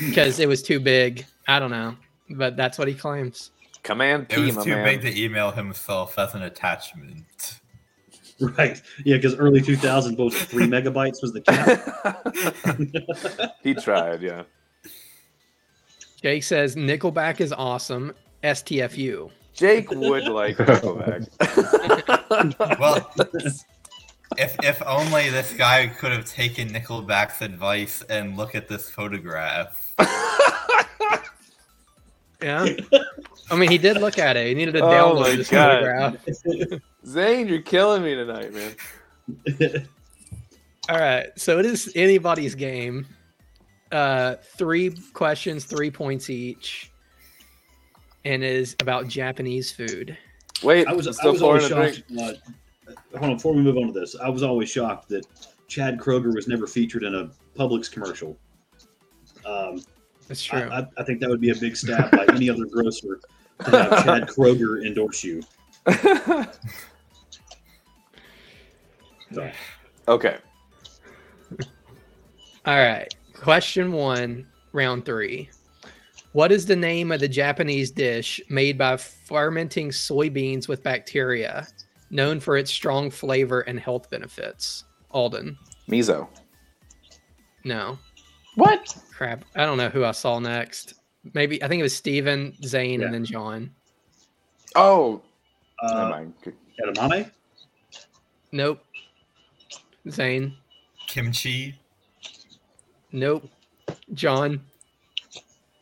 [0.00, 1.26] because it was too big.
[1.46, 1.96] I don't know,
[2.30, 3.50] but that's what he claims.
[3.82, 4.84] Command It was my too man.
[4.84, 7.60] big to email himself as an attachment.
[8.40, 8.80] Right.
[9.04, 11.66] Yeah, because early 2000s, both three megabytes was the cap?
[13.64, 14.44] he tried, yeah.
[16.22, 18.14] Jake says Nickelback is awesome.
[18.44, 19.32] STFU.
[19.54, 21.26] Jake would like Nickelback.
[22.78, 23.10] Well,
[24.36, 29.94] if if only this guy could have taken Nickelback's advice and look at this photograph.
[32.42, 32.68] Yeah.
[33.50, 34.46] I mean, he did look at it.
[34.48, 35.82] He needed to Oh download my this God.
[35.82, 36.80] photograph.
[37.06, 38.74] Zane, you're killing me tonight, man.
[40.88, 41.26] All right.
[41.36, 43.06] So it is anybody's game.
[43.90, 46.90] Uh, three questions, three points each,
[48.26, 50.16] and is about Japanese food.
[50.62, 52.02] Wait, I was, I'm I was always shocked.
[52.18, 52.32] Uh,
[53.16, 55.26] hold on, before we move on to this, I was always shocked that
[55.68, 58.36] Chad Kroeger was never featured in a Publix commercial.
[59.46, 59.78] Uh,
[60.28, 60.70] That's I, true.
[60.70, 63.18] I, I think that would be a big stab by any other grocer
[63.64, 65.42] to have Chad Kroeger endorse you.
[69.32, 69.50] So,
[70.08, 70.38] okay.
[72.66, 73.12] All right.
[73.34, 75.48] Question one, round three.
[76.32, 81.66] What is the name of the Japanese dish made by fermenting soybeans with bacteria,
[82.10, 84.84] known for its strong flavor and health benefits?
[85.10, 85.56] Alden.
[85.88, 86.28] Miso.
[87.64, 87.98] No.
[88.58, 88.96] What?
[89.12, 89.44] Crap.
[89.54, 90.94] I don't know who I saw next.
[91.32, 93.06] Maybe I think it was Steven, Zane, Yeah.
[93.06, 93.70] and then John.
[94.74, 95.22] Oh,
[95.82, 96.34] never uh, mind.
[96.84, 97.30] edamame?
[98.50, 98.84] Nope.
[100.10, 100.54] Zane.
[101.06, 101.78] Kimchi.
[103.12, 103.48] Nope.
[104.14, 104.60] John.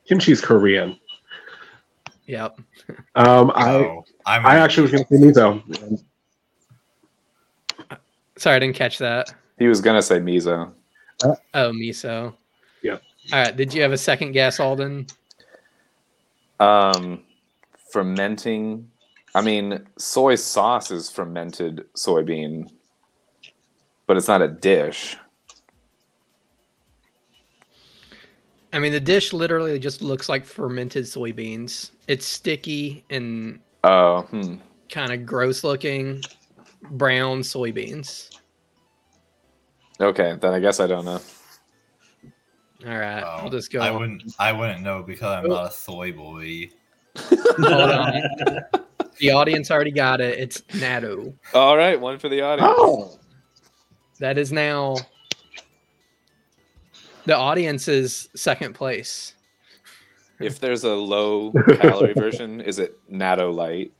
[0.08, 0.98] Kimchi's Korean.
[2.26, 2.60] Yep.
[3.16, 6.02] Um, I Oh, I'm I actually was going to say miso.
[8.36, 9.34] Sorry, I didn't catch that.
[9.58, 10.70] He was gonna say Mizo.
[11.24, 12.34] Oh, miso.
[12.86, 13.02] Yep.
[13.32, 13.56] All right.
[13.56, 15.06] Did you have a second guess, Alden?
[16.60, 17.22] Um,
[17.92, 18.88] fermenting.
[19.34, 22.70] I mean, soy sauce is fermented soybean,
[24.06, 25.16] but it's not a dish.
[28.72, 31.90] I mean, the dish literally just looks like fermented soybeans.
[32.08, 34.56] It's sticky and Oh, hmm.
[34.90, 36.22] kind of gross looking
[36.90, 38.30] brown soybeans.
[40.00, 41.20] Okay, then I guess I don't know.
[42.84, 43.22] All right.
[43.22, 43.80] Oh, I'll just go.
[43.80, 44.34] I wouldn't.
[44.38, 45.54] I wouldn't know because I'm Oh.
[45.54, 46.70] not a soy boy.
[49.18, 50.38] The audience already got it.
[50.38, 51.32] It's natto.
[51.54, 52.70] All right, one for the audience.
[52.76, 53.18] Oh,
[54.18, 54.96] That is now
[57.24, 59.32] the audience's second place.
[60.38, 61.50] If there's a low
[61.80, 63.90] calorie version, is it Natto Light?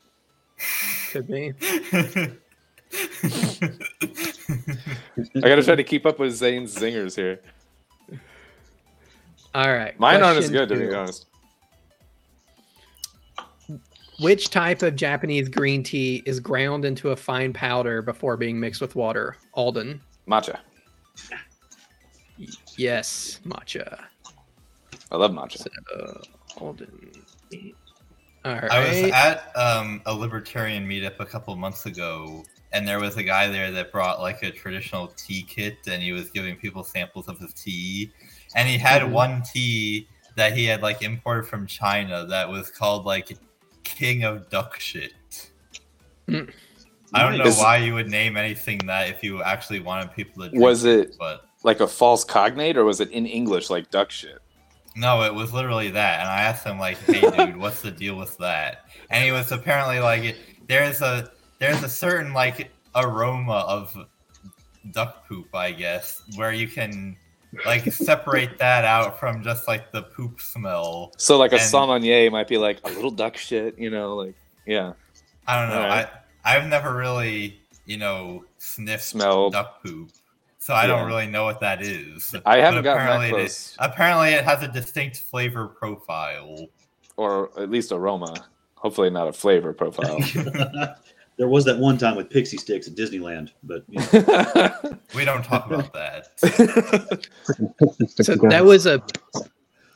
[1.13, 1.55] Could be.
[5.35, 7.41] I gotta try to keep up with Zane's zingers here.
[9.57, 9.99] All right.
[9.99, 11.25] Mine aren't as question good, to be honest.
[14.21, 18.83] Which type of Japanese green tea is ground into a fine powder before being mixed
[18.83, 19.39] with water?
[19.55, 20.03] Alden.
[20.29, 20.59] Matcha.
[22.77, 24.05] Yes, matcha.
[25.11, 25.57] I love matcha.
[25.57, 26.21] So,
[26.59, 27.13] Alden.
[28.45, 28.71] All right.
[28.71, 33.23] I was at um, a libertarian meetup a couple months ago, and there was a
[33.23, 37.27] guy there that brought like a traditional tea kit, and he was giving people samples
[37.27, 38.13] of his tea.
[38.55, 39.11] And he had Mhm.
[39.11, 43.37] one tea that he had like imported from China that was called like
[43.85, 45.13] King of Duck Shit.
[46.29, 46.53] Mm.
[47.15, 50.43] I don't know Is- why you would name anything that if you actually wanted people
[50.45, 53.91] to drink Was it but like a false cognate or was it in English like
[53.91, 54.39] duck shit?
[54.97, 56.21] No, it was literally that.
[56.21, 59.53] And I asked him like, "Hey, dude, what's the deal with that?" And he was
[59.53, 60.37] apparently like,
[60.69, 63.95] "There's a there's a certain like aroma of
[64.93, 67.17] duck poop, I guess, where you can
[67.65, 72.31] like separate that out from just like the poop smell." So like a And- sommelier
[72.31, 74.35] might be like a little duck shit, you know, like
[74.67, 74.93] yeah.
[75.47, 75.83] I don't know.
[75.83, 76.09] Alright.
[76.45, 79.53] I I've never really you know sniffed Smelled.
[79.53, 80.11] duck poop,
[80.59, 82.35] so I don't really know what that is.
[82.45, 83.77] I haven't But gotten that apparently it- close.
[83.79, 86.67] apparently, it has a distinct flavor profile.
[87.17, 88.35] Or at least aroma.
[88.75, 90.19] Hopefully not a flavor profile.
[91.39, 95.45] there was that one time with pixie sticks at Disneyland, but you know, We don't
[95.45, 96.29] talk about that.
[98.23, 99.03] So that was a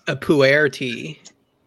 [0.07, 1.21] a puer tea,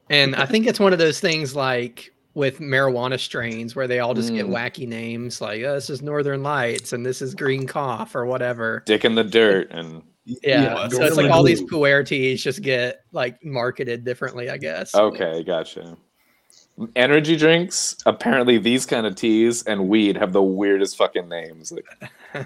[0.09, 4.13] and I think it's one of those things like with marijuana strains where they all
[4.13, 4.49] just get Mm.
[4.53, 8.81] wacky names like oh, this is Northern Lights and this is Green Cough or whatever.
[8.85, 11.67] Dick in the dirt and Yeah, Yeah, so it's like all these Glue.
[11.69, 14.95] puer teas just get like marketed differently, I guess.
[14.95, 15.95] Okay, gotcha.
[16.95, 21.71] Energy drinks, apparently these kind of teas and weed have the weirdest fucking names.
[21.71, 21.85] Like,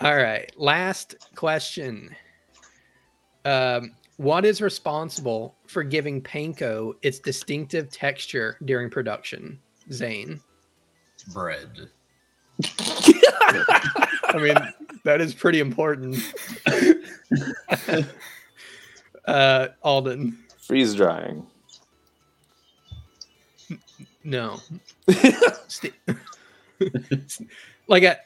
[0.00, 0.50] All right.
[0.56, 2.14] Last question.
[3.44, 9.58] Um, what is responsible for giving panko its distinctive texture during production?
[9.92, 10.40] Zane.
[11.32, 11.90] Bread.
[12.78, 14.56] I mean,
[15.04, 16.16] that is pretty important.
[19.26, 20.38] uh, Alden.
[20.58, 21.46] freeze drying.
[24.24, 24.60] No.
[27.88, 28.16] Like I,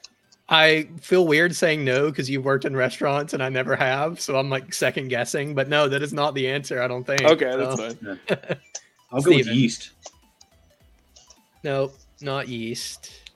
[0.49, 4.37] I feel weird saying no because you've worked in restaurants and I never have, so
[4.37, 5.55] I'm like second guessing.
[5.55, 6.83] But no, that is not the answer.
[6.83, 7.23] I don't think.
[7.23, 8.19] Okay, that's So, fine.
[9.13, 9.91] I'll go with yeast.
[11.63, 13.31] No, not yeast.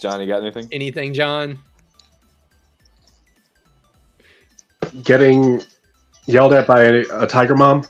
[0.00, 0.68] John, you got anything?
[0.70, 1.58] Anything, John?
[5.02, 5.60] Getting
[6.26, 7.84] yelled at by a, a tiger mom.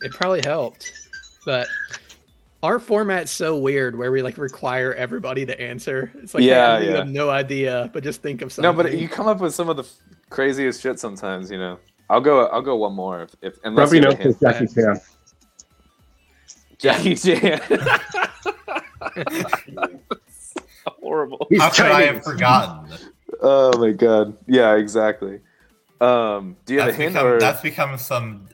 [0.00, 1.01] It probably helped,
[1.44, 1.66] but
[2.62, 6.12] our format's so weird where we like require everybody to answer.
[6.22, 6.96] It's like, Yeah, yeah, you yeah.
[6.98, 8.76] have no idea, but just think of something.
[8.76, 9.92] No, but you come up with some of the f-
[10.30, 11.50] crazy shit sometimes.
[11.50, 11.78] You know.
[12.10, 12.46] I'll go.
[12.46, 13.22] I'll go one more.
[13.22, 14.40] If, if unless Probably you knows have.
[14.40, 15.00] Jackie Chan.
[16.78, 17.60] Jackie Chan.
[21.00, 21.46] Horrible.
[21.48, 22.96] He's How could I have forgotten?
[23.40, 24.36] Oh my god.
[24.46, 25.40] Yeah, exactly.
[26.02, 28.48] Um, do you have That's a hint become, or that's become some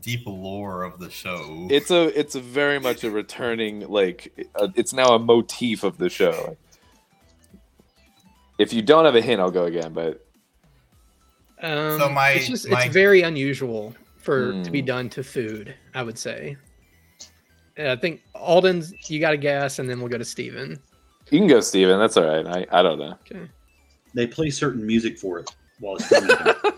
[0.00, 1.66] deep lore of the show.
[1.70, 5.98] it's a it's a very much a returning like uh, it's now a motif of
[5.98, 6.56] the show.
[8.58, 9.92] If you don't have a hint, I'll go again.
[9.92, 10.22] But
[11.62, 14.86] Um, So my- it's just my- it's very unusual for to be Hmm.
[14.86, 15.74] done to food.
[15.94, 16.56] I would say.
[17.76, 18.94] Yeah, I think Alden's.
[19.10, 20.78] You got to guess, and then we'll go to Steven.
[21.30, 21.98] you can go, Steven.
[21.98, 22.46] That's all right.
[22.46, 23.18] I, I don't know.
[23.30, 23.50] Okay.
[24.14, 25.50] They play certain music for it
[25.80, 26.54] while it's fermenting.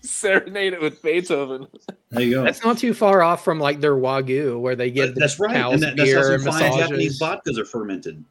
[0.02, 1.66] Serenade it with Beethoven.
[2.10, 2.44] there you go.
[2.44, 5.52] That's not too far off from like their wagyu, where they give the That's right.
[5.54, 6.78] cows And that, that's how beer some and fine.
[6.78, 8.24] Japanese vodkas are fermented.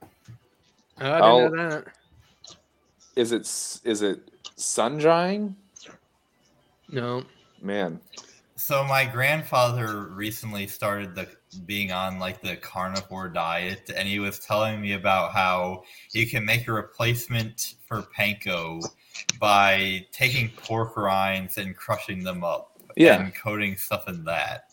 [1.01, 1.85] Oh, I didn't I'll- know that.
[3.15, 5.55] Is it is is it sun drying?
[6.89, 7.23] No.
[7.61, 7.99] Man,
[8.55, 11.27] So my grandfather recently started the
[11.65, 15.83] being on like the carnivore diet, and he was telling me about how
[16.13, 18.81] you can make a replacement for panko
[19.39, 23.21] by taking pork rinds and crushing them up, Yeah.
[23.21, 24.65] and coating stuff in that.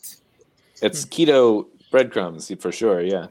[0.82, 1.10] it's hmm.
[1.10, 3.00] keto breadcrumbs for sure.
[3.00, 3.26] Yeah,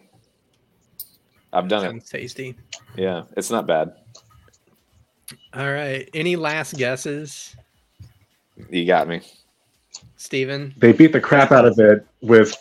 [1.54, 2.06] I've done it.
[2.06, 2.56] Tasty.
[2.96, 3.94] Yeah, it's not bad.
[5.54, 6.10] All right.
[6.14, 7.56] Any last guesses,
[8.70, 9.22] You got me.
[10.18, 10.74] Steven?
[10.78, 12.56] They beat the crap out of it with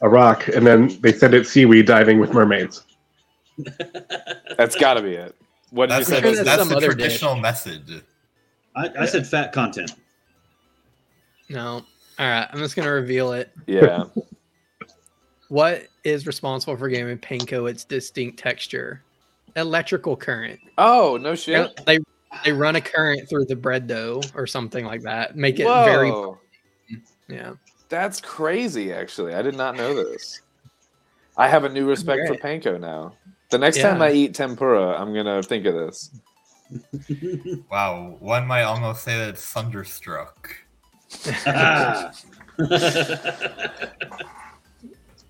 [0.00, 2.84] a rock, and then they send it seaweed diving with mermaids.
[4.56, 5.34] That's got to be it.
[5.70, 6.20] What did you That's, say?
[6.20, 8.02] the, that's that's the other traditional message.
[8.74, 9.92] I, I said fat content.
[11.48, 11.84] No.
[12.18, 12.48] All right.
[12.52, 13.52] I'm just gonna reveal it.
[13.66, 14.04] Yeah.
[15.48, 19.02] What is responsible for giving panko its distinct texture?
[19.54, 20.58] Electrical current.
[20.76, 21.80] Oh no shit.
[21.86, 21.98] They
[22.44, 25.36] they run a current through the bread dough or something like that.
[25.36, 26.12] Make it Whoa, very
[27.28, 27.52] yeah.
[27.88, 28.92] that's crazy.
[28.92, 30.40] Actually, I did not know this.
[31.36, 33.14] I have a new respect for panko now.
[33.50, 36.10] The next time I eat tempura, I'm gonna think of this.
[37.70, 40.56] Wow, one might almost say that it's thunderstruck.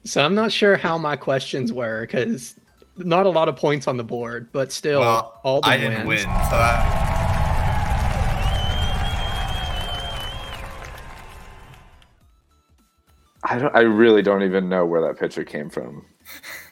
[0.04, 2.54] So I'm not sure how my questions were because
[2.96, 6.06] not a lot of points on the board, but still Well, all the I didn't
[6.06, 6.24] wins.
[6.24, 7.02] win, so that,
[13.44, 13.74] I don't.
[13.76, 16.04] I really don't even know where that picture came from.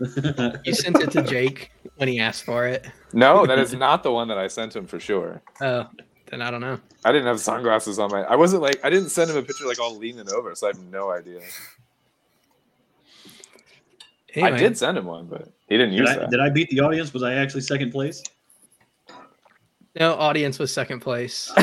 [0.64, 2.86] You sent it to Jake when he asked for it.
[3.12, 5.42] No, that is not the one that I sent him for sure.
[5.60, 5.86] Oh,
[6.26, 6.78] then I don't know.
[7.04, 8.22] I didn't have sunglasses on my.
[8.22, 8.78] I wasn't like.
[8.84, 11.40] I didn't send him a picture like all leaning over, so I have no idea.
[14.36, 16.30] I did send him one, but he didn't Did use I, that.
[16.30, 17.12] did I beat the audience?
[17.12, 18.22] Was I actually second place?
[19.98, 21.52] No, audience was second place.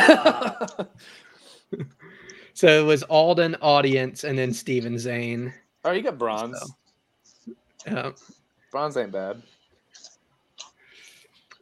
[2.55, 5.53] So it was Alden, audience, and then Steven Zane.
[5.83, 6.57] oh, you got bronze.
[6.57, 6.67] So.
[7.87, 8.11] Uh,
[8.71, 9.41] Bronze ain't bad.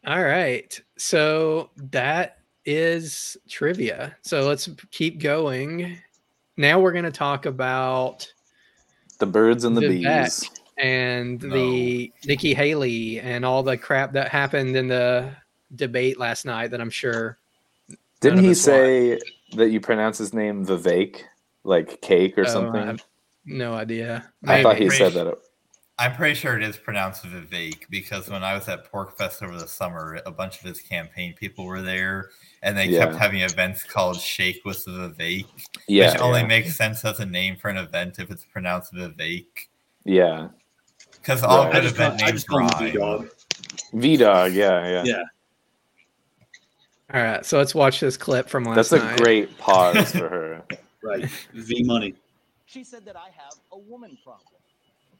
[0.08, 0.80] all right.
[0.98, 4.16] So that is trivia.
[4.22, 5.98] So let's keep going.
[6.58, 8.32] Now we're going to talk about
[9.20, 10.50] The birds and the Vivek bees.
[10.78, 15.36] and the Nikki Haley and all the crap that happened in the
[15.76, 17.38] debate last night that I'm sure
[18.22, 19.20] Didn't he say
[19.56, 21.22] that you pronounce his name Vivek,
[21.64, 22.82] like cake or Oh, something?
[22.82, 23.04] I have
[23.46, 24.32] no idea.
[24.46, 25.38] I thought he said that.
[26.04, 29.68] I'm pretty sure it is pronounced Vivek because when I was at PorcFest over the
[29.68, 32.30] summer, a bunch of his campaign people were there,
[32.62, 35.46] and they kept having events called Shake with Vivek,
[35.88, 36.48] Yeah, which only yeah.
[36.48, 39.46] makes sense as a name for an event if it's pronounced Vivek.
[40.04, 40.50] yeah.
[41.14, 41.76] Because all Right.
[41.76, 42.92] I good just, call, event I names just call rhyme.
[42.92, 43.30] V-Dog.
[43.94, 44.52] V Dog.
[44.54, 45.24] Yeah, yeah, Yeah.
[47.14, 49.20] All right, so let's watch this clip from last That's a night.
[49.20, 50.64] great pause for her.
[51.02, 51.30] Right.
[51.54, 52.16] V Money.
[52.66, 54.48] She said that I have a woman problem.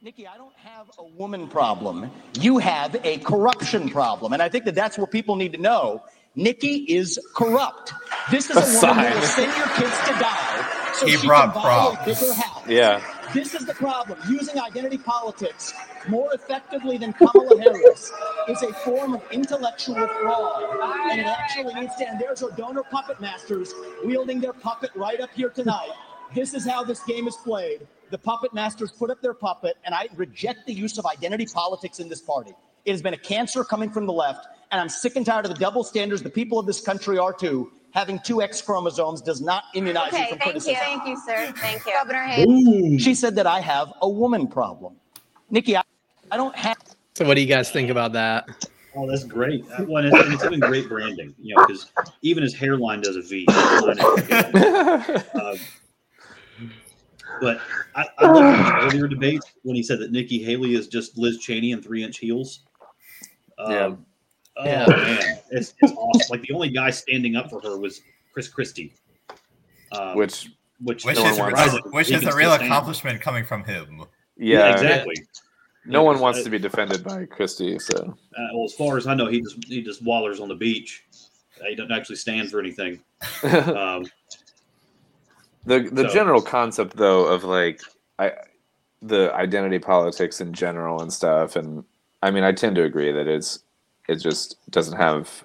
[0.04, 2.10] Nikki, I don't have a woman problem.
[2.38, 4.34] You have a corruption problem.
[4.34, 6.04] And I think that that's what people need to know.
[6.34, 7.94] Nikki is corrupt.
[8.30, 9.12] This is a woman Aside.
[9.14, 12.34] who will send your kids to die so He she brought can buy a bigger
[12.34, 12.68] house.
[12.68, 13.02] Yeah.
[13.32, 14.18] This is the problem.
[14.28, 15.72] Using identity politics
[16.06, 18.12] more effectively than Kamala Harris
[18.46, 21.12] is a form of intellectual fraud.
[21.12, 22.20] And it actually needs to end.
[22.20, 23.72] There's our donor puppet masters
[24.04, 25.92] wielding their puppet right up here tonight.
[26.34, 27.86] This is how this game is played.
[28.10, 31.98] The puppet masters put up their puppet, and I reject the use of identity politics
[32.00, 32.52] in this party.
[32.84, 35.52] It has been a cancer coming from the left, and I'm sick and tired of
[35.52, 37.72] the double standards the people of this country are too.
[37.92, 40.60] Having two X chromosomes does not immunize you Okay, from thank you.
[40.60, 40.74] criticism.
[40.80, 41.52] Thank you, sir.
[41.56, 41.92] Thank you.
[41.92, 42.98] Governor Haley.
[42.98, 44.96] She said that I have a woman problem.
[45.50, 45.82] Nikki, I,
[46.30, 46.76] I don't have.
[47.14, 48.68] So what do you guys think about that?
[48.96, 49.64] Oh, that's great.
[49.70, 51.90] Uh, Well, and it's, and it's even great branding, you know, because
[52.22, 53.46] even his hairline does a V.
[55.40, 55.58] Um,
[57.40, 57.60] but
[57.94, 61.38] I, I love his earlier debates when he said that Nikki Haley is just Liz
[61.38, 62.60] Cheney in three inch heels.
[63.58, 63.94] Um, Yeah.
[64.56, 64.86] Oh Yeah.
[64.86, 66.26] man, it's, it's awesome.
[66.30, 68.02] Like the only guy standing up for her was
[68.32, 68.94] Chris Christie,
[69.92, 70.50] um, Which
[70.80, 71.80] which Which No is, wants- surprising.
[71.92, 72.64] which is a real stand.
[72.70, 74.04] accomplishment coming from him.
[74.36, 75.14] yeah, exactly.
[75.86, 78.74] no Yeah, one 'cause wants I- to be defended by Christie, so Uh, well, as
[78.74, 81.04] far as I know, he just he just wallers on the beach.
[81.60, 83.00] Uh, he doesn't actually stand for anything.
[83.44, 84.06] Um,
[85.66, 87.80] the the So- general concept though of like
[88.18, 88.32] I
[89.02, 91.84] the identity politics in general and stuff and
[92.22, 93.60] I mean I tend to agree that it's
[94.08, 95.44] it just doesn't have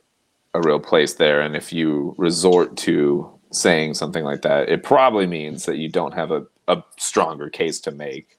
[0.53, 5.27] a real place there and if you resort to saying something like that it probably
[5.27, 8.37] means that you don't have a, a stronger case to make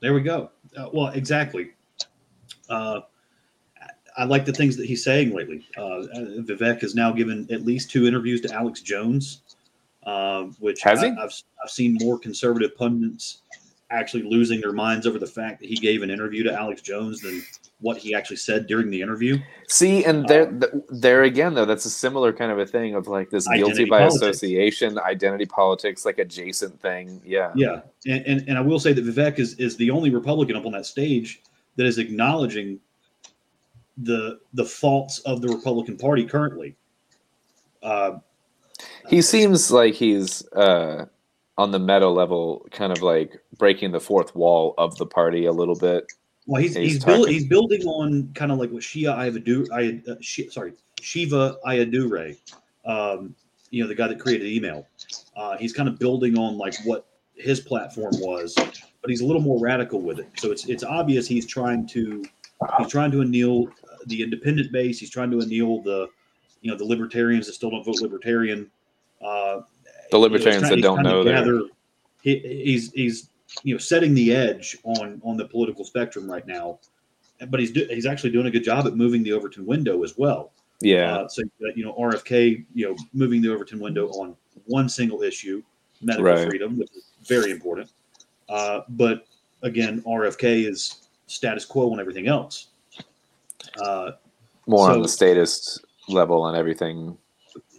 [0.00, 0.50] There we go.
[0.76, 1.70] Uh, well, exactly.
[2.68, 3.00] Uh,
[4.16, 5.68] I like the things that he's saying lately.
[5.76, 6.06] Uh,
[6.40, 9.42] Vivek has now given at least two interviews to Alex Jones,
[10.06, 11.08] um, which Has he?
[11.08, 11.32] I, have
[11.62, 13.42] I've seen more conservative pundits
[13.90, 17.20] actually losing their minds over the fact that he gave an interview to Alex Jones
[17.20, 17.42] than
[17.80, 19.38] what he actually said during the interview.
[19.68, 23.06] See, and there, th- there again, though, that's a similar kind of a thing of
[23.06, 24.22] like this guilty by politics.
[24.22, 27.20] association, identity politics, like adjacent thing.
[27.24, 30.56] Yeah, Yeah, and, and and I will say that Vivek is is the only Republican
[30.56, 31.42] up on that stage
[31.76, 32.80] that is acknowledging
[33.98, 36.76] the the faults of the Republican Party currently.
[37.82, 38.18] Uh,
[39.08, 41.06] he seems like he's uh,
[41.56, 45.52] on the meta level, kind of like breaking the fourth wall of the party a
[45.52, 46.12] little bit.
[46.46, 50.10] Well, he's He's he's, build, he's building on kind of like what Shia Ayadu, I,
[50.10, 52.36] uh, sorry Shiva Ayyadurai,
[52.84, 53.34] um,
[53.70, 54.86] you know the guy that created email.
[55.36, 59.42] Uh, he's kind of building on like what his platform was, but he's a little
[59.42, 60.28] more radical with it.
[60.36, 62.24] So it's it's obvious he's trying to
[62.78, 63.68] he's trying to anneal
[64.06, 64.98] the independent base.
[64.98, 66.08] He's trying to anneal the
[66.62, 68.70] you know the libertarians that still don't vote libertarian.
[69.22, 69.62] Uh, The
[70.12, 71.62] you know, libertarians trying- that don't know gather-
[72.22, 73.28] he, he's he's
[73.62, 76.78] you know setting the edge on on the political spectrum right now
[77.48, 80.16] but he's do, he's actually doing a good job at moving the overton window as
[80.18, 84.34] well Yeah, uh, so uh, you know rfk you know moving the overton window on
[84.66, 85.62] one single issue
[86.02, 86.48] medical Right.
[86.48, 87.92] freedom which is very important
[88.48, 89.26] uh, but
[89.62, 92.68] again rfk is status quo on everything else
[93.82, 94.12] uh,
[94.66, 97.16] more on the statist level and everything.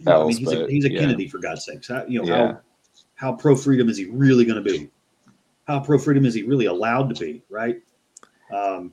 [0.00, 1.00] yeah, I mean, he's, a, he's a yeah.
[1.00, 1.88] Kennedy for God's sakes.
[1.88, 2.46] How, you know Yeah.
[2.46, 2.60] how
[3.14, 4.90] how pro freedom is he really going to be?
[5.66, 7.42] How pro freedom is he really allowed to be?
[7.50, 7.82] Right?
[8.54, 8.92] Um,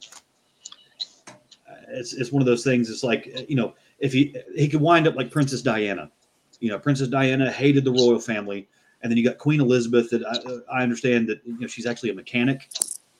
[1.89, 2.89] it's it's one of those things.
[2.89, 6.11] It's like you know if he he could wind up like Princess Diana.
[6.59, 8.67] You know, Princess Diana hated the royal family,
[9.01, 10.09] and then you got Queen Elizabeth.
[10.09, 12.69] That I, I understand that you know she's actually a mechanic.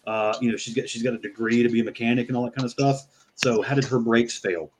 [0.08, 2.44] Uh, you know, she's got she's got a degree to be a mechanic and all
[2.44, 3.08] that kind of stuff.
[3.36, 4.72] So how did her brakes fail?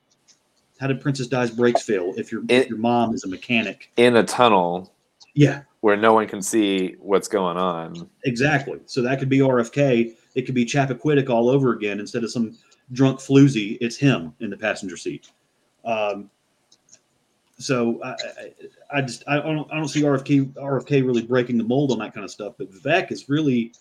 [0.80, 3.90] How did Princess Di's brakes fail if your if your mom is a mechanic?
[3.96, 4.92] In a tunnel
[5.34, 8.08] Yeah, where no one can see what's going on.
[8.24, 8.80] exactly.
[8.86, 10.14] So that could be RFK.
[10.34, 12.56] It could be Chappaquiddick all over again instead of some
[12.92, 13.78] drunk floozy.
[13.80, 15.30] It's him in the passenger seat.
[15.84, 16.30] Um,
[17.58, 18.16] so I, I,
[18.98, 22.12] I just I don't I don't see RFK RFK really breaking the mold on that
[22.12, 22.54] kind of stuff.
[22.58, 23.72] But Vivek is really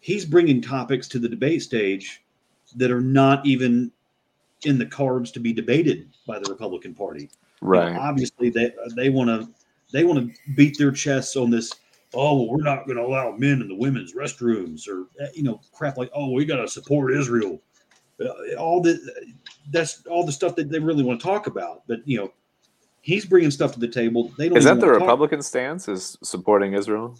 [0.00, 2.22] he's bringing topics to the debate stage
[2.76, 3.90] that are not even
[4.64, 7.22] in the cards to be debated by the Republican Party.
[7.22, 7.96] You know, Right.
[7.96, 9.48] obviously, they they want to
[9.92, 11.72] they want to beat their chests on this.
[12.14, 15.42] Oh, well, we're not going to allow men in the women's restrooms, or uh, you
[15.42, 17.60] know, crap like, oh, we got to support Israel.
[18.20, 18.98] Uh, all the
[19.70, 21.82] that's all the stuff that they really want to talk about.
[21.86, 22.32] But you know,
[23.02, 24.30] he's bringing stuff to the table.
[24.38, 24.58] They don't.
[24.58, 25.88] Is that the wanna talk- Republican stance?
[25.88, 27.18] Is supporting Israel?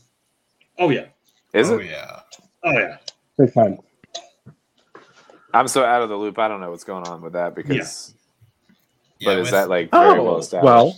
[0.78, 1.06] Oh yeah,
[1.54, 1.86] Is oh it?
[1.86, 2.20] yeah.
[2.64, 2.96] oh yeah.
[3.38, 3.78] Big time.
[5.56, 6.38] I'm so out of the loop.
[6.38, 8.14] I don't know what's going on with that because.
[9.18, 10.64] Yeah, but is with- that like very Oh, well established?
[10.64, 10.96] well.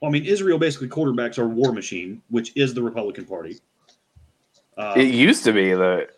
[0.00, 3.58] Well, I mean, Israel basically quarterbacks our war machine, which is the Republican Party.
[4.78, 6.08] Uh, it used to be the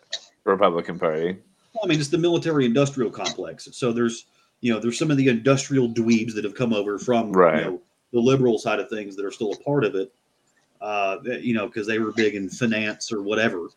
[0.45, 1.37] Republican Party.
[1.73, 3.67] Well, I mean, it's the military-industrial complex.
[3.73, 4.27] So there's,
[4.61, 7.57] you know, there's some of the industrial dweebs that have come over from, Right.
[7.65, 7.81] you know,
[8.13, 10.13] the liberal side of things that are still a part of it.
[10.79, 13.67] Uh, you know, because they were big in finance or whatever.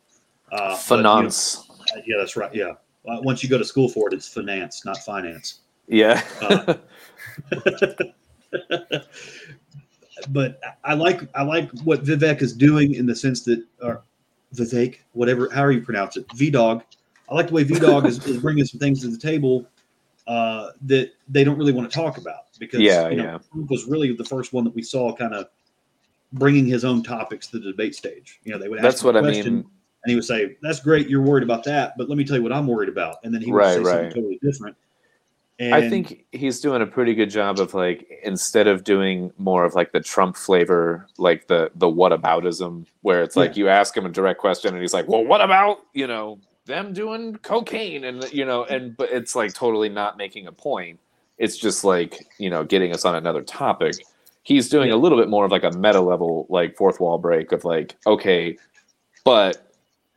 [0.52, 1.68] Uh, but, you know, Finance.
[2.06, 2.54] yeah, that's right.
[2.54, 2.72] Yeah.
[3.08, 5.60] Uh, once you go to school for it, it's finance, not finance.
[5.86, 6.22] yeah.
[6.40, 6.74] Uh,
[10.30, 14.02] but I like I like what Vivek is doing in the sense that, or
[14.54, 16.82] Vivek, whatever, however you pronounce it, V Dog.
[17.28, 19.66] I like the way V Dog is, is bringing some things to the table
[20.26, 23.38] uh, that they don't really want to talk about because Yeah, you know, yeah.
[23.52, 25.46] Trump was really the first one that we saw kind of
[26.32, 28.40] bringing his own topics to the debate stage.
[28.44, 29.64] You know, they would ask That's what I mean.
[30.06, 32.42] And he would say, "That's great, you're worried about that, but let me tell you
[32.44, 34.76] what I'm worried about," and then he would Right, say something totally different.
[35.58, 39.64] And I think he's doing a pretty good job of like instead of doing more
[39.64, 44.06] of like the Trump flavor, like the the whataboutism, where it's like you ask him
[44.06, 48.22] a direct question and he's like, "Well, what about you know them doing cocaine?" and
[48.32, 51.00] you know, and but it's like totally not making a point.
[51.36, 53.96] It's just like you know getting us on another topic.
[54.44, 57.50] He's doing a little bit more of like a meta level, like fourth wall break
[57.50, 58.56] of like, okay,
[59.24, 59.65] but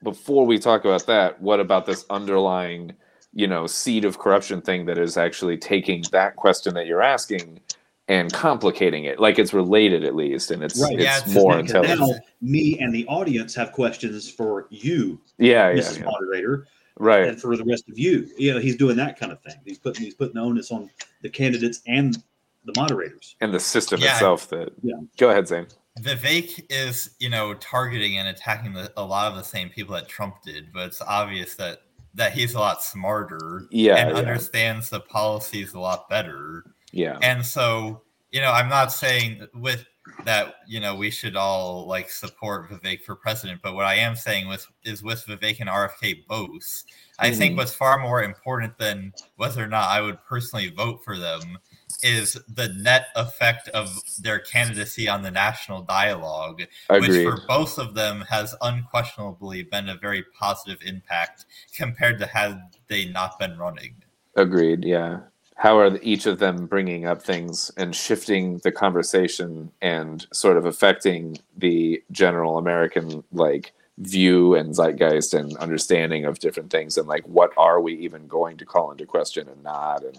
[0.03, 2.93] before we talk about that, what about this underlying,
[3.33, 7.59] you know, seed of corruption thing that is actually taking that question that you're asking
[8.07, 9.19] and complicating it?
[9.19, 10.93] Like it's related at least, and it's Right.
[10.93, 11.99] it's Yeah, it's more Because intelligent.
[11.99, 15.99] Now, me and the audience have questions for you, Yeah, yeah, Mrs.
[15.99, 16.05] yeah.
[16.05, 16.67] Moderator,
[16.97, 17.27] Right.
[17.27, 18.27] and for the rest of you.
[18.37, 19.55] You know, he's doing that kind of thing.
[19.65, 20.89] He's putting he's putting onus on
[21.21, 22.17] the candidates and
[22.65, 23.35] the moderators.
[23.41, 24.13] And the system Yeah.
[24.13, 24.95] itself that Yeah.
[25.17, 25.67] go ahead, Zane.
[26.01, 30.07] Vivek is, you know, targeting and attacking the, a lot of the same people that
[30.07, 31.83] Trump did, but it's obvious that
[32.15, 34.15] that he's a lot smarter Yeah, and yeah.
[34.17, 36.63] understands the policies a lot better.
[36.91, 37.19] Yeah.
[37.21, 38.01] And so,
[38.31, 39.85] you know, I'm not saying with
[40.25, 44.15] that, you know, we should all like support Vivek for president, but what I am
[44.15, 46.83] saying with is with Vivek and RFK both,
[47.19, 47.57] I think Mhm.
[47.57, 51.59] what's far more important than whether or not I would personally vote for them
[52.03, 53.89] is the net effect of
[54.21, 59.97] their candidacy on the national dialogue, which for both of them has unquestionably been a
[59.97, 61.45] very positive impact
[61.75, 63.95] compared to had they not been running.
[64.35, 64.85] Agreed.
[64.85, 65.21] Yeah.
[65.55, 70.65] How are each of them bringing up things and shifting the conversation and sort of
[70.65, 77.27] affecting the general American like view and zeitgeist and understanding of different things and like
[77.27, 80.17] what are we even going to call into question and not and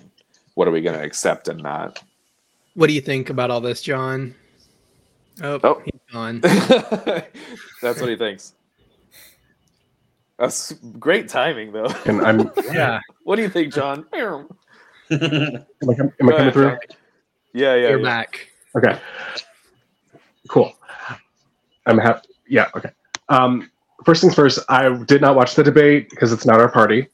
[0.60, 2.02] what are we going to accept and not?
[2.74, 4.34] What do you think about all this, John?
[5.42, 5.80] Oh, Oh.
[5.82, 6.40] he's gone.
[6.42, 8.52] That's what he thinks.
[10.38, 11.88] That's great timing though.
[12.04, 14.04] And I'm Yeah, What do you think, John?
[14.12, 14.48] am
[15.10, 16.68] I, am I coming ahead, through?
[16.72, 16.78] John.
[17.54, 17.88] Yeah, yeah.
[17.88, 18.04] you're yeah.
[18.04, 18.48] back.
[18.76, 18.98] Okay.
[20.50, 20.74] Cool.
[21.86, 22.28] I'm happy.
[22.46, 22.68] Yeah.
[22.76, 22.90] Okay.
[23.30, 23.70] Um,
[24.04, 24.58] first things first.
[24.68, 27.08] I did not watch the debate because it's not our party.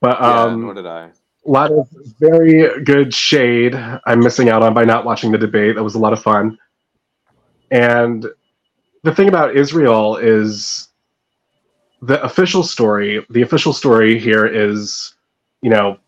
[0.00, 1.10] But Yeah, um, nor did I.
[1.46, 1.88] a lot of
[2.20, 3.74] very good shade
[4.06, 5.76] I'm missing out on by not watching the debate.
[5.76, 6.58] That was a lot of fun.
[7.70, 8.26] And
[9.02, 10.88] the thing about Israel is
[12.02, 15.14] the official story, the official story here is,
[15.62, 15.98] you know,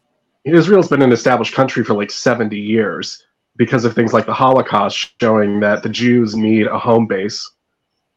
[0.45, 3.23] Israel's been an established country for like 70 years
[3.57, 7.51] because of things like the Holocaust showing that the Jews need a home base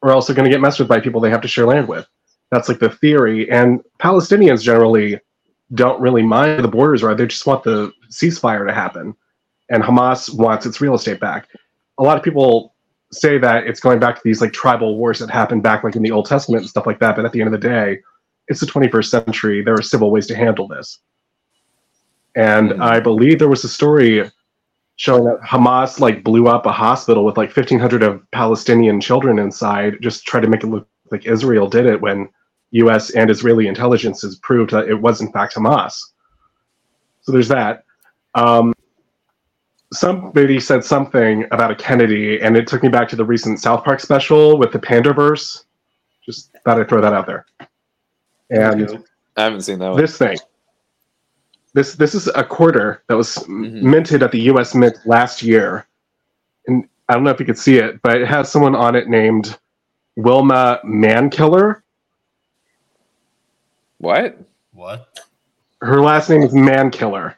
[0.02, 1.88] or else they're going to get messed with by people they have to share land
[1.88, 2.06] with.
[2.50, 3.50] That's like the theory.
[3.50, 5.18] And Palestinians generally
[5.74, 7.16] don't really mind the borders right?
[7.16, 9.14] They just want the ceasefire to happen.
[9.68, 11.48] And hamas wants its real estate back.
[11.98, 12.74] A lot of people
[13.12, 16.02] say that it's going back to these like tribal wars that happened back like in
[16.02, 17.16] the old testament and stuff like that.
[17.16, 18.00] But at the end of the day
[18.48, 19.62] it's the 21st century.
[19.62, 20.98] There are civil ways to handle this.
[22.36, 22.80] And Mhm.
[22.82, 24.30] i believe there was a story
[24.96, 29.96] showing that hamas like blew up a hospital with like 1500 of palestinian children inside
[30.00, 32.28] just try to make it look like israel did it when
[32.72, 33.10] U.S.
[33.10, 35.94] and Israeli intelligence has proved that it was in fact Hamas.
[37.22, 37.84] So there's that.
[38.34, 38.72] Um,
[39.92, 43.84] somebody said something about a Kennedy, and it took me back to the recent South
[43.84, 45.64] Park special with the Panderverse.
[46.24, 47.46] Just thought I'd throw that out there.
[48.50, 49.04] And
[49.36, 50.00] I haven't seen that one.
[50.00, 50.36] this thing,
[51.74, 53.82] this this is a quarter that was Mhm.
[53.82, 54.74] minted at the U.S.
[54.74, 55.86] Mint last year,
[56.66, 59.08] and I don't know if you could see it, but it has someone on it
[59.08, 59.56] named
[60.16, 61.82] Wilma Mankiller.
[64.00, 64.38] What?
[64.72, 65.20] What?
[65.82, 67.34] Her last name is Mankiller.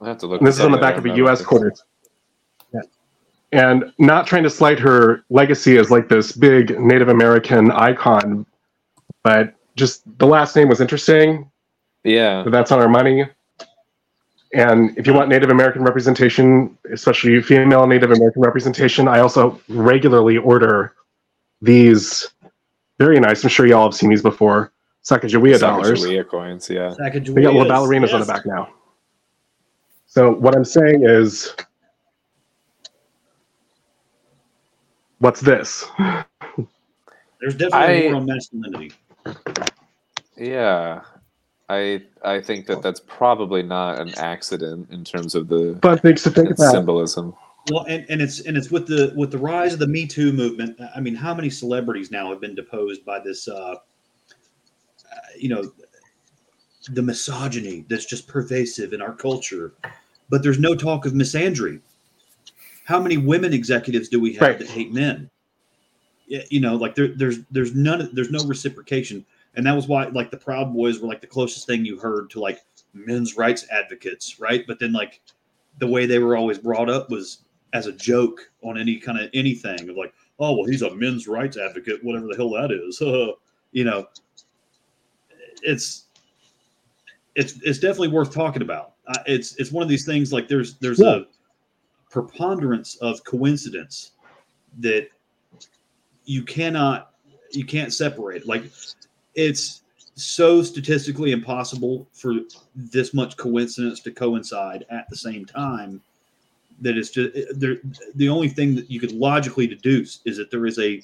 [0.00, 0.40] I have to look.
[0.40, 1.40] And this is on the back of a U.S.
[1.40, 1.74] about quarter.
[2.72, 2.80] Yeah.
[3.52, 8.46] And not trying to slight her legacy as like this big Native American icon,
[9.22, 11.50] but just the last name was interesting.
[12.04, 12.44] Yeah.
[12.44, 13.24] So that's on our money.
[14.54, 20.38] And if you want Native American representation, especially female Native American representation, I also regularly
[20.38, 20.94] order
[21.60, 22.28] these
[22.98, 23.44] very nice.
[23.44, 24.72] I'm sure y'all have seen these before.
[25.08, 26.04] Sacagawea dollars.
[26.04, 26.68] Sacagawea coins.
[26.68, 26.94] Yeah.
[26.98, 28.68] They got little ballerinas on the back now.
[30.06, 31.54] So what I'm saying is,
[35.18, 35.86] what's this?
[37.40, 38.92] There's definitely I- more masculinity.
[40.36, 41.02] Yeah.
[41.70, 46.22] I I think that that's probably not an accident in terms of the Fun things
[46.22, 46.70] to think about.
[46.72, 47.34] symbolism.
[47.70, 50.32] Well, and, and it's and it's with the with the rise of the Me Too
[50.32, 50.80] movement.
[50.96, 53.46] I mean, how many celebrities now have been deposed by this?
[53.48, 53.76] Uh,
[55.40, 55.72] you know,
[56.90, 59.72] the misogyny that's just pervasive in our culture.
[60.30, 61.80] But there's no talk of misandry.
[62.84, 64.58] How many women executives do we have Right.
[64.58, 65.30] that hate men?
[66.50, 69.24] you know, like there, there's there's none there's no reciprocation,
[69.54, 72.30] and that was why like the Proud Boys were like the closest thing you heard
[72.30, 72.60] to like
[72.92, 74.64] men's rights advocates, right?
[74.66, 75.20] But then like
[75.78, 79.30] the way they were always brought up was as a joke on any kind of
[79.32, 83.00] anything of like, oh well, he's a men's rights advocate, whatever the hell that is,
[83.72, 84.06] you know.
[85.62, 86.04] It's
[87.34, 88.94] it's it's definitely worth talking about.
[89.06, 91.20] Uh, it's it's one of these things like there's there's Yeah.
[91.20, 91.26] a
[92.10, 94.12] preponderance of coincidence
[94.80, 95.08] that
[96.24, 97.14] you cannot
[97.52, 98.46] you can't separate.
[98.46, 98.64] Like
[99.34, 99.82] it's
[100.14, 102.34] so statistically impossible for
[102.74, 106.02] this much coincidence to coincide at the same time
[106.80, 107.76] that it's just there
[108.16, 111.00] the only thing that you could logically deduce is that there is a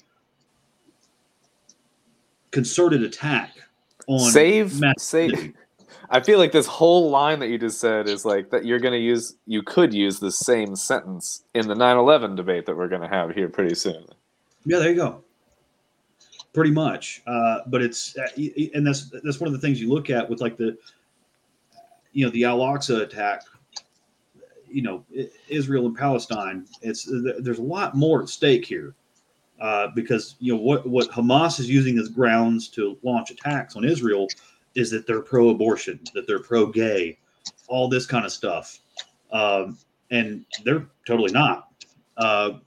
[2.50, 3.50] concerted attack
[4.06, 5.52] on save save
[6.10, 8.92] i feel like this whole line that you just said is like that you're going
[8.92, 13.02] to use you could use the same sentence in the 9-11 debate that we're going
[13.02, 14.04] to have here pretty soon
[14.64, 15.22] Yeah, there you go.
[16.52, 18.28] Pretty much, uh, but it's uh,
[18.74, 20.76] and that's that's one of the things you look at with like the,
[22.12, 23.42] you know, the Al Aqsa attack.
[24.68, 25.04] You know,
[25.48, 26.66] Israel and Palestine.
[26.80, 27.08] It's
[27.40, 28.94] there's a lot more at stake here,
[29.64, 33.84] uh, because you know what what Hamas is using as grounds to launch attacks on
[33.84, 34.28] Israel
[34.74, 37.16] is that they're pro-abortion, that they're pro-gay,
[37.68, 38.80] all this kind of stuff,
[39.32, 39.78] um,
[40.10, 41.68] and they're totally not.
[42.18, 42.58] Uh,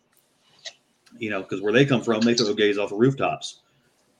[1.19, 3.61] you know, because where they come from, they throw gays off of rooftops.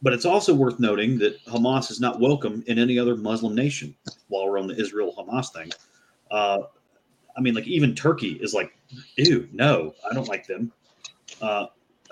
[0.04, 3.96] But it's also worth noting that Hamas is not welcome in any other Muslim nation.
[4.28, 5.72] While we're on the Israel Hamas thing,
[6.30, 6.60] uh,
[7.36, 8.78] I mean, like even Turkey is like,
[9.16, 10.72] ew, no, I don't like them.
[11.42, 11.68] Uh,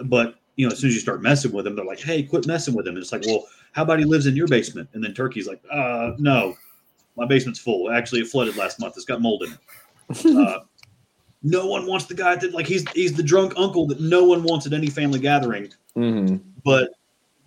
[0.06, 2.48] but you know, as soon as you start messing with them, they're like, hey, quit
[2.48, 2.96] messing with him.
[2.96, 4.90] And it's like, well, how about he lives in your basement?
[4.94, 6.56] And then Turkey's like, uh, no,
[7.18, 7.92] my basement's full.
[7.92, 8.94] Actually, it flooded last month.
[8.96, 9.60] It's got mold in it.
[10.26, 10.60] Uh,
[11.42, 14.44] no one wants the guy that like he's he's the drunk uncle that no one
[14.44, 16.38] wants at any family gathering, mm-hmm.
[16.64, 16.92] but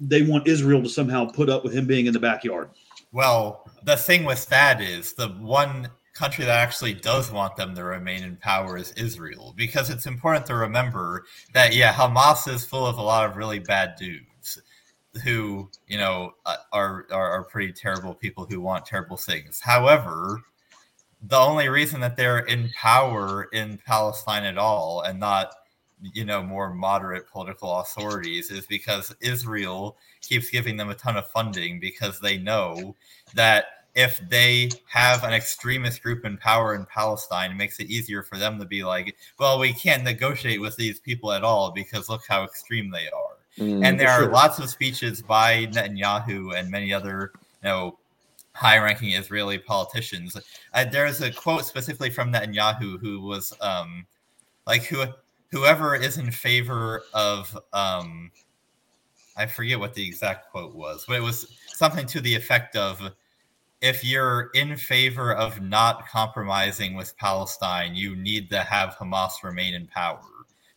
[0.01, 2.71] they want Israel to somehow put up with him being in the backyard.
[3.13, 7.85] Well, the thing with that is the one country that actually does want them to
[7.85, 11.25] remain in power is Israel, because it's important to remember
[11.55, 14.61] that yeah, Hamas is full of a lot of really bad dudes
[15.25, 19.61] who you know uh, are are, are pretty terrible people who want terrible things.
[19.61, 20.43] However,
[21.23, 25.53] the only reason that they're in power in Palestine at all and not
[26.01, 31.31] you know more moderate political authorities is because Israel keeps giving them a ton of
[31.31, 32.97] funding because they know
[33.35, 38.23] that if they have an extremist group in power in Palestine, it makes it easier
[38.23, 42.09] for them to be like, well, we can't negotiate with these people at all because
[42.09, 43.37] look how extreme they are.
[43.59, 47.33] Mm, and there for are lots of speeches by Netanyahu and many other,
[47.63, 47.99] you know,
[48.53, 50.37] high-ranking Israeli politicians.
[50.75, 54.07] Uh, there's a quote specifically from Netanyahu who was um,
[54.67, 55.05] like, who
[55.51, 58.31] whoever is in favor of um,
[59.37, 63.01] I forget what the exact quote was, but it was something to the effect of
[63.81, 69.75] if you're in favor of not compromising with Palestine, you need to have Hamas remain
[69.75, 70.21] in power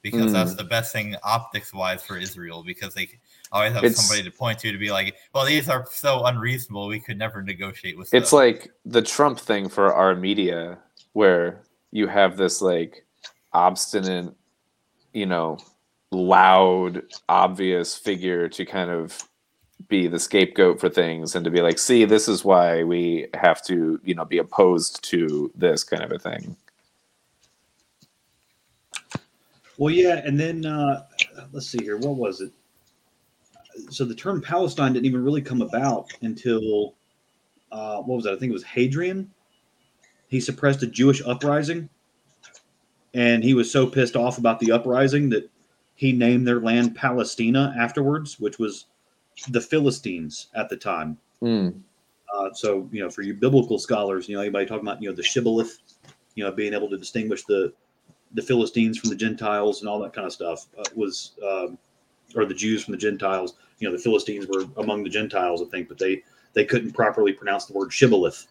[0.04, 0.34] because Mm.
[0.34, 3.08] that's the best thing optics wise for Israel because they
[3.52, 6.88] always have It's- somebody to point to to be like, well, these are so unreasonable,
[6.88, 8.38] we could never negotiate with it's them.
[8.40, 10.80] like the trump thing for our media
[11.14, 11.62] where
[11.92, 13.06] you have this like
[13.54, 14.34] obstinate
[15.14, 15.58] you know
[16.12, 19.22] loud obvious figure to kind of
[19.88, 23.64] be the scapegoat for things and to be like see this is why we have
[23.64, 26.56] to you know be opposed to this kind of a thing
[29.82, 31.06] Well, yeah, and then uh,
[31.52, 31.98] let's see here.
[31.98, 32.52] What was it?
[33.90, 36.94] So the term Palestine didn't even really come about until
[37.72, 38.34] uh, what was that?
[38.34, 39.32] I think it was Hadrian.
[40.28, 41.90] He suppressed a Jewish uprising,
[43.16, 45.50] and he was so pissed off about the uprising that
[45.96, 48.86] he named their land Palestina afterwards, which was
[49.50, 51.18] the Philistines at the time.
[51.42, 51.82] Mm.
[52.34, 55.16] Uh, so you know, for you biblical scholars, you know, anybody talking about you know
[55.16, 55.80] the shibboleth,
[56.36, 57.74] you know, being able to distinguish the
[58.34, 61.78] the Philistines from the Gentiles and all that kind of stuff uh, was, um,
[62.36, 63.56] or the Jews from the Gentiles.
[63.80, 66.24] You know, the Philistines were among the Gentiles, I think, but they
[66.54, 68.48] they couldn't properly pronounce the word shibboleth.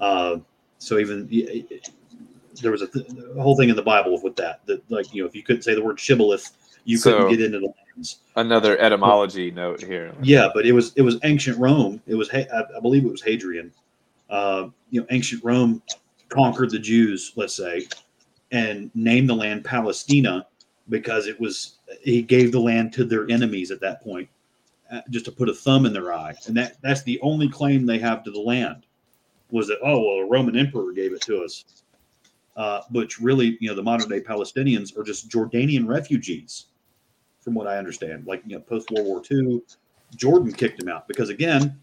[0.00, 0.38] Uh,
[0.78, 1.28] so even
[2.62, 3.06] there was a, th-
[3.36, 4.64] a whole thing in the Bible with that.
[4.66, 6.50] That like you know, if you couldn't say the word shibboleth,
[6.84, 8.18] you So- couldn't get into the lands.
[8.36, 12.00] another etymology note here Yeah, but it was it was ancient Rome.
[12.06, 12.46] It was I
[12.76, 13.72] I believe it was Hadrian.
[14.30, 15.82] Uh, you know, ancient Rome
[16.28, 17.86] conquered the Jews, let's say,
[18.52, 20.46] and named the land Palestina
[20.90, 24.28] because it was he gave the land to their enemies at that point,
[24.92, 27.86] uh, just to put a thumb in their eye, and that that's the only claim
[27.86, 28.84] they have to the land
[29.50, 31.64] was that oh well a Roman emperor gave it to us,
[32.58, 36.66] uh, which really you know the modern day Palestinians are just Jordanian refugees
[37.40, 38.26] from what I understand.
[38.26, 39.62] Like you know, post World War II,
[40.16, 41.80] Jordan kicked them out because again,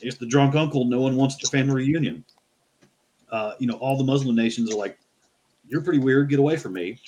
[0.00, 0.86] it's the drunk uncle.
[0.86, 2.24] No one wants their family reunion.
[3.30, 4.98] Uh, you know, all the Muslim nations are like,
[5.68, 6.30] "You're pretty weird.
[6.30, 6.98] Get away from me."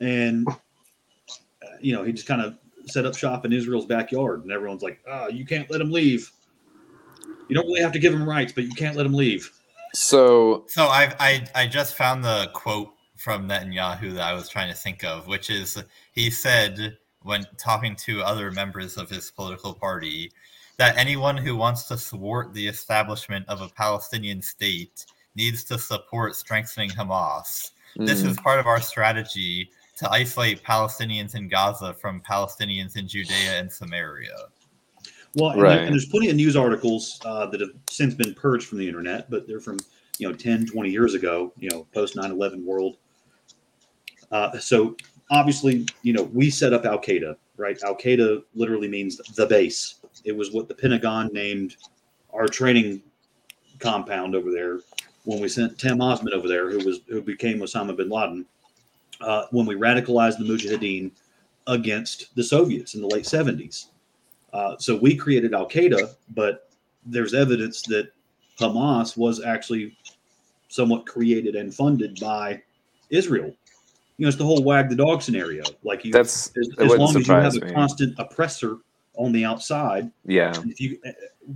[0.00, 2.56] And uh, you know, he just kind of
[2.86, 6.32] set up shop in Israel's backyard, and everyone's like, "Ah, you can't let him leave.
[7.48, 9.52] You don't really have to give him rights, but you can't let him leave."
[9.94, 14.68] So So I, I I just found the quote from Netanyahu that I was trying
[14.68, 15.82] to think of, which is
[16.12, 20.32] he said when talking to other members of his political party
[20.76, 25.06] that anyone who wants to thwart the establishment of a Palestinian state
[25.36, 27.70] needs to support strengthening Hamas.
[27.96, 33.06] This mm, is part of our strategy to isolate Palestinians in Gaza from Palestinians in
[33.06, 34.36] Judea and Samaria.
[35.34, 35.78] Well, and, Right.
[35.78, 39.30] and there's plenty of news articles uh, that have since been purged from the internet,
[39.30, 39.78] but they're from,
[40.18, 42.96] you know, 10, 20 years ago, you know, post 9 11 world.
[44.30, 44.96] Uh, so
[45.30, 47.82] obviously, you know, we set up Al Qaeda, right?
[47.82, 49.96] Al Qaeda literally means the base.
[50.24, 51.76] It was what the Pentagon named
[52.32, 53.02] our training
[53.78, 54.80] compound over there
[55.24, 58.44] when we sent Tim Osman over there, who was who became Osama bin Laden.
[59.20, 61.10] Uh, when we radicalized the Mujahideen
[61.68, 63.86] against the Soviets in the late 70s.
[64.52, 66.70] Uh, so we created Al Qaeda, but
[67.06, 68.12] there's evidence that
[68.58, 69.96] Hamas was actually
[70.68, 72.62] somewhat created and funded by
[73.10, 73.54] Israel.
[74.18, 75.64] You know, it's the whole wag the dog scenario.
[75.82, 77.72] Like you, that's as, as long as you have surprise a me.
[77.72, 78.78] constant oppressor
[79.14, 80.54] on the outside, yeah.
[80.64, 80.98] if you,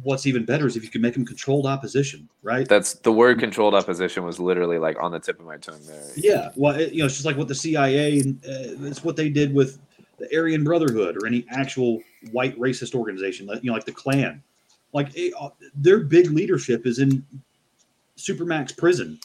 [0.02, 2.68] what's even better is if you can make them controlled opposition, right?
[2.68, 6.02] That's the word controlled opposition was literally like on the tip of my tongue there.
[6.16, 9.16] Yeah, well, it, you know, it's just like what the CIA and uh, it's what
[9.16, 9.78] they did with
[10.18, 14.42] the Aryan Brotherhood or any actual white racist organization, like you know, like the Klan.
[14.92, 17.24] Like it, uh, their big leadership is in
[18.16, 19.18] Supermax prison.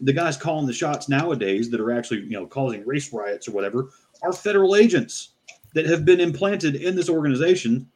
[0.00, 3.52] The guys calling the shots nowadays that are actually you know causing race riots or
[3.52, 3.90] whatever
[4.22, 5.30] are federal agents
[5.74, 7.88] that have been implanted in this organization.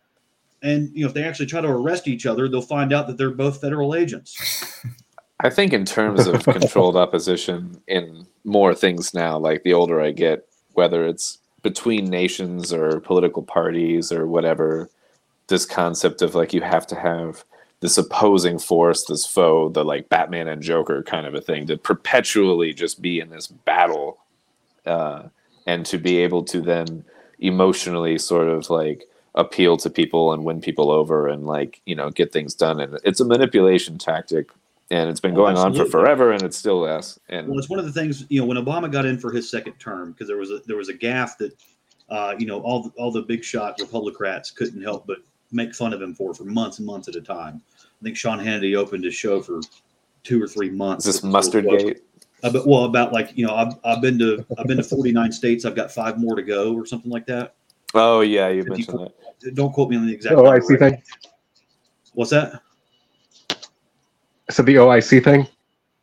[0.62, 3.16] And you know, if they actually try to arrest each other, they'll find out that
[3.16, 4.36] they're both federal agents.
[5.40, 10.10] I think in terms of controlled opposition in more things now, like the older I
[10.10, 11.38] get, whether it's
[11.68, 14.88] between nations or political parties or whatever,
[15.48, 17.44] this concept of like you have to have
[17.80, 21.76] this opposing force, this foe, the like Batman and Joker kind of a thing, to
[21.76, 24.18] perpetually just be in this battle,
[24.86, 25.24] uh,
[25.66, 27.04] and to be able to then
[27.38, 29.04] emotionally sort of like
[29.34, 32.80] appeal to people and win people over and like you know get things done.
[32.80, 34.48] And it's a manipulation tactic,
[34.90, 37.18] and it's been Oh, going on for forever, and it's still less.
[37.28, 39.50] And Well, it's one of the things you know when Obama got in for his
[39.50, 41.52] second term because there was a there was a gaff that
[42.10, 45.18] uh, you know all the, all the big shot Republicans couldn't help but
[45.52, 47.60] make fun of him for for months and months at a time.
[47.78, 49.60] I think Sean Hannity opened his show for
[50.24, 51.06] two or three months.
[51.06, 52.02] is this mustard gate?
[52.42, 55.32] Uh, but well, about like you know, I've, I've been to I've been to 49
[55.32, 55.64] states.
[55.64, 57.54] I've got five more to go, or something like that.
[57.94, 59.12] Oh yeah, you Fifty mentioned four-
[59.42, 59.54] that.
[59.54, 60.36] Don't quote me on the exact.
[60.36, 60.90] Oh, I see right thing.
[60.92, 61.30] now.
[62.14, 62.62] What's that?
[64.50, 65.46] So the OIC thing.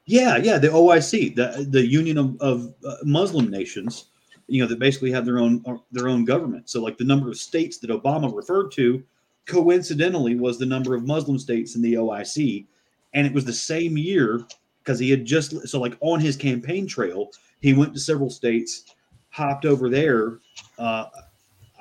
[0.05, 4.05] Yeah, yeah, the OIC, the the Union of, of uh, Muslim Nations,
[4.47, 6.69] you know, that basically have their own their own government.
[6.69, 9.03] So, like the number of states that Obama referred to,
[9.47, 12.65] coincidentally, was the number of Muslim states in the OIC,
[13.13, 14.45] and it was the same year
[14.83, 17.31] because he had just so like on his campaign trail,
[17.61, 18.95] he went to several states,
[19.29, 20.37] hopped over there.
[20.77, 21.05] Uh,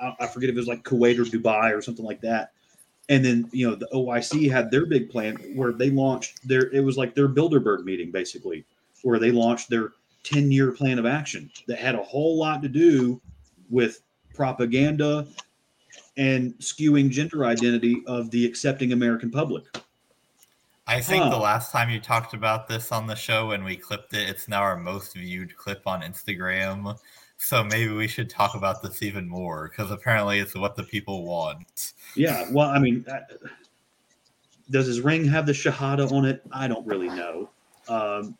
[0.01, 2.53] I, I forget if it was like Kuwait or Dubai or something like that.
[3.09, 6.81] And then you know the OIC had their big plan where they launched their it
[6.81, 8.65] was like their Bilderberg meeting basically,
[9.03, 9.91] where they launched their
[10.23, 13.21] 10 year plan of action that had a whole lot to do
[13.69, 14.01] with
[14.33, 15.27] propaganda
[16.17, 19.65] and skewing gender identity of the accepting American public.
[20.87, 24.13] I think the last time you talked about this on the show when we clipped
[24.13, 26.97] it, it's now our most viewed clip on Instagram.
[27.37, 31.25] So maybe we should talk about this even more because apparently it's what the people
[31.25, 31.93] want.
[32.15, 33.19] Yeah, well, I mean, uh,
[34.71, 36.41] does his ring have the Shahada on it?
[36.51, 37.49] I don't really know.
[37.87, 38.37] Um,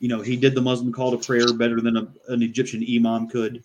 [0.00, 3.28] you know, he did the Muslim call to prayer better than a, an Egyptian imam
[3.28, 3.62] could,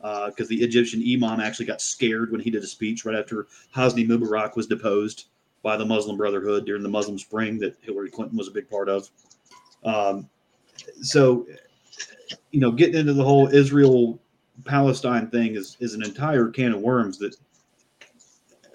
[0.00, 4.06] because the Egyptian imam actually got scared when he did a speech right after Hosni
[4.06, 5.26] Mubarak was deposed
[5.62, 8.88] by the Muslim Brotherhood during the Muslim Spring that Hillary Clinton was a big part
[8.88, 9.10] of.
[9.84, 10.28] Um,
[11.02, 11.46] so,
[12.50, 14.18] you know, getting into the whole Israel
[14.64, 17.36] Palestine thing is is an entire can of worms that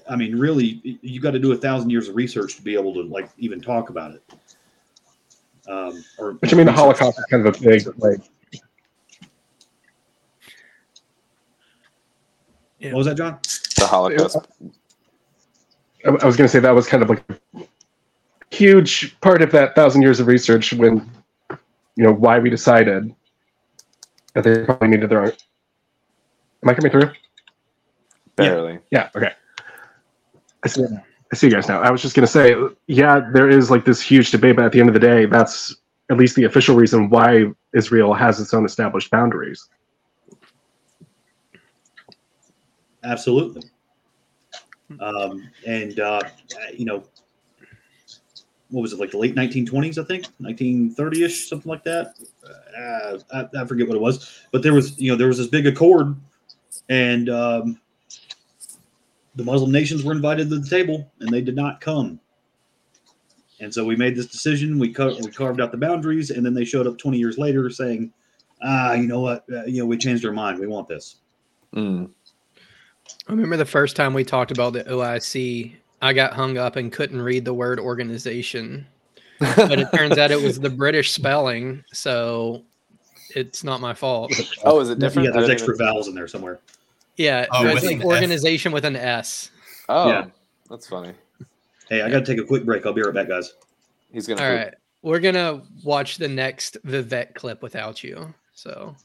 [0.10, 2.94] I mean, really, you got to do a thousand years of research to be able
[2.96, 4.24] to like even talk about it.
[5.68, 8.20] Um, or, Which I mean, the Holocaust is kind of a big like.
[12.82, 13.40] What was that, John?
[13.78, 14.38] The Holocaust.
[16.06, 17.66] I I was going to say that was kind of like a
[18.50, 21.08] huge part of that thousand years of research when,
[21.96, 23.14] you know, why we decided
[24.42, 25.32] that they probably needed their own.
[26.64, 27.12] Am I coming through?
[28.36, 28.80] Barely.
[28.92, 29.10] Yeah.
[29.16, 29.32] Okay.
[30.64, 30.86] I see.
[31.32, 31.82] I see you guys now.
[31.82, 32.56] I was just gonna say,
[32.88, 35.76] yeah, there is like this huge debate, but at the end of the day, that's
[36.10, 39.70] at least the official reason why Israel has its own established boundaries.
[43.04, 43.64] Absolutely.
[45.00, 46.22] Um, and uh,
[46.74, 47.04] you know,
[48.70, 49.98] what was it like the late 1920s?
[49.98, 52.16] I think 1930ish, something like that.
[52.44, 55.48] Uh, I, I forget what it was, but there was you know there was this
[55.48, 56.16] big accord,
[56.90, 57.82] and um,
[59.36, 62.20] the Muslim nations were invited to the table, and they did not come.
[63.60, 64.80] And so we made this decision.
[64.80, 67.70] We cut, we carved out the boundaries, and then they showed up 20 years later
[67.70, 68.14] saying,
[68.62, 69.46] "Ah, you know what?
[69.52, 70.60] Uh, you know, we changed our mind.
[70.60, 71.18] We want this."
[71.76, 72.10] Mm.
[73.28, 76.92] I remember the first time we talked about the OIC, I got hung up and
[76.92, 78.88] couldn't read the word organization.
[79.40, 82.64] But it turns out it was the British spelling, so
[83.36, 84.32] it's not my fault.
[84.66, 85.28] Oh, is it different?
[85.28, 86.60] Yeah, there's extra vowels in there somewhere.
[87.18, 88.06] Yeah, Oh, it's with like an S.
[88.06, 89.52] organization with an S.
[89.88, 90.26] Oh, Yeah.
[90.70, 91.14] that's funny.
[91.90, 92.86] Hey, I got to take a quick break.
[92.86, 93.54] I'll be right back, guys.
[94.12, 94.42] He's gonna.
[94.42, 94.58] All poop.
[94.66, 98.34] right, we're gonna watch the next Vivek clip without you.
[98.54, 98.96] So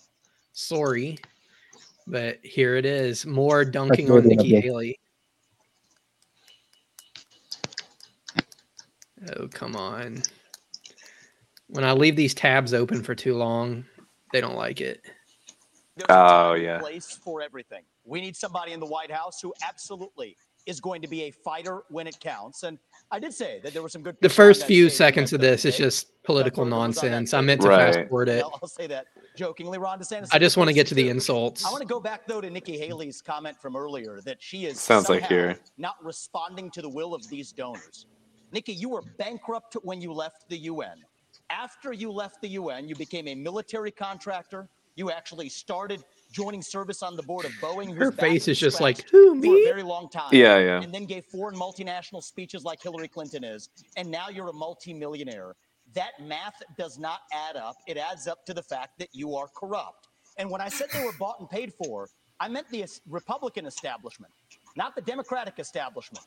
[0.52, 1.18] sorry,
[2.06, 3.24] but here it is.
[3.26, 4.60] More dunking on Nikki.
[4.60, 4.98] Haley.
[9.36, 10.22] Oh come on!
[11.68, 13.84] When I leave these tabs open for too long,
[14.32, 15.00] they don't like it.
[15.96, 16.78] There's Oh, yeah.
[16.78, 17.82] Place for everything.
[18.04, 20.36] We need somebody in the White House who absolutely
[20.66, 22.62] is going to be a fighter when it counts.
[22.64, 22.78] And
[23.10, 24.16] I did say that there were some good.
[24.20, 27.10] The first few seconds of that this is just political That further was on that
[27.10, 27.34] nonsense.
[27.34, 27.94] I meant to Right.
[27.94, 28.42] fast forward it.
[28.42, 29.06] I'll, I'll say that
[29.36, 29.78] jokingly.
[29.78, 30.28] Ron DeSantis.
[30.32, 31.64] I just want to get to the insults.
[31.64, 34.80] I want to go back though to Nikki Haley's comment from earlier that she is
[34.80, 35.58] Sounds like somehow here.
[35.78, 38.06] not responding to the will of these donors.
[38.54, 41.02] Nikki, you were bankrupt when you left the UN.
[41.50, 44.68] After you left the UN, you became a military contractor.
[44.94, 47.96] You actually started joining service on the board of Boeing.
[47.96, 50.28] Her face is just like, scratched who for a very long time.
[50.30, 50.80] Yeah, yeah.
[50.80, 53.68] And then gave foreign multinational speeches like Hillary Clinton is.
[53.96, 55.56] And now you're a multimillionaire.
[55.94, 57.74] That math does not add up.
[57.88, 60.06] It adds up to the fact that you are corrupt.
[60.38, 62.08] And when I said they were bought and paid for,
[62.38, 64.32] I meant the Republican establishment,
[64.76, 66.24] not the Democratic establishment.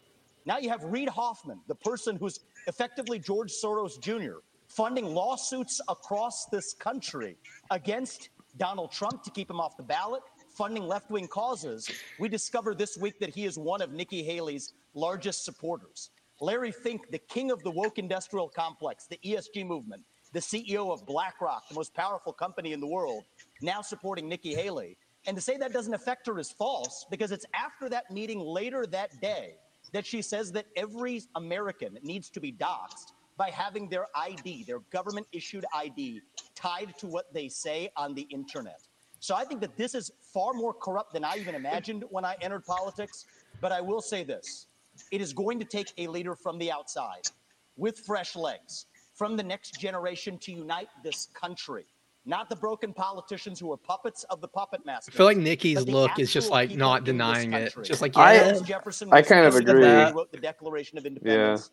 [0.47, 4.37] Now you have Reid Hoffman, the person who's effectively George Soros Jr.,
[4.69, 7.35] funding lawsuits across this country
[7.69, 10.23] against Donald Trump to keep him off the ballot,
[10.55, 11.91] funding left wing causes.
[12.17, 16.11] We discovered this week that he is one of Nikki Haley's largest supporters.
[16.39, 20.01] Larry Fink, the king of the woke industrial complex, the ESG movement,
[20.31, 23.25] the CEO of BlackRock, the most powerful company in the world,
[23.61, 24.95] now supporting Nikki Haley.
[25.25, 28.85] And to say that doesn't affect her is false because it's after that meeting later
[28.85, 29.55] that day
[29.93, 34.79] that she says that every American needs to be doxxed by having their ID, their
[34.91, 36.21] government issued ID,
[36.55, 38.81] tied to what they say on the internet.
[39.19, 42.35] So I think that this is far more corrupt than I even imagined when I
[42.41, 43.25] entered politics.
[43.61, 44.67] But I will say this
[45.11, 47.29] it is going to take a leader from the outside
[47.75, 48.85] with fresh legs
[49.15, 51.85] from the next generation to unite this country.
[52.27, 55.11] Not the broken politicians who are puppets of the puppet master.
[55.13, 57.73] I feel like Nikki's look is just like not denying it.
[57.83, 59.81] Just like, I- yeah, Thomas Jefferson I kind of agree.
[59.81, 61.71] who wrote the Declaration of Independence.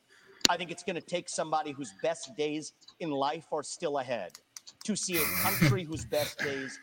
[0.49, 4.31] I think it's going to take somebody whose best days in life are still ahead
[4.85, 6.79] to see a country whose best days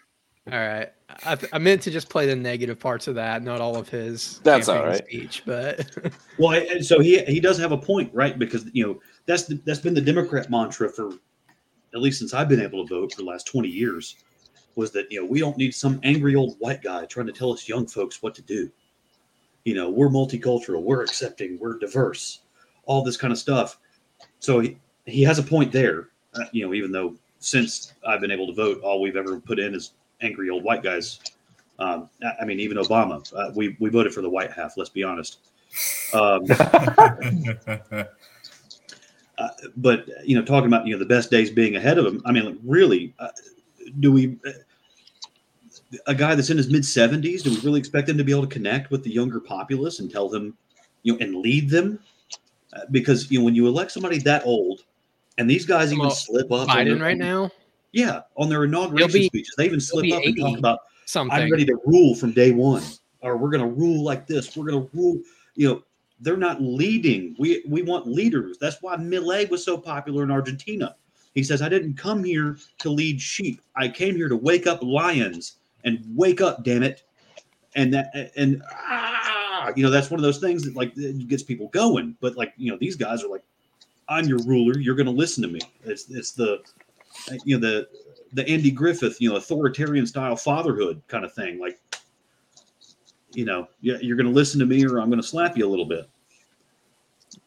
[0.51, 0.89] All right.
[1.23, 4.39] I, I meant to just play the negative parts of that, not all of his
[4.43, 5.05] That's all campaign right.
[5.07, 5.87] speech, but
[6.37, 8.37] Well, so he he does have a point, right?
[8.37, 11.11] Because you know that's the, that's been the Democrat mantra for
[11.93, 14.15] at least since I've been able to vote for the last twenty years,
[14.75, 17.51] was that you know we don't need some angry old white guy trying to tell
[17.51, 18.69] us young folks what to do.
[19.65, 22.39] You know, we're multicultural, we're accepting, we're diverse,
[22.85, 23.77] all this kind of stuff.
[24.39, 26.09] So he, he has a point there.
[26.33, 29.59] Uh, you know, even though since I've been able to vote, all we've ever put
[29.59, 29.91] in is
[30.21, 31.19] angry old white guys.
[31.77, 34.77] Um, I- I mean, even Obama, uh, we we voted for the white half.
[34.77, 35.39] Let's be honest.
[36.13, 36.45] Um,
[39.37, 42.21] uh, but you know, talking about you know the best days being ahead of him.
[42.25, 43.29] I mean, like, really, uh,
[43.99, 44.37] do we?
[44.45, 44.51] Uh,
[46.07, 48.47] a guy that's in his mid seventies, do we really expect him to be able
[48.47, 50.55] to connect with the younger populace and tell them,
[51.03, 51.99] you know, and lead them?
[52.73, 54.83] Uh, because you know, when you elect somebody that old,
[55.37, 56.67] and these guys even slip up.
[56.67, 57.49] Biden their- right now,
[57.91, 61.37] yeah, on their inauguration be- speeches, they even slip up and talk about something.
[61.37, 62.83] I'm ready to rule from day one,
[63.21, 64.55] or we're going to rule like this.
[64.55, 65.19] We're going to rule.
[65.55, 65.83] You know,
[66.21, 67.35] they're not leading.
[67.39, 68.57] We we want leaders.
[68.59, 70.95] That's why Milei was so popular in Argentina.
[71.33, 73.61] He says, "I didn't come here to lead sheep.
[73.75, 77.03] I came here to wake up lions and wake up, damn it."
[77.75, 80.93] And that and ah, you know, that's one of those things that like
[81.27, 82.15] gets people going.
[82.21, 83.43] But like you know, these guys are like,
[84.07, 84.77] "I'm your ruler.
[84.77, 86.61] You're to listen to me." It's it's the
[87.43, 87.87] you know the
[88.33, 91.59] the Andy Griffith, you know, authoritarian style fatherhood kind of thing.
[91.59, 91.79] Like
[93.33, 95.85] you know, yeah, you're to listen to me or I'm to slap you a little
[95.85, 96.09] bit.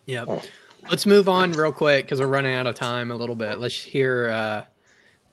[0.06, 0.44] Yep.
[0.90, 3.58] Let's move on real quick because we're running out of time a little bit.
[3.58, 4.64] Let's hear uh,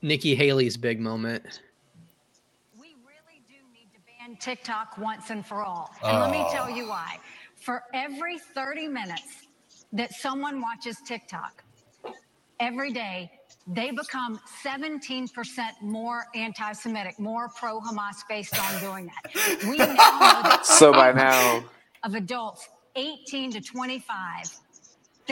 [0.00, 1.60] Nikki Haley's big moment.
[2.74, 5.90] We really do need to ban TikTok once and for all.
[6.02, 6.52] And let me Oh.
[6.52, 7.18] tell you why.
[7.56, 9.46] For every 30 minutes
[9.92, 11.62] that someone watches TikTok
[12.58, 13.30] every day,
[13.66, 15.28] they become 17%
[15.82, 19.62] more anti Semitic, more pro Hamas based on doing that.
[19.68, 21.62] We now know that So by now,
[22.02, 24.58] of adults 18 to 25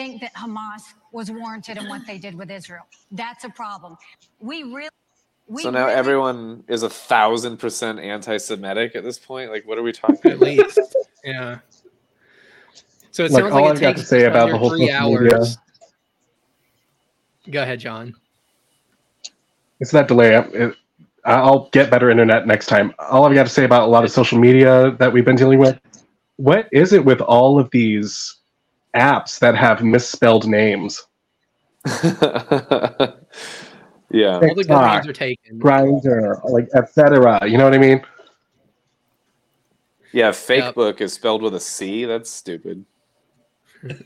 [0.01, 0.83] think that Hamas
[1.13, 2.85] was warranted in what they did with Israel.
[3.13, 3.97] That's a problem.
[4.41, 4.89] We really.
[5.47, 9.51] We so now really- everyone is a thousand percent anti-Semitic at this point.
[9.51, 10.41] Like, what are we talking At about?
[10.41, 10.79] least,
[11.25, 11.59] yeah.
[13.11, 15.19] So it Like, sounds all like I've got to say about the whole three social
[15.21, 15.45] media-
[17.51, 18.15] Go ahead, John.
[19.81, 20.37] It's that delay.
[20.37, 20.77] It,
[21.25, 22.95] I'll get better internet next time.
[22.99, 25.59] All I've got to say about a lot of social media that we've been dealing
[25.59, 25.79] with.
[26.37, 28.37] What is it with all of these
[28.97, 31.07] apps that have misspelled names?
[31.87, 31.95] yeah.
[34.35, 35.59] All the good TikTok, names are taken.
[35.59, 37.47] Grindr, like etc.
[37.49, 38.03] You know what I mean?
[40.13, 40.75] Yeah, fake Yep.
[40.75, 42.05] book is spelled with a C.
[42.05, 42.85] That's stupid.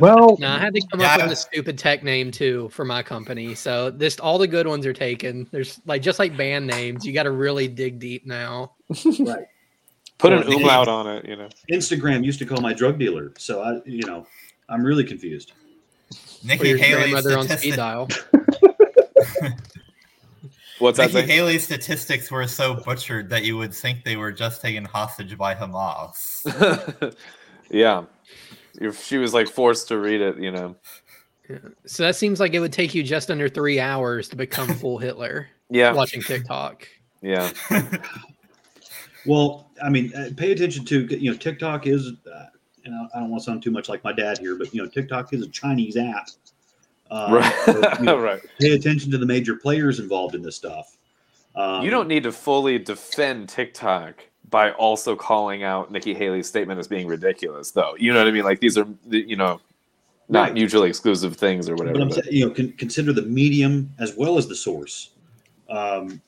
[0.00, 1.14] Well, No, I had to come Yeah.
[1.14, 3.54] up with a stupid tech name too for my company.
[3.54, 5.46] So this all the good ones are taken.
[5.52, 8.72] There's like just like band names, you got to really dig deep now.
[9.20, 9.46] Right.
[10.24, 11.50] Put an Well, Nikki- umlaut on it, you know.
[11.70, 13.34] Instagram used to call my drug dealer.
[13.36, 14.26] So I, you know,
[14.70, 15.52] I'm really confused.
[16.42, 18.08] Nikki your Haley's on speed dial.
[20.78, 21.28] What's that Nikki thing?
[21.28, 25.54] Haley's statistics were so butchered that you would think they were just taken hostage by
[25.54, 27.14] Hamas.
[27.70, 28.04] yeah.
[28.80, 30.74] If she was like forced to read it, you know.
[31.84, 34.96] So that seems like it would take you just under three hours to become full
[34.98, 35.92] Hitler Yeah.
[35.92, 36.88] watching TikTok.
[37.20, 37.50] Yeah.
[39.26, 42.46] Well, I mean, uh, pay attention to you know TikTok is, uh,
[42.84, 44.82] and I- I don't want to sound too much like my dad here, but you
[44.82, 46.28] know TikTok is a Chinese app.
[47.10, 47.54] Uh, Right.
[47.64, 48.40] so, you know, right.
[48.60, 50.96] Pay attention to the major players involved in this stuff.
[51.54, 56.78] Um, You don't need to fully defend TikTok by also calling out Nikki Haley's statement
[56.80, 57.94] as being ridiculous, though.
[57.98, 58.44] You know what I mean?
[58.44, 59.60] Like these are, you know,
[60.28, 60.54] not Right.
[60.54, 61.94] mutually exclusive things or whatever.
[61.94, 65.10] But I'm but- saying, you know, con- consider the medium as well as the source.
[65.68, 66.20] Um,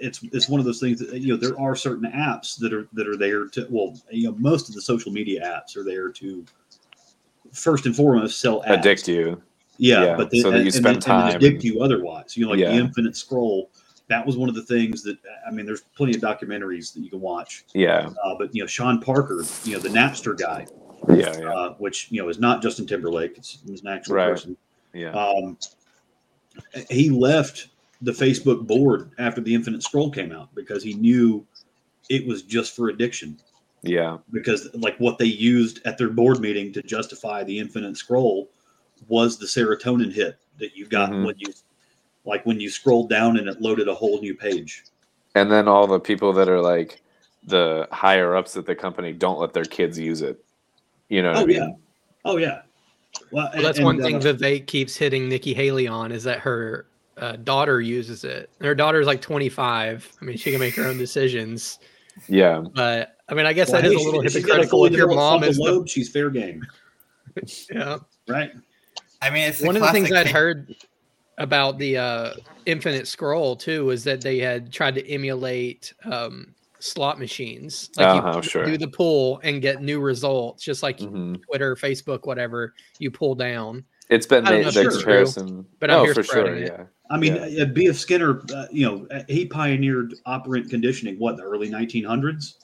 [0.00, 2.88] it's it's one of those things that you know there are certain apps that are
[2.92, 6.10] that are there to well you know most of the social media apps are there
[6.10, 6.44] to
[7.52, 8.78] first and foremost sell ads.
[8.86, 9.40] addict you.
[9.78, 12.36] Yeah, Yeah, but then, so that you spend and, time addict and- you otherwise.
[12.36, 12.72] You know, like Yeah.
[12.72, 13.70] the infinite scroll.
[14.08, 15.16] That was one of the things that
[15.46, 15.64] I mean.
[15.66, 17.64] There's plenty of documentaries that you can watch.
[17.74, 18.10] Yeah.
[18.22, 20.66] Uh, but you know, Sean Parker, you know, the Napster guy,
[21.08, 21.38] Yeah.
[21.38, 21.48] Yeah.
[21.52, 23.38] uh, which you know is not Justin Timberlake.
[23.38, 24.30] It's, it's an actual Right.
[24.30, 24.56] person.
[24.92, 25.12] Yeah.
[25.12, 25.56] Um,
[26.90, 27.68] he left
[28.02, 31.46] the Facebook board after the Infinite Scroll came out because he knew
[32.08, 33.38] it was just for addiction.
[33.82, 34.18] Yeah.
[34.32, 38.48] Because like what they used at their board meeting to justify the Infinite Scroll
[39.08, 41.24] was the serotonin hit that you got Mhm.
[41.26, 41.52] when you
[42.26, 44.84] like when you scrolled down and it loaded a whole new page.
[45.34, 47.00] And then all the people that are like
[47.46, 50.42] the higher ups at the company don't let their kids use it.
[51.08, 51.56] You know what Oh I mean?
[51.56, 51.68] yeah.
[52.26, 52.62] Oh yeah.
[53.32, 56.40] Well, Well, that's and, one thing uh, Vivek keeps hitting Nikki Haley on is that
[56.40, 56.86] her
[57.20, 58.50] uh, daughter uses it.
[58.60, 60.12] Her daughter's like 25.
[60.20, 61.78] I mean, she can make her own decisions.
[62.28, 62.64] Yeah.
[62.74, 64.62] But I mean, I guess well, that is hey, a little she- she's got a
[64.62, 66.66] hypocritical fully if your mom frontal is the, lobe, she's fair game,
[67.70, 67.98] yeah.
[68.28, 68.50] right?
[69.22, 70.74] I mean, it's One of the things classic I'd heard
[71.38, 72.32] about the uh,
[72.66, 77.90] Infinite Scroll too was that they had tried to emulate um, slot machines.
[77.96, 78.64] Like Uh-huh, you sure.
[78.64, 82.74] do the pull and get new results, just like hmm Twitter, Facebook, whatever.
[82.98, 83.84] You pull down.
[84.08, 85.66] It's been I made know the it's true, comparison.
[85.78, 86.54] but I'm oh, here for sure.
[86.56, 86.66] it.
[86.66, 86.84] Yeah.
[87.10, 87.64] I mean, Yeah.
[87.64, 87.96] uh, B.F.
[87.96, 91.18] Skinner, uh, you know, uh, he pioneered operant conditioning.
[91.18, 92.54] What the early 1900s.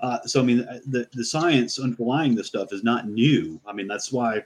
[0.00, 3.60] Uh, so I mean, uh, the the science underlying this stuff is not new.
[3.66, 4.42] I mean, that's why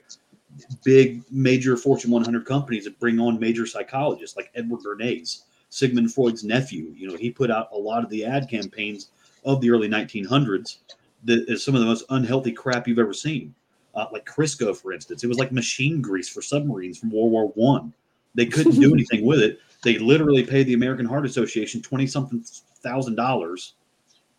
[0.84, 6.44] big major Fortune 100 companies that bring on major psychologists like Edward Bernays, Sigmund Freud's
[6.44, 6.92] nephew.
[6.96, 9.10] You know, he put out a lot of the ad campaigns
[9.44, 10.78] of the early 1900s.
[11.24, 13.54] That is some of the most unhealthy crap you've ever seen.
[13.94, 17.48] Uh, like Crisco, for instance, it was like machine grease for submarines from World War
[17.54, 17.92] One.
[18.34, 19.60] They couldn't do anything with it.
[19.82, 22.44] They literally paid the American Heart Association twenty something
[22.82, 23.74] thousand dollars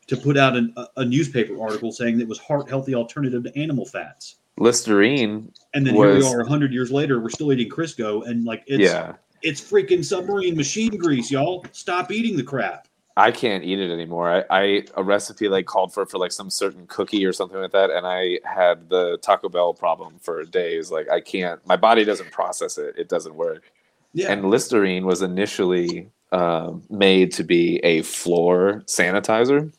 [0.08, 3.44] to put out an, a, a newspaper article saying that it was heart healthy alternative
[3.44, 4.38] to animal fats.
[4.58, 5.52] Listerine.
[5.74, 8.64] And then here we Was- are, hundred years later, we're still eating Crisco, and like
[8.68, 9.14] it's yeah.
[9.42, 11.66] it's freaking submarine machine grease, y'all.
[11.72, 12.88] Stop eating the crap.
[13.18, 14.30] I can't eat it anymore.
[14.30, 17.72] I, I a recipe like called for for like some certain cookie or something like
[17.72, 20.92] that, and I had the Taco Bell problem for days.
[20.92, 21.66] Like I can't.
[21.66, 22.96] My body doesn't process it.
[22.98, 23.72] It doesn't work.
[24.16, 29.74] Yeah, And Listerine was initially um, made to be a floor sanitizer,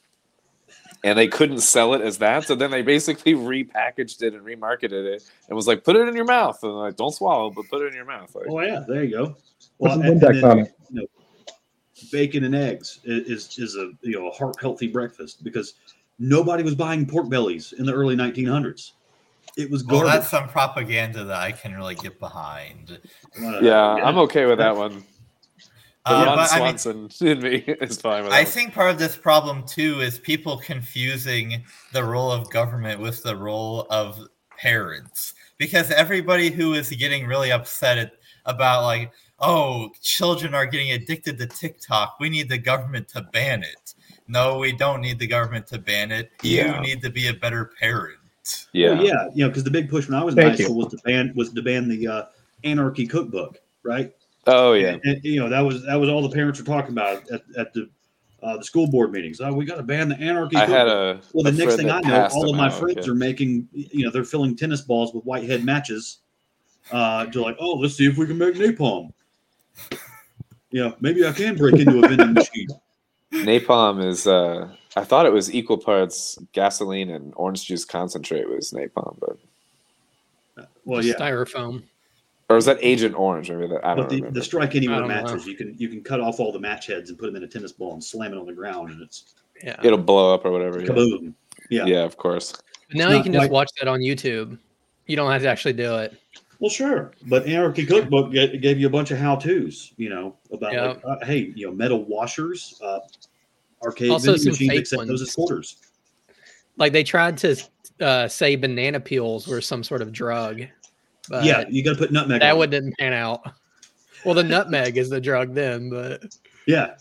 [1.03, 2.45] and they couldn't sell it as that.
[2.45, 6.15] So then they basically repackaged it and remarketed it and was like, "Put it in
[6.15, 8.85] your mouth," and like, "Don't swallow, but put it in your mouth." Like, Oh yeah,
[8.87, 9.37] there you go.
[9.79, 10.59] Well, and, and then,
[10.91, 11.07] you know,
[12.13, 15.75] bacon and eggs is is a you know a heart healthy breakfast because
[16.19, 18.93] nobody was buying pork bellies in the early 1900s.
[19.57, 22.99] It was Well, that's some propaganda that I can really get behind.
[23.43, 25.03] Uh, yeah, I'm okay with that one.
[26.05, 28.37] Uh, Ron but I mean, Swanson in me is fine with that.
[28.37, 28.53] I one.
[28.53, 33.37] think part of this problem too is people confusing the role of government with the
[33.37, 34.21] role of
[34.57, 38.13] parents because everybody who is getting really upset at,
[38.47, 39.11] about like
[39.41, 43.95] oh children are getting addicted to TikTok we need the government to ban it
[44.29, 46.77] no we don't need the government to ban it Yeah.
[46.77, 48.17] you need to be a better parent
[48.73, 50.59] yeah, Well, yeah, you know, because the big push when I was in Thank high
[50.59, 50.65] you.
[50.65, 52.25] school was to ban was to ban the uh,
[52.65, 54.13] anarchy cookbook, right?
[54.47, 54.91] Oh yeah.
[54.91, 57.43] And, and, you know that was that was all the parents were talking about at,
[57.59, 57.89] at the
[58.43, 59.41] uh, the school board meetings.
[59.41, 60.57] Oh, we got to ban the anarchy.
[60.57, 60.79] I cookbook.
[60.79, 63.13] had a Well, the a next thing I know, all of my out, friends yeah.
[63.13, 66.19] are making, you know, they're filling tennis balls with whitehead matches.
[66.93, 69.13] Uh, to like, oh, let's see if we can make napalm.
[70.71, 72.69] Yeah, maybe I can break into a vending machine.
[73.33, 74.27] Napalm is.
[74.29, 80.69] uh I thought it was equal parts gasoline and orange juice concentrate was napalm, but
[80.85, 81.83] Well, yeah, Styrofoam.
[82.49, 83.51] or was that Agent Orange?
[83.51, 84.39] Maybe that I don't but the, remember.
[84.39, 85.15] the strike I anywhere don't know.
[85.23, 87.43] matches, you can you can cut off all the match heads and put them in
[87.45, 89.77] a tennis ball and slam it on the ground, and it's Yeah.
[89.83, 90.81] It'll blow up or whatever.
[90.81, 91.35] Yeah, kaboom.
[91.71, 91.85] Yeah.
[91.87, 92.53] yeah of course.
[92.89, 94.59] But now you not can just watch that on YouTube.
[95.07, 96.15] You don't have to actually do it.
[96.59, 100.73] Well, sure, but Anarchy Cookbook gave you a bunch of how tos, you know, about
[100.73, 100.87] Yeah.
[100.89, 103.01] like, uh, hey, you know, metal washers, uh,
[103.87, 105.35] arcade Also vending some machines, fake accept those as ones.
[105.35, 105.77] quarters.
[106.77, 107.57] Like they tried to
[108.01, 110.63] uh, say banana peels were some sort of drug.
[111.29, 112.41] But yeah, you got to put nutmeg.
[112.41, 113.41] that on one didn't pan out.
[114.25, 116.25] Well, the nutmeg is the drug then, but
[116.67, 116.95] Yeah,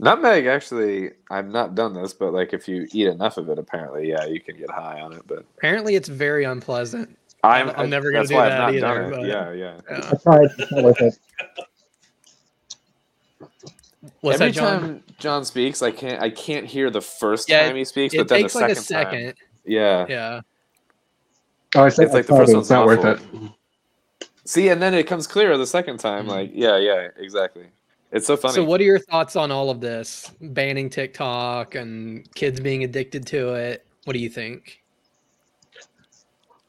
[0.00, 4.08] Nutmeg, actually, I've not done this, but like if you eat enough of it, apparently,
[4.08, 5.22] yeah, you can get high on it.
[5.26, 7.16] But apparently it's very unpleasant.
[7.44, 9.80] I'm, I'm never gonna do why that I've not either, done but- Yeah, yeah.
[9.90, 10.10] Yeah.
[10.12, 10.48] I tried.
[10.58, 11.14] It's not worth it.
[14.20, 14.80] What's Every that, John?
[14.80, 18.18] time John speaks, I can't I can't hear the first Yeah, time he speaks, it
[18.18, 19.24] but then the takes like second, a second.
[19.26, 19.34] time,
[19.64, 20.06] yeah.
[20.08, 20.40] Yeah.
[21.76, 23.20] Oh, I said It's like the first one's It's not worth it.
[24.44, 26.26] See, and then it comes clear the second time.
[26.26, 26.30] Mhm.
[26.30, 27.66] Like, yeah, yeah, exactly.
[28.10, 28.54] It's so funny.
[28.54, 33.24] So, what are your thoughts on all of this banning TikTok and kids being addicted
[33.28, 33.86] to it?
[34.04, 34.81] What do you think?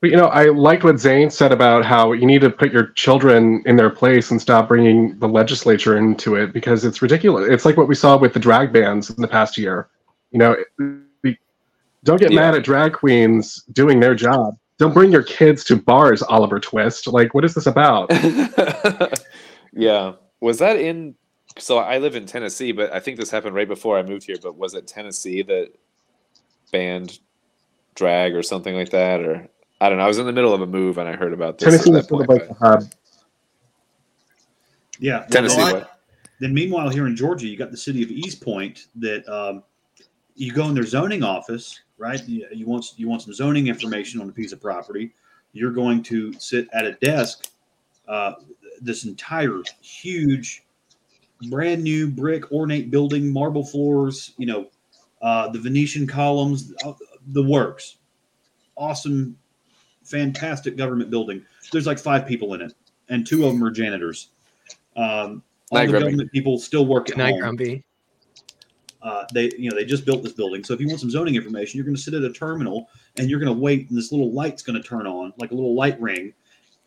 [0.03, 2.87] But you know, I liked what Zane said about how you need to put your
[2.87, 7.47] children in their place and stop bringing the legislature into it because it's ridiculous.
[7.49, 9.87] It's like what we saw with the drag bans in the past year.
[10.31, 10.57] You know,
[11.23, 11.37] we,
[12.03, 12.41] don't get Yeah.
[12.41, 14.57] mad at drag queens doing their job.
[14.77, 17.07] Don't bring your kids to bars, Oliver Twist.
[17.07, 18.11] Like, what is this about?
[19.71, 20.15] yeah.
[20.41, 21.15] Was that in?
[21.57, 24.35] So I live in Tennessee, but I think this happened right before I moved here.
[24.43, 25.69] But was it Tennessee that
[26.73, 27.19] banned
[27.95, 29.21] drag or something like that?
[29.21, 29.47] Or
[29.83, 30.05] I don't know.
[30.05, 31.67] I was in the middle of a move and I heard about this.
[31.67, 32.91] Tennessee at was that sort of point, like the but- hub.
[34.99, 35.25] yeah.
[35.29, 35.57] Tennessee.
[35.57, 35.89] then- What?
[36.39, 39.61] Then, meanwhile, here in Georgia, you got the city of East Point that um,
[40.35, 42.21] you go in their zoning office, right?
[42.27, 45.13] You, you want you want some zoning information on a piece of property.
[45.53, 47.47] You're going to sit at a desk.
[48.07, 48.33] Uh,
[48.81, 50.63] this entire huge,
[51.49, 54.33] brand new brick ornate building, marble floors.
[54.37, 54.69] You know,
[55.21, 56.93] uh, the Venetian columns, uh,
[57.27, 57.97] the works.
[58.75, 59.37] Awesome,
[60.03, 61.45] fantastic government building.
[61.71, 62.73] There's like five people in it,
[63.09, 64.29] and two of them are janitors.
[64.95, 66.05] Um, all Night, the Grumpy.
[66.05, 67.39] government people still work at Good night, home.
[67.39, 67.83] Grumpy.
[69.01, 70.63] Uh, they, you know, they just built this building.
[70.63, 73.29] So if you want some zoning information, you're going to sit at a terminal and
[73.29, 75.75] you're going to wait, and this little light's going to turn on, like a little
[75.75, 76.33] light ring,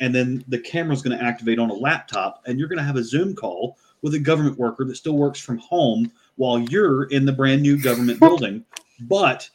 [0.01, 2.97] and then the camera's going to activate on a laptop, and you're going to have
[2.97, 7.27] a Zoom call with a government worker that still works from home while you're in
[7.27, 8.65] the brand new government building.
[9.01, 9.49] But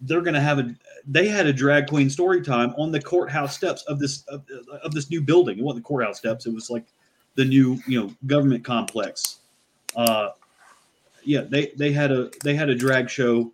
[0.00, 0.74] they're going to have a.
[1.06, 4.44] They had a drag queen story time on the courthouse steps of this of,
[4.82, 5.58] of this new building.
[5.58, 6.46] It wasn't the courthouse steps.
[6.46, 6.84] It was like
[7.34, 9.38] the new you know government complex.
[9.96, 10.30] Uh,
[11.24, 13.52] yeah, they they had a they had a drag show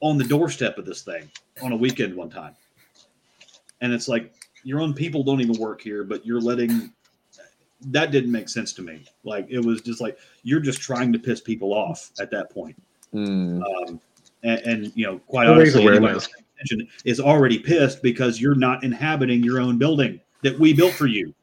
[0.00, 1.30] on the doorstep of this thing
[1.62, 2.54] on a weekend one time,
[3.80, 4.32] and it's like
[4.64, 6.92] your own people don't even work here, but you're letting.
[7.86, 9.04] That didn't make sense to me.
[9.24, 12.80] Like it was just like you're just trying to piss people off at that point.
[13.12, 13.62] Hmm.
[13.62, 14.00] Um,
[14.42, 16.28] and, and you know, quite To honestly, anybody awareness.
[16.62, 21.06] attention is already pissed because you're not inhabiting your own building that we built for
[21.06, 21.34] you.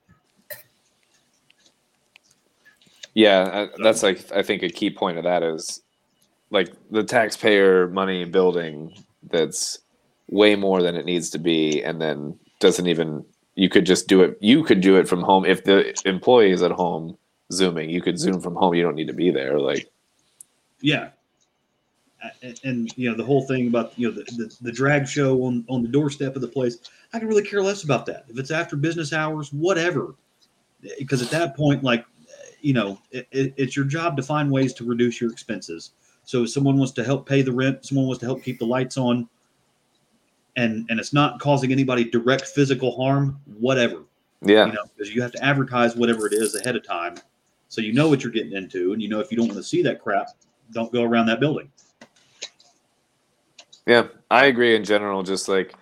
[3.13, 5.81] Yeah, uh, I- that's like I think a key point of that is
[6.49, 8.93] like the taxpayer money building
[9.29, 9.79] that's
[10.29, 13.25] way more than it needs to be, and then doesn't even.
[13.55, 14.37] You could just do it.
[14.39, 17.17] You could do it from home if the employee is at home
[17.51, 17.89] zooming.
[17.89, 18.75] You could zoom from home.
[18.75, 19.59] You don't need to be there.
[19.59, 19.89] Like
[20.81, 21.09] Yeah.
[22.41, 25.43] And, and you know the whole thing about you know the, the, the drag show
[25.43, 26.77] on on the doorstep of the place.
[27.13, 28.25] I can really care less about that.
[28.29, 30.15] If it's after business hours, whatever.
[30.99, 32.05] Because at that point, like
[32.61, 35.91] you know, it, it, it's your job to find ways to reduce your expenses.
[36.23, 38.65] So if someone wants to help pay the rent, someone wants to help keep the
[38.65, 39.29] lights on,
[40.55, 44.03] and and it's not causing anybody direct physical harm, whatever.
[44.41, 44.67] Yeah.
[44.67, 47.15] You know, because you have to advertise whatever it is ahead of time,
[47.69, 49.63] so you know what you're getting into, and you know if you don't want to
[49.63, 50.29] see that crap,
[50.71, 51.71] don't go around that building.
[53.87, 55.23] Yeah, I agree in general.
[55.23, 55.73] Just like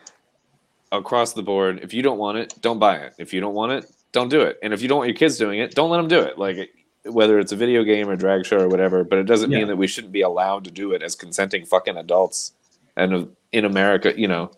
[0.92, 3.14] across the board, if you don't want it, don't buy it.
[3.18, 4.60] If you don't want it, don't do it.
[4.64, 6.38] And if you don't want your kids doing it, don't let them do it.
[6.38, 6.72] Like
[7.04, 9.04] whether it's a video game or drag show or whatever.
[9.04, 9.60] But it doesn't Yeah.
[9.60, 12.54] mean that we shouldn't be allowed to do it as consenting fucking adults.
[12.96, 14.52] And in America, you know,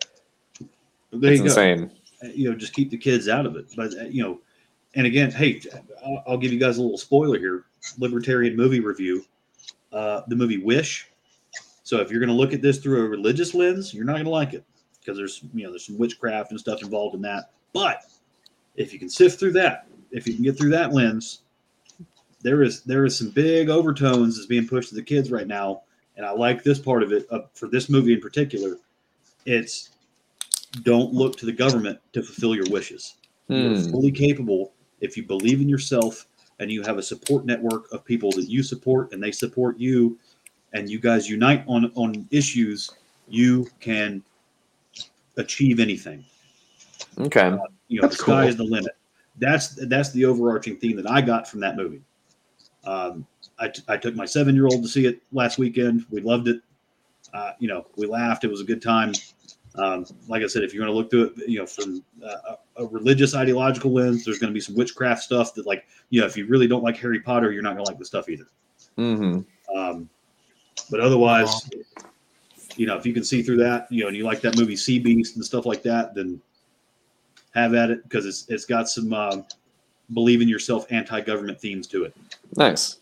[1.10, 1.90] There it's you insane.
[2.22, 3.66] Uh, You know, just keep the kids out of it.
[3.76, 4.40] But uh, you know,
[4.94, 5.60] and again, hey,
[6.04, 7.64] I'll, I'll give you guys a little spoiler here.
[7.98, 9.24] Libertarian movie review.
[9.92, 11.08] Uh, the movie Wish.
[11.88, 14.24] So if you're going to look at this through a religious lens, you're not going
[14.24, 14.62] to like it
[15.00, 17.52] because there's you know there's some witchcraft and stuff involved in that.
[17.72, 18.02] But
[18.76, 21.44] if you can sift through that, if you can get through that lens,
[22.42, 25.80] there is there is some big overtones that's being pushed to the kids right now,
[26.18, 28.76] and I like this part of it uh, for this movie in particular.
[29.46, 29.88] It's
[30.82, 33.14] don't look to the government to fulfill your wishes.
[33.48, 33.90] You're Hmm.
[33.90, 36.26] fully capable if you believe in yourself
[36.58, 40.18] and you have a support network of people that you support and they support you,
[40.72, 42.90] and you guys unite on on issues.
[43.28, 44.22] You can
[45.36, 46.24] achieve anything
[47.18, 47.56] Okay.
[47.88, 48.48] you know, That's the sky cool.
[48.48, 48.92] is the limit.
[49.38, 52.02] That's that's the overarching theme that I got from that movie.
[52.84, 53.26] Um,
[53.58, 56.06] I, t- I took my seven year old to see it last weekend.
[56.10, 56.60] We loved it.
[57.34, 58.44] Uh, you know, we laughed.
[58.44, 59.12] It was a good time.
[59.74, 62.54] Um, like I said, if you're going to look through it, you know, from uh,
[62.76, 66.20] a, a religious ideological lens, there's going to be some witchcraft stuff that, like, you
[66.20, 68.28] know, if you really don't like Harry Potter, you're not going to like the stuff
[68.28, 68.46] either.
[68.96, 69.40] hmm
[69.76, 70.08] Um,
[70.90, 71.68] but otherwise,
[72.76, 74.76] you know, if you can see through that, you know, and you like that movie
[74.76, 76.40] Sea Beast and stuff like that, then
[77.54, 79.36] have at it because it's it's got some uh,
[80.14, 82.14] believe in yourself anti-government themes to it.
[82.56, 82.98] Nice.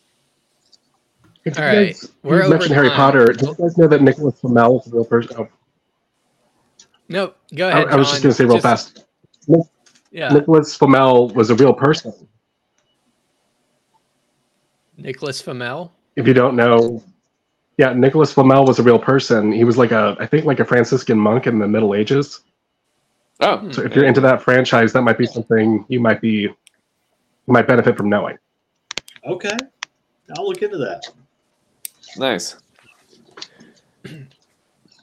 [1.44, 2.90] If All you guys- we're you over mentioned Harry.
[2.90, 3.26] Potter.
[3.32, 5.36] Do you guys know that Nicholas Flamel is a real person?
[5.38, 5.48] Oh,
[7.08, 7.88] No, go I, ahead.
[7.88, 9.04] I was just going to say real fast.
[10.10, 12.12] Yeah, Nicholas Flamel was a real person.
[14.96, 15.92] Nicholas Flamel.
[16.16, 17.02] If you don't know,
[17.78, 19.52] yeah, Nicholas Flamel was a real person.
[19.52, 22.40] He was like a, I think, like a Franciscan monk in the Middle Ages.
[23.40, 26.54] Oh, So if you're into that franchise, that might be something you might be, you
[27.46, 28.38] might benefit from knowing.
[29.26, 29.56] Okay,
[30.36, 31.02] I'll look into that.
[32.16, 32.56] nice.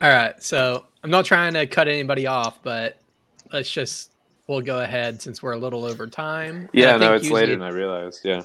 [0.02, 2.98] All right, so I'm not trying to cut anybody off, but
[3.52, 4.12] let's just
[4.48, 6.56] we'll go ahead since we're a little over time.
[6.56, 8.22] And I Yeah, no, it's usually- later than I realized.
[8.24, 8.42] Yeah.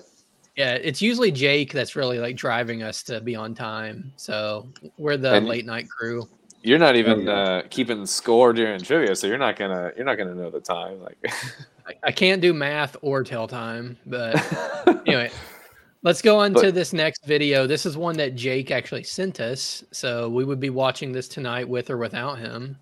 [0.58, 4.12] Yeah, it's usually Jake that's really like driving us to be on time.
[4.16, 6.28] So we're the And- late night crew.
[6.62, 7.32] You're not even yeah.
[7.32, 11.00] uh, keeping score during trivia, so you're not gonna you're not gonna know the time.
[11.00, 11.16] Like,
[11.86, 14.34] I, I can't do math or tell time, but
[15.06, 15.30] anyway,
[16.02, 17.68] let's go on to this next video.
[17.68, 21.68] This is one that Jake actually sent us, so we would be watching this tonight
[21.68, 22.76] with or without him.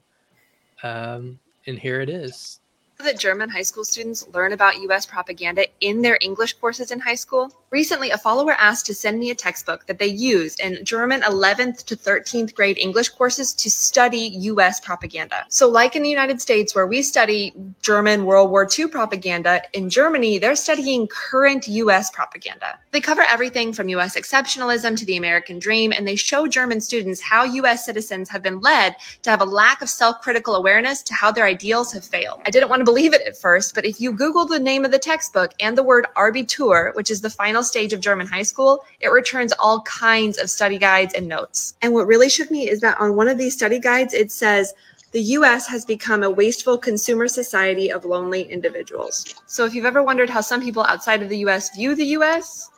[0.82, 2.60] Um, and here it is.
[3.04, 7.14] That German high school students learn about US propaganda in their English courses in high
[7.14, 7.52] school?
[7.70, 11.84] Recently, a follower asked to send me a textbook that they use in German 11th
[11.84, 15.44] to 13th grade English courses to study US propaganda.
[15.50, 17.52] So, like in the United States, where we study
[17.82, 22.78] German World War II propaganda, in Germany, they're studying current US propaganda.
[22.92, 27.20] They cover everything from US exceptionalism to the American dream, and they show German students
[27.20, 31.14] how US citizens have been led to have a lack of self critical awareness to
[31.14, 32.40] how their ideals have failed.
[32.46, 34.90] I didn't want to believe it at first, but if you Google the name of
[34.90, 38.82] the textbook and the word Abitur, which is the final stage of German high school,
[39.00, 41.74] it returns all kinds of study guides and notes.
[41.82, 44.72] And what really shook me is that on one of these study guides, it says,
[45.12, 49.34] the US has become a wasteful consumer society of lonely individuals.
[49.46, 52.70] So, if you've ever wondered how some people outside of the US view the US,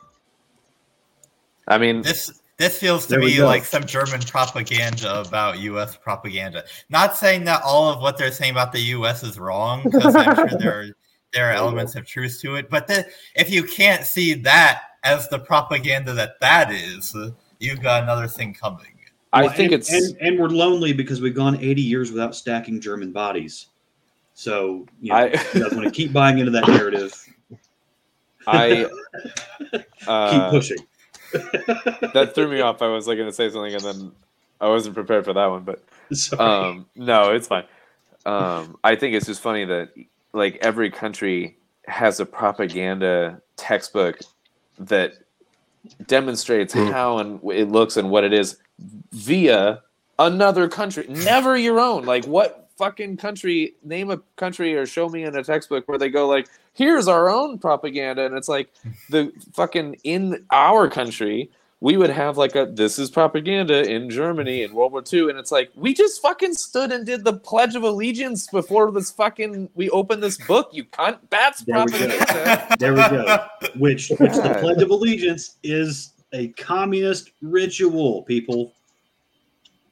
[1.67, 5.95] I mean, This this feels to There me like some German propaganda about U.S.
[5.95, 6.65] propaganda.
[6.89, 9.23] Not saying that all of what they're saying about the U.S.
[9.23, 10.85] is wrong, because I'm sure there are,
[11.31, 12.69] there are elements of truth to it.
[12.69, 17.15] But the, if you can't see that as the propaganda that that is,
[17.59, 18.87] you've got another thing coming.
[19.31, 22.35] I Well, think and, it's and, and we're lonely because we've gone 80 years without
[22.35, 23.67] stacking German bodies.
[24.33, 27.13] So you, know, I- you guys want to keep buying into that narrative.
[28.47, 28.85] I
[29.71, 30.77] keep uh, pushing.
[32.13, 32.81] that threw me off.
[32.81, 34.11] I was like going to say something, and then
[34.61, 35.63] I wasn't prepared for that one.
[35.63, 35.83] But
[36.39, 37.65] um, no, it's fine.
[38.25, 39.89] Um, I think it's just funny that
[40.33, 41.57] like every country
[41.87, 44.19] has a propaganda textbook
[44.77, 45.13] that
[46.07, 46.87] demonstrates Hmm.
[46.87, 48.57] how and it looks and what it is
[49.11, 49.81] via
[50.19, 52.05] another country, never your own.
[52.05, 53.75] Like what fucking country?
[53.83, 57.29] Name a country or show me in a textbook where they go like, "Here's our
[57.29, 58.69] own propaganda," and it's like
[59.09, 61.51] the fucking in our country.
[61.81, 65.37] We would have like a this is propaganda in Germany in World War II, and
[65.37, 69.69] it's like we just fucking stood and did the Pledge of Allegiance before this fucking
[69.75, 70.71] we opened this book.
[70.73, 71.19] You cunt.
[71.29, 72.75] That's There we propaganda.
[72.79, 73.45] There we go.
[73.77, 78.73] Which, which the Pledge of Allegiance is a communist ritual, people.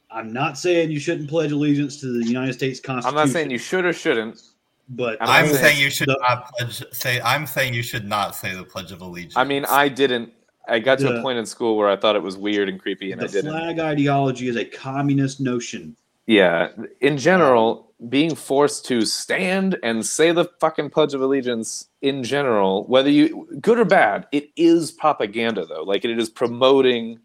[0.09, 3.17] I'm not saying you shouldn't pledge allegiance to the United States Constitution.
[3.17, 4.41] I'm not saying you should or shouldn't.
[4.89, 6.83] but I'm I'm saying- saying you should the- not pledge.
[6.93, 9.35] Say I'm saying you should not say the Pledge of Allegiance.
[9.35, 10.31] I mean, I didn't.
[10.69, 13.11] I got to a point in school where I thought it was weird and creepy,
[13.13, 13.51] and I didn't.
[13.51, 15.95] flag ideology is a communist notion.
[16.25, 16.69] Yeah,
[16.99, 22.85] in general, being forced to stand and say the fucking Pledge of Allegiance in general,
[22.87, 25.83] whether you good or bad, it is propaganda though.
[25.83, 27.19] Like it is promoting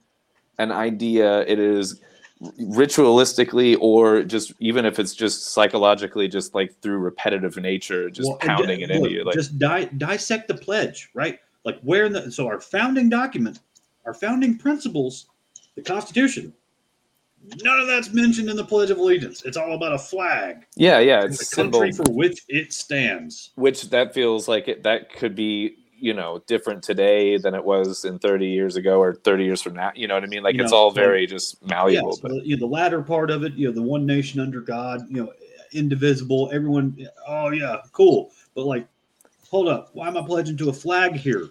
[0.58, 1.40] an idea.
[1.42, 2.00] It is
[2.60, 8.38] ritualistically or just even if it's just psychologically just like through repetitive nature just Well,
[8.38, 11.38] pounding di- it into you like just di- dissect the pledge, right?
[11.64, 13.60] Like where in the so our founding document,
[14.04, 15.26] our founding principles,
[15.76, 16.52] the Constitution.
[17.64, 19.42] None of that's mentioned in the Pledge of Allegiance.
[19.42, 23.50] It's all about a flag, yeah yeah it's the country for which it stands.
[23.56, 28.04] which that feels like it, that could be you know different today than it was
[28.04, 30.56] in 30 years ago or 30 years from now you know what i mean like
[30.56, 33.00] You it's know, all so- very just malleable Yes, but the, you know, the latter
[33.02, 35.32] part of it, you know, the one nation under God, you know,
[35.72, 36.50] indivisible.
[36.52, 36.96] Everyone,
[37.26, 38.30] oh yeah, cool.
[38.54, 38.86] But like,
[39.48, 41.48] hold up, why am I pledging to a flag here?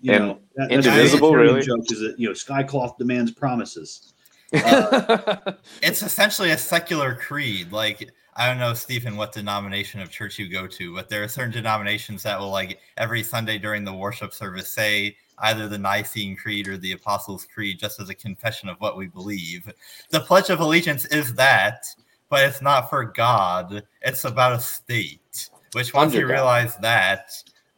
[0.00, 1.62] You And know, that, indivisible, the really?
[1.62, 4.14] joke is that you know, Skycloth demands promises.
[4.52, 5.36] Uh,
[5.82, 7.72] it's essentially a secular creed.
[7.72, 8.08] Like
[8.38, 11.52] I don't know, Stephen, what denomination of church you go to, but there are certain
[11.52, 16.68] denominations that will like every Sunday during the worship service say either the Nicene Creed
[16.68, 19.70] or the Apostles' Creed, just as a confession of what we believe.
[20.10, 21.84] The Pledge of Allegiance is that,
[22.28, 23.82] but it's not for God.
[24.02, 25.50] It's about a state.
[25.72, 26.32] Which once Under you God.
[26.32, 27.30] realize that,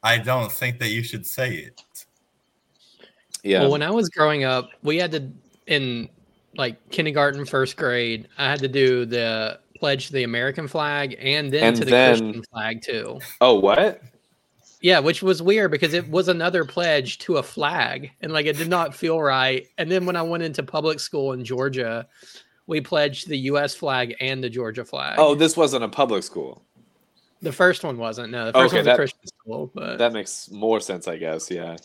[0.03, 2.07] I don't think that you should say it.
[3.43, 5.29] yeah Well, when I was growing up, we had to
[5.67, 6.09] in
[6.57, 11.53] like kindergarten, first grade, I had to do the pledge to the American flag and
[11.53, 13.19] then And to the then- Christian flag too.
[13.41, 14.01] oh what
[14.81, 18.57] Yeah, which was weird because it was another pledge to a flag and like it
[18.57, 19.67] did not feel right.
[19.79, 22.07] And then when I went into public school in Georgia,
[22.67, 25.17] we pledged the US flag and the Georgia flag.
[25.19, 26.63] oh this wasn't a public school
[27.41, 28.33] the first one wasn't.
[28.33, 31.07] No, the first Okay, one was that- a Christian school, but that makes more sense
[31.09, 31.77] i guess yeah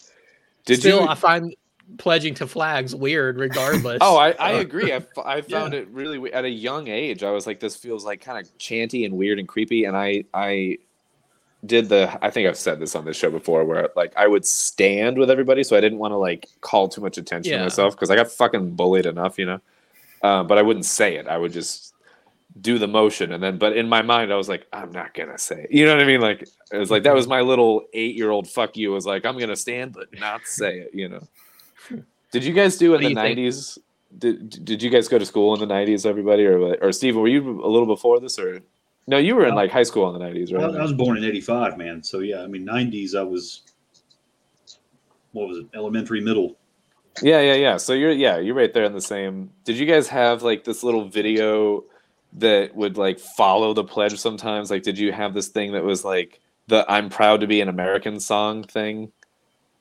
[0.66, 1.54] did still you I find
[1.98, 4.00] pledging to flags weird regardless.
[4.02, 4.94] Oh, I, I agree.
[4.94, 7.24] I found it really we- at a young age.
[7.24, 9.86] I was like, this feels like kind of chanty and weird and creepy.
[9.86, 10.78] And I I
[11.66, 12.18] did the.
[12.22, 15.30] I think I've said this on this show before, where like I would stand with
[15.30, 17.60] everybody, so I didn't want to like call too much attention Yeah.
[17.60, 19.62] to myself because I got fucking bullied enough, you know.
[20.22, 21.28] Uh, but I wouldn't say it.
[21.28, 21.94] I would just
[22.60, 23.58] do the motion, and then.
[23.58, 25.72] But in my mind, I was like, I'm not gonna say it.
[25.72, 26.22] You know what I mean?
[26.22, 28.92] Like it was like that was my little eight year old fuck you.
[28.92, 30.92] Was like I'm gonna stand, but not say it.
[30.94, 31.28] You know.
[32.34, 33.40] Did you guys do in do the you think?
[33.40, 33.78] '90s?
[34.18, 36.06] Did Did you guys go to school in the '90s?
[36.06, 38.60] Everybody, or what- or Steven, were you a little before this, or
[39.08, 39.18] no?
[39.18, 40.76] You were in like high school in the '90s, I, right?
[40.76, 42.04] I was born in '85, man.
[42.04, 43.16] So yeah, I mean '90s.
[43.16, 43.62] I was
[45.32, 45.68] what was it?
[45.76, 46.58] Elementary, middle.
[47.22, 47.78] Yeah, yeah, yeah.
[47.78, 49.52] So you're yeah, you're right there in the same.
[49.66, 51.84] Did you guys have like this little video
[52.34, 54.72] that would like follow the pledge sometimes?
[54.72, 57.70] Like, did you have this thing that was like the "I'm proud to be an
[57.70, 59.12] American" song thing?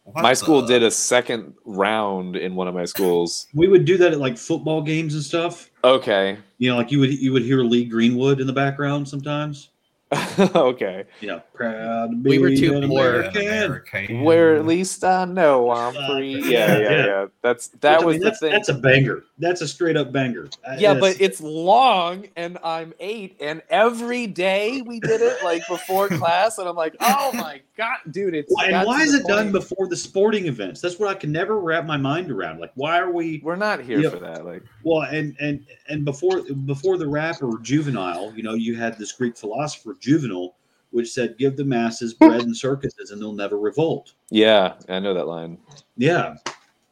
[0.05, 3.47] What my school the- did a second round in one of my schools.
[3.55, 5.71] We would do that at like football games and stuff.
[5.85, 9.69] Okay, You know, like you would you would hear Lee Greenwood in the background sometimes.
[10.39, 11.05] okay.
[11.23, 13.09] You know, proud to be We were too an poor.
[13.21, 13.43] American.
[13.43, 14.21] American.
[14.23, 16.35] Where at least I know I'm free.
[16.43, 17.07] yeah, Yeah, yeah, yeah.
[17.07, 17.27] yeah.
[17.43, 18.53] That's that Which, I was mean, the that's, thing.
[18.53, 19.25] That's a banger.
[19.43, 20.49] That's a straight up banger.
[20.65, 21.01] Uh, Yeah, yes.
[21.01, 26.59] but it's long and I'm eight, and every day we did it like before class,
[26.59, 29.97] and I'm like, oh my god, dude, it's and why is it done before the
[29.97, 30.81] sporting events?
[30.81, 32.61] That's what I can never wrap my mind around.
[32.61, 33.41] Like, why are we?
[33.43, 34.47] We're not here for that.
[34.47, 39.11] Like, Well, and and and before before the rapper Juvenile, you know, you had this
[39.11, 40.55] Greek philosopher Juvenal,
[40.93, 45.15] which said, "Give the masses bread and circuses, and they'll never revolt." yeah, I know
[45.15, 45.59] that line.
[45.97, 46.37] Yeah.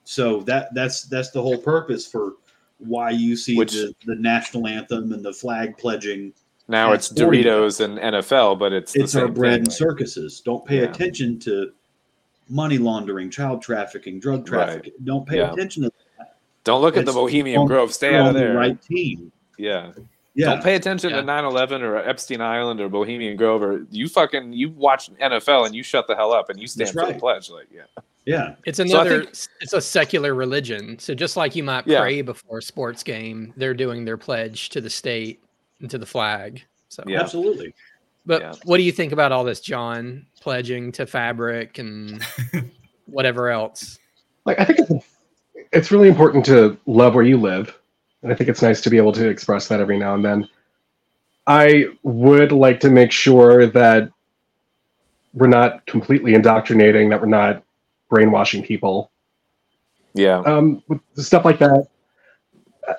[0.05, 2.33] So that that's that's the whole purpose for
[2.81, 6.33] why you see Which- the, the national anthem and the flag pledging.
[6.69, 10.41] Now it's Doritos and NFL, but it's the It's our bread thing, and circuses.
[10.41, 10.85] Don't pay Yeah.
[10.91, 11.73] attention to
[12.49, 14.65] money laundering, child trafficking, drug Right.
[14.67, 14.93] trafficking.
[15.05, 15.53] Don't pay Yeah.
[15.53, 16.37] attention to that.
[16.65, 17.93] Don't look at the Bohemian Grove.
[17.93, 18.53] Stay out of there.
[18.53, 19.33] the right team.
[19.59, 19.93] Yeah,
[20.35, 20.47] Yeah.
[20.47, 21.17] Don't pay attention Yeah.
[21.17, 25.75] to 9/11 or Epstein Island or Bohemian Grove or you fucking you watch NFL and
[25.75, 27.21] you shut the hell up and you stand That's for the right.
[27.21, 27.51] pledge.
[27.51, 27.83] Like, yeah,
[28.27, 28.55] Yeah.
[28.65, 29.25] It's I another.
[29.25, 30.99] think- it's a secular religion.
[31.01, 32.01] So just like you might Yeah.
[32.01, 35.43] pray before a sports game, they're doing their pledge to the state
[35.81, 36.63] and to the flag.
[36.91, 37.21] So, Yeah.
[37.23, 37.75] Absolutely.
[38.25, 38.53] but Yeah.
[38.65, 40.27] what do you think about all this, John?
[40.41, 42.23] Pledging to fabric and
[43.07, 43.99] whatever else.
[44.47, 45.07] like I think it's,
[45.73, 47.79] it's really important to love where you live,
[48.23, 50.49] and I think it's nice to be able to express that every now and then.
[51.47, 54.11] I would like to make sure that
[55.33, 57.63] we're not completely indoctrinating, that we're not
[58.09, 59.11] brainwashing people.
[60.15, 61.89] yeah, Um, with stuff like that.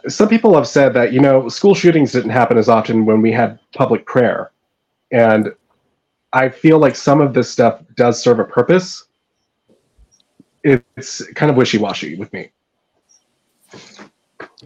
[0.07, 3.31] Some people have said that you know school shootings didn't happen as often when we
[3.31, 4.51] had public prayer,
[5.11, 5.53] and
[6.33, 9.05] I feel like some of this stuff does serve a purpose.
[10.63, 12.51] It's kind of wishy-washy with me.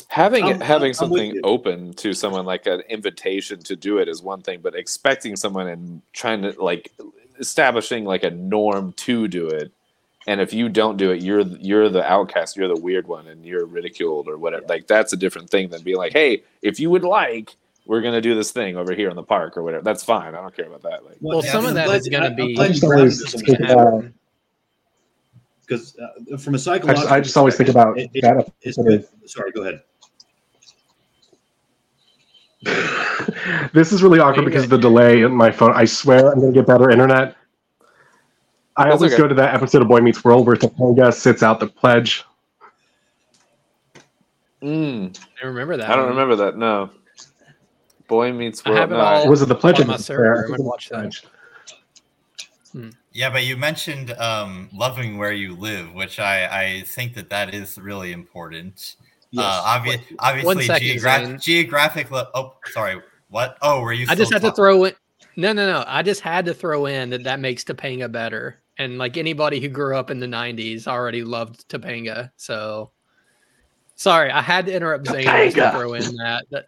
[0.07, 4.07] Having I'm- having I'm- I'm something open to someone like an invitation to do it
[4.07, 6.91] is one thing, but expecting someone and trying to like
[7.39, 9.71] establishing like a norm to do it.
[10.27, 13.45] And if you don't do it, you're you're the outcast, you're the weird one, and
[13.45, 14.65] you're ridiculed or whatever.
[14.67, 17.55] Like that's a different thing than being like, hey, if you would like,
[17.85, 19.83] we're gonna do this thing over here in the park or whatever.
[19.83, 20.33] That's fine.
[20.33, 21.05] I don't care about that.
[21.05, 22.55] Like, Well, yeah, some of I'm that glad- is gonna I- I'm be-
[25.65, 28.51] because uh, from a psychological, just, I just always think about it- it- that.
[28.61, 29.07] it's episode good.
[29.25, 29.81] Sorry, go ahead.
[33.73, 35.71] this is really awkward because of the delay in my phone.
[35.75, 37.35] I swear I'm gonna get better internet.
[38.77, 39.21] I That's always okay.
[39.21, 42.23] go to that episode of Boy Meets World where Topanga sits out the pledge.
[44.61, 45.89] mm, I remember that.
[45.89, 46.15] I don't one.
[46.15, 46.57] remember that.
[46.57, 46.89] No.
[48.07, 48.79] Boy meets I world.
[48.81, 50.21] have it no, all- Was it the pledge on my server.
[50.23, 50.43] prayer?
[50.45, 51.15] I'm gonna watch that.
[52.81, 52.93] Pledge.
[53.13, 57.53] Yeah, but you mentioned um, loving where you live, which I, I think that that
[57.53, 58.95] is really important.
[59.31, 59.45] Yes.
[59.45, 62.11] Uh, obvi- obviously, second, geogra- geographic.
[62.11, 63.01] Lo- oh, sorry.
[63.29, 63.57] What?
[63.61, 64.05] Oh, were you?
[64.09, 64.93] I just still had to throw in.
[65.35, 65.83] No, no, no.
[65.87, 68.61] I just had to throw in that that makes Topanga better.
[68.77, 72.31] And like anybody who grew up in the '90s already loved Topanga.
[72.37, 72.91] So
[73.95, 76.45] sorry, I had to interrupt Zane to throw in that.
[76.51, 76.67] that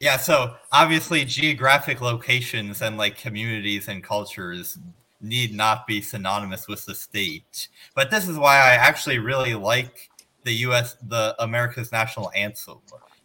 [0.00, 4.78] Yeah, so obviously geographic locations and like communities and cultures
[5.20, 7.68] need not be synonymous with the state.
[7.94, 10.10] But this is why I actually really like
[10.44, 12.80] the US the America's national anthem.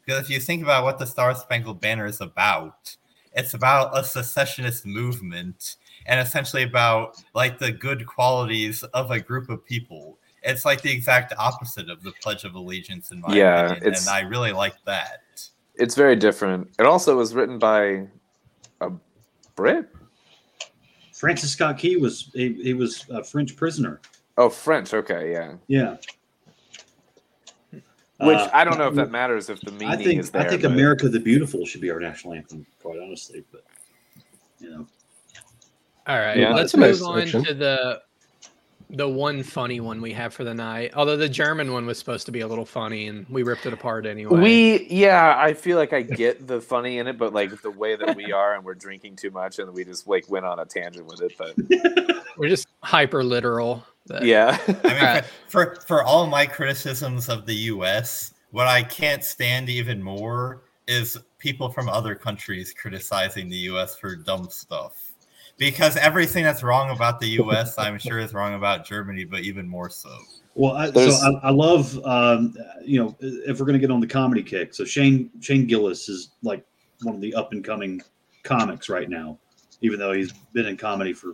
[0.06, 2.96] Because if you think about what the Star Spangled Banner is about,
[3.34, 5.76] it's about a secessionist movement
[6.06, 10.18] and essentially about like the good qualities of a group of people.
[10.44, 14.08] It's like the exact opposite of the Pledge of Allegiance in my Yeah, opinion, and
[14.08, 15.24] I really like that.
[15.80, 16.70] It's very different.
[16.80, 18.08] It also was written by
[18.82, 18.92] a
[19.56, 19.88] Brit.
[21.14, 24.02] Francis Scott Key was he, he was a French prisoner.
[24.38, 24.94] Oh, French.
[24.94, 25.54] Okay, yeah.
[25.68, 25.96] Yeah.
[28.20, 30.42] Which Uh, I don't know if that matters if the meaning I think is there.
[30.42, 33.44] I think but- America the Beautiful should be our national anthem, quite honestly.
[33.52, 33.64] But
[34.60, 34.88] you know,
[36.08, 36.54] all right, Yeah.
[36.54, 37.44] let's That's a nice move on selection.
[37.46, 38.02] to the
[38.90, 40.92] the one funny one we have for the night.
[40.96, 43.74] Although the German one was supposed to be a little funny, and we ripped it
[43.74, 44.40] apart anyway.
[44.40, 47.96] We yeah, I feel like I get the funny in it, but like the way
[47.96, 50.66] that we are and we're drinking too much and we just like went on a
[50.66, 51.34] tangent with it.
[51.38, 53.84] But we're just hyper literal.
[54.08, 58.84] but- yeah, I mean, for, for for all my criticisms of the U.S., what I
[58.84, 63.98] can't stand even more is people from other countries criticizing the U.S.
[63.98, 65.07] for dumb stuff.
[65.58, 69.68] Because everything that's wrong about the U.S., I'm sure, is wrong about Germany, but even
[69.68, 70.10] more so.
[70.54, 74.08] well, I, so I, I love um, you know if we're gonna get on the
[74.08, 74.74] comedy kick.
[74.74, 76.64] So Shane Shane Gillis is like
[77.02, 78.02] one of the up and coming
[78.44, 79.40] comics right now,
[79.82, 81.34] even though he's been in comedy for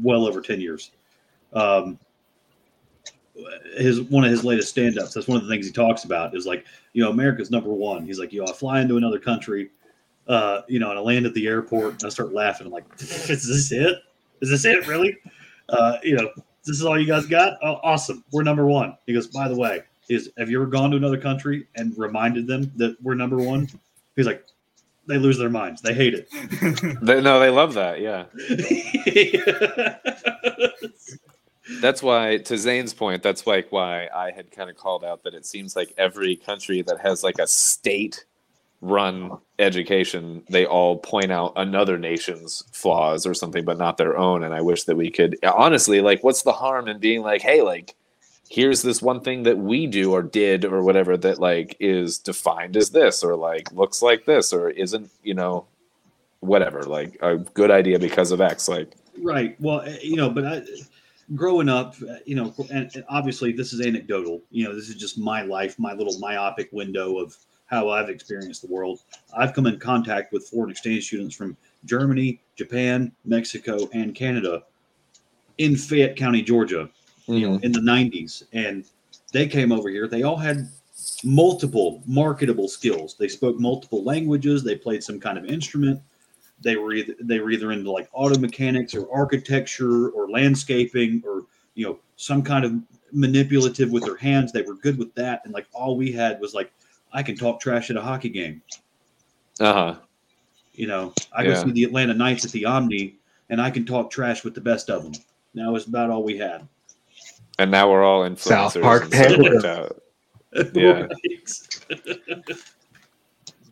[0.00, 0.92] well over ten years.
[1.52, 1.98] Um,
[3.76, 6.46] his one of his latest stand-ups that's one of the things he talks about is
[6.46, 6.64] like
[6.94, 9.70] you know america's number one he's like you know i fly into another country
[10.28, 12.66] uh you know and i land at the airport and i start laughing.
[12.66, 13.98] I'm like is this it?
[14.40, 15.16] Is this it really?
[15.68, 16.30] Uh you know
[16.64, 17.58] this is all you guys got?
[17.62, 18.24] Oh, awesome.
[18.32, 18.96] We're number one.
[19.06, 22.46] He goes by the way is have you ever gone to another country and reminded
[22.46, 23.68] them that we're number one?
[24.14, 24.44] He's like
[25.06, 25.82] they lose their minds.
[25.82, 26.28] They hate it.
[27.02, 28.00] They, no, they love that.
[28.00, 28.24] Yeah,
[31.80, 32.38] that's why.
[32.38, 35.76] To Zane's point, that's like why I had kind of called out that it seems
[35.76, 38.24] like every country that has like a state
[38.80, 44.44] run education they all point out another nation's flaws or something but not their own
[44.44, 47.62] and i wish that we could honestly like what's the harm in being like hey
[47.62, 47.94] like
[48.48, 52.76] here's this one thing that we do or did or whatever that like is defined
[52.76, 55.66] as this or like looks like this or isn't you know
[56.40, 59.56] whatever like a good idea because of x like Right.
[59.60, 60.62] Well, eh, you know, but I,
[61.34, 64.42] growing up, eh, you know, and obviously this is anecdotal.
[64.50, 67.36] You know, this is just my life, my little myopic window of
[67.66, 69.00] how I've experienced the world.
[69.36, 74.62] I've come in contact with foreign exchange students from Germany, Japan, Mexico, and Canada
[75.58, 76.88] in Fayette County, Georgia,
[77.26, 77.64] you know, mm-hmm.
[77.64, 78.44] in the 90s.
[78.52, 78.84] And
[79.32, 80.06] they came over here.
[80.06, 80.68] They all had
[81.24, 83.16] multiple marketable skills.
[83.18, 84.62] They spoke multiple languages.
[84.62, 86.00] They played some kind of instrument.
[86.62, 91.42] They were either they were either into like auto mechanics or architecture or landscaping or
[91.74, 92.74] you know some kind of
[93.12, 94.52] manipulative with their hands.
[94.52, 95.42] They were good with that.
[95.44, 96.72] And like all we had was like
[97.12, 98.62] I can talk trash at a hockey game.
[99.60, 99.94] Uh huh.
[100.74, 103.16] You know, I go see the Atlanta Knights at the Omni,
[103.48, 105.12] and I can talk trash with the best of them.
[105.54, 106.68] That was about all we had.
[107.58, 108.38] And now we're all influencers.
[108.38, 109.92] South Park and stuff
[110.52, 110.72] like.
[110.74, 111.06] Yeah.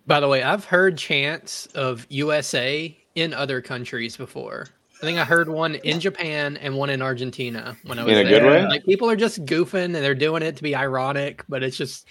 [0.06, 4.68] By the way, I've heard chants of USA in other countries before.
[4.98, 8.26] I think I heard one in Japan and one in Argentina when I was In
[8.26, 8.40] a there.
[8.40, 8.66] good way?
[8.66, 12.06] Like people are just goofing and they're doing it to be ironic, but it's just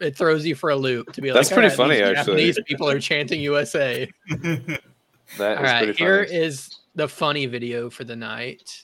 [0.00, 2.34] it throws you for a loop to be That's like, pretty "All funny, these actually."
[2.52, 4.10] Japanese people are chanting USA.
[5.36, 6.22] That All is right, pretty here
[6.94, 8.82] the funny video for the night.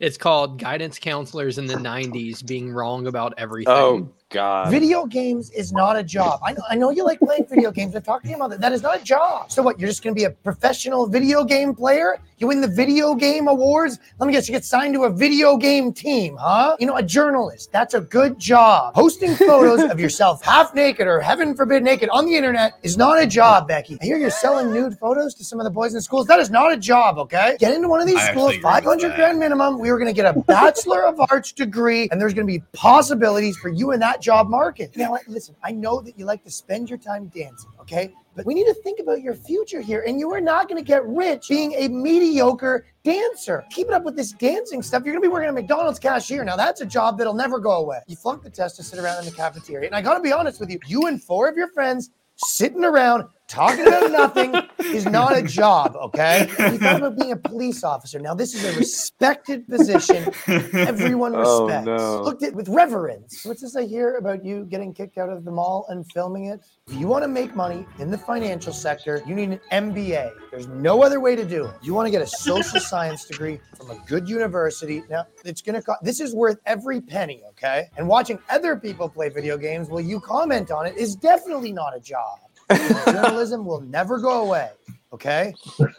[0.00, 4.70] It's called "Guidance Counselors in the '90s Being Wrong About Everything." Oh God.
[4.70, 6.40] Video games is not a job.
[6.42, 7.94] I know, I know you like playing video games.
[7.94, 8.60] I've talked to you about that.
[8.60, 9.52] That is not a job.
[9.52, 9.78] So what?
[9.78, 12.18] You're just going to be a professional video game player?
[12.38, 14.00] You win the video game awards?
[14.18, 14.48] Let me guess.
[14.48, 16.76] You get signed to a video game team, huh?
[16.80, 17.70] You know, a journalist.
[17.70, 18.94] That's a good job.
[18.94, 23.22] Posting photos of yourself half naked or heaven forbid naked on the internet is not
[23.22, 23.98] a job, Becky.
[24.02, 26.26] I hear you're selling nude photos to some of the boys in schools.
[26.26, 27.18] That is not a job.
[27.18, 28.50] Okay, get into one of these I schools.
[28.50, 29.78] actually agree with Five hundred grand minimum.
[29.78, 32.64] We were going to get a bachelor of arts degree, and there's going to be
[32.72, 34.96] possibilities for you in that job market.
[34.96, 38.12] Now, listen, I know that you like to spend your time dancing, okay?
[38.36, 40.86] But we need to think about your future here, and you are not going to
[40.86, 43.64] get rich being a mediocre dancer.
[43.70, 45.04] Keep it up with this dancing stuff.
[45.04, 46.42] You're going to be working at McDonald's cashier.
[46.44, 48.00] Now, that's a job that'll never go away.
[48.08, 49.86] You flunked the test to sit around in the cafeteria.
[49.86, 52.84] And I got to be honest with you, you and four of your friends sitting
[52.84, 56.46] around talking about nothing is not a job, okay?
[56.58, 58.18] You thought about being a police officer.
[58.18, 60.32] Now, this is a respected position.
[60.46, 61.86] Everyone Oh, respects.
[61.86, 62.22] no.
[62.22, 63.44] Looked at with reverence.
[63.44, 66.60] What's this I hear about you getting kicked out of the mall and filming it?
[66.88, 70.30] If you want to make money in the financial sector, you need an MBA.
[70.50, 71.74] There's no other way to do it.
[71.82, 75.02] You want to get a social science degree from a good university.
[75.10, 77.88] Now, it's going to cost, this is worth every penny, okay?
[77.96, 81.96] And watching other people play video games while you comment on it is definitely not
[81.96, 82.38] a job.
[83.06, 84.70] Journalism will never go away,
[85.12, 85.54] okay?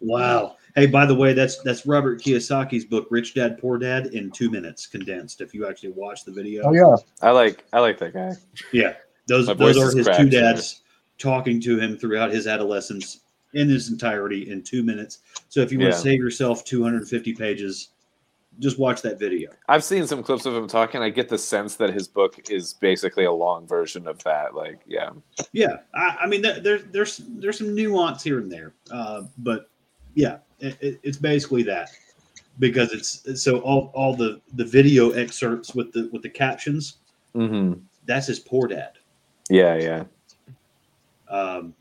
[0.00, 0.56] Wow.
[0.74, 4.50] Hey, by the way, that's that's Robert Kiyosaki's book, Rich Dad Poor Dad, in two
[4.50, 5.40] minutes condensed.
[5.40, 6.96] If you actually watch the video, Oh yeah.
[7.22, 8.32] I like I like that guy.
[8.72, 8.94] yeah,
[9.26, 10.28] those My those are his two sorry.
[10.30, 10.82] dads
[11.16, 13.20] talking to him throughout his adolescence
[13.54, 15.20] in his entirety in two minutes.
[15.48, 15.96] So if you want Yeah.
[15.96, 17.90] to save yourself 250 pages,
[18.58, 19.50] just watch that video.
[19.68, 21.02] I've seen some clips of him talking.
[21.02, 24.54] I get the sense that his book is basically a long version of that.
[24.54, 25.10] Like, yeah.
[25.52, 29.70] Yeah, I, I mean, there, there, there's there's some nuance here and there, uh, but
[30.14, 31.90] yeah, it, it, it's basically that
[32.58, 36.98] because it's so all, all the the video excerpts with the with the captions.
[37.34, 37.80] Mm-hmm.
[38.06, 38.92] That's his poor dad.
[39.50, 40.04] Yeah, yeah.
[41.28, 41.74] Um,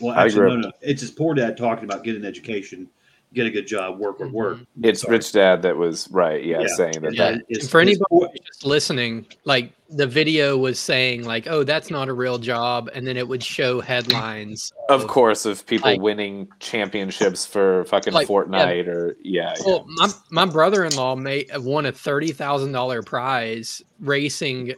[0.00, 2.88] well, actually, no, no, it's his poor dad talking about getting an education,
[3.32, 4.36] get a good job, work, work, mm-hmm.
[4.36, 4.58] work.
[4.82, 5.16] It's Sorry.
[5.16, 6.42] Rich Dad that was right.
[6.44, 6.66] Yeah, Yeah.
[6.68, 7.14] saying that.
[7.14, 11.24] Yeah, that it's- And for it's anybody poor- just listening, like the video was saying,
[11.24, 14.72] like, "Oh, that's not a real job," and then it would show headlines.
[14.88, 18.34] of course, of people like- winning championships for fucking Like, yeah.
[18.34, 19.62] Fortnite or yeah, yeah.
[19.64, 24.74] Well, my my brother-in-law made won a thirty thousand dollar prize racing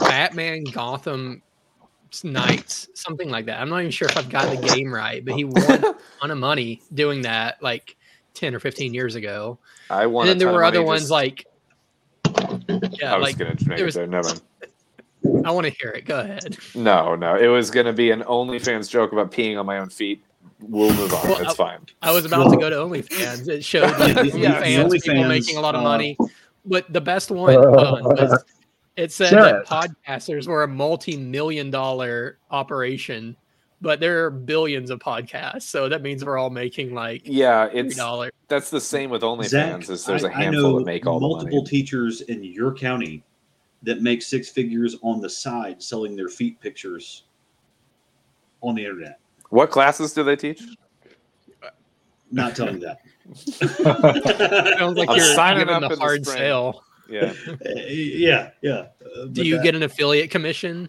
[0.00, 1.42] Batman Gotham
[2.24, 3.60] Knights, something like that.
[3.60, 6.30] I'm not even sure if I've got the game right, but he won a ton
[6.30, 7.96] of money doing that, like
[8.34, 9.58] ten or fifteen years ago.
[9.90, 10.28] I won.
[10.28, 11.46] and then a there ton were other ones just- like,
[12.28, 14.06] yeah, I was like gonna make there it was- there.
[14.06, 14.40] Never mind.
[15.44, 16.04] I want to hear it.
[16.04, 16.56] Go ahead.
[16.74, 17.36] No, no.
[17.36, 20.22] It was gonna be an OnlyFans joke about peeing on my own feet.
[20.60, 21.28] We'll move on.
[21.28, 21.80] Well, it's fine.
[22.00, 23.48] I was about to go to OnlyFans.
[23.48, 26.16] It showed like The- OnlyFans, people making a lot of uh, money.
[26.64, 27.60] But the best one uh,
[28.02, 28.44] was
[28.96, 33.36] it said that podcasters were a multi-million dollar operation,
[33.80, 35.62] but there are billions of podcasts.
[35.62, 38.32] So that means we're all making like Yeah, it's dollars.
[38.48, 39.48] that's the same with OnlyFans.
[39.48, 41.66] Zach, is there's a I- I handful know that make all the multiple money.
[41.70, 43.22] teachers in your county
[43.82, 47.24] that make six figures on the side selling their feet pictures
[48.62, 49.20] on the internet.
[49.50, 50.62] What classes do they teach?
[52.32, 52.98] Not telling that.
[54.78, 56.82] Sounds like I'm you're signing up the in the hard sale.
[57.08, 57.32] Yeah.
[57.48, 57.56] Uh,
[57.88, 58.86] yeah, yeah.
[59.16, 60.88] Uh, Do you that- get an affiliate commission?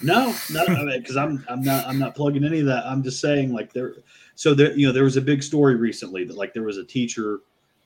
[0.00, 0.64] No, no,
[0.96, 2.86] because I'm I'm not I'm not plugging any of that.
[2.86, 3.96] I'm just saying like there.
[4.36, 6.84] So there, you know, there was a big story recently that like there was a
[6.84, 7.40] teacher.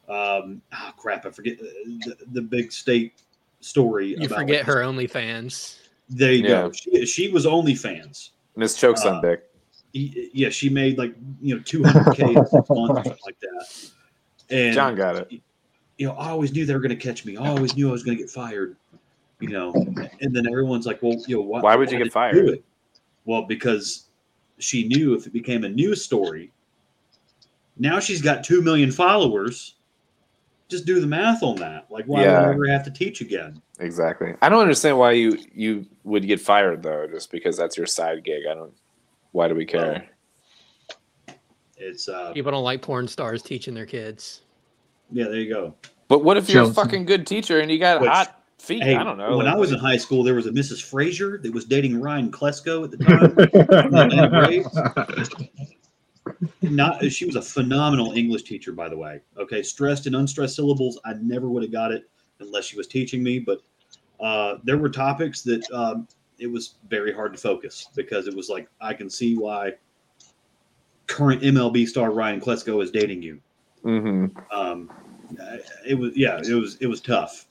[0.09, 3.23] Um, oh crap, I forget uh, the, the big state
[3.61, 4.09] story.
[4.19, 5.79] You about, forget like, her OnlyFans.
[6.11, 6.49] There you Yeah.
[6.63, 6.73] go.
[6.73, 8.31] She, she was OnlyFans.
[8.57, 9.45] Miss Chokes Uh, on Dick.
[9.95, 13.91] Y- Yeah, she made like you know 200k in six months or something like that.
[14.51, 15.41] And John got it.
[15.99, 17.37] You know, I always knew they were going to catch me.
[17.37, 18.77] I always knew I was going to get fired.
[19.41, 19.73] You know,
[20.21, 22.35] and then everyone's like, "Well, you know, why, Why would you did get fired?
[22.35, 22.65] do it?"
[23.25, 24.07] Well, because
[24.59, 26.51] she knew if it became a news story.
[27.77, 29.75] Now she's got two million followers.
[30.69, 31.87] Just do the math on that.
[31.89, 32.43] Like, why would Yeah.
[32.43, 33.63] I ever have to teach again?
[33.79, 34.35] Exactly.
[34.43, 38.25] I don't understand why you you would get fired though, just because that's your side
[38.25, 38.43] gig.
[38.51, 38.73] I don't.
[39.31, 40.05] Why do we care?
[41.77, 44.41] It's uh, People don't like porn stars teaching their kids.
[45.11, 45.25] Yeah.
[45.25, 45.75] There you go.
[46.09, 48.83] But what if you're a fucking good teacher and you got Which- hot feet?
[48.83, 49.37] Hey, I don't know.
[49.37, 50.83] When like- I was in high school, there was a Mrs.
[50.83, 52.99] Frazier that was dating Ryan Klesko at the
[56.25, 56.49] time.
[56.63, 59.21] Not she was a phenomenal English teacher, by the way.
[59.39, 60.99] Okay, stressed and unstressed syllables.
[61.05, 62.09] I never would have got it
[62.41, 63.39] unless she was teaching me.
[63.39, 63.61] But
[64.21, 66.07] uh, there were topics that um,
[66.39, 69.73] it was very hard to focus because it was like I can see why
[71.07, 73.41] current MLB star Ryan Klesko is dating you.
[73.85, 74.31] Mhm.
[74.53, 74.91] Um,
[75.87, 77.47] it was yeah, it was it was tough.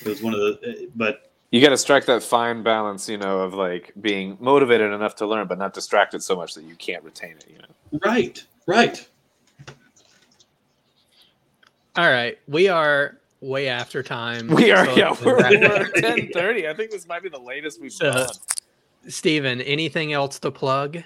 [0.00, 3.40] It was one of the but You got to strike that fine balance, you know,
[3.40, 7.02] of like being motivated enough to learn, but not distracted so much that you can't
[7.04, 7.46] retain it.
[7.50, 8.00] You know.
[8.04, 9.06] right, right.
[11.96, 14.46] All right, we are way after time.
[14.48, 16.68] We are, so yeah, we're, wrap we're ten thirty.
[16.68, 18.28] I think this might be the latest we've So- done.
[19.08, 20.98] Steven, anything else to plug?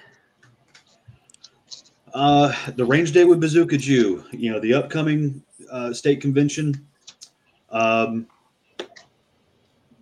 [2.13, 6.85] Uh, the range day with Bazooka Jew, you know, the upcoming uh, state convention.
[7.71, 8.27] Um,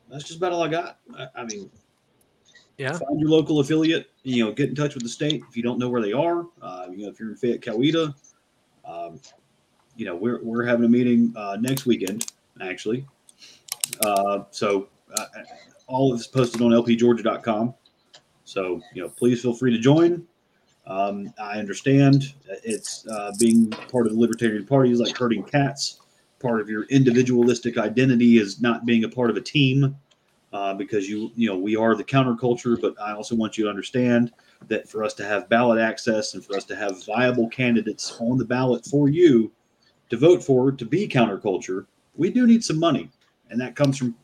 [0.10, 1.00] that's just about all I got.
[1.18, 1.72] I, I mean,
[2.78, 2.92] Yeah.
[2.98, 4.10] find your local affiliate.
[4.24, 6.46] You know, get in touch with the state if you don't know where they are.
[6.62, 8.14] Uh, you know, if you're in Fayette, Coweta,
[8.84, 9.20] um,
[9.96, 12.30] you know, we're we're having a meeting uh, next weekend
[12.62, 13.06] actually.
[14.02, 15.26] Uh, so uh,
[15.88, 17.74] all of this posted on lpgeorgia.com.
[18.44, 20.28] So you know, please feel free to join.
[20.88, 26.00] Um, I understand it's uh, being part of the Libertarian Party is like herding cats.
[26.40, 29.96] Part of your individualistic identity is not being a part of a team
[30.54, 32.80] uh, because you you know we are the counterculture.
[32.82, 34.32] But I also want you to understand
[34.68, 38.38] that for us to have ballot access and for us to have viable candidates on
[38.38, 39.52] the ballot for you
[40.10, 41.86] to vote for to be counterculture,
[42.16, 43.10] we do need some money,
[43.50, 44.16] and that comes from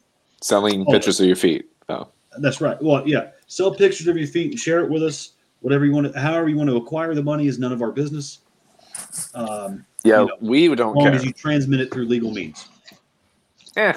[0.41, 0.91] Selling Oh.
[0.91, 1.69] pictures of your feet.
[1.89, 2.07] Oh,
[2.39, 2.81] that's right.
[2.81, 3.31] Well, yeah.
[3.47, 5.33] Sell pictures of your feet and share it with us.
[5.67, 7.91] Whatever you want to, however you want to acquire the money is none of our
[7.91, 8.39] business.
[9.35, 11.13] Um, yeah, you know, we don't long care.
[11.13, 12.69] as you transmit it through legal means.
[13.75, 13.91] Eh,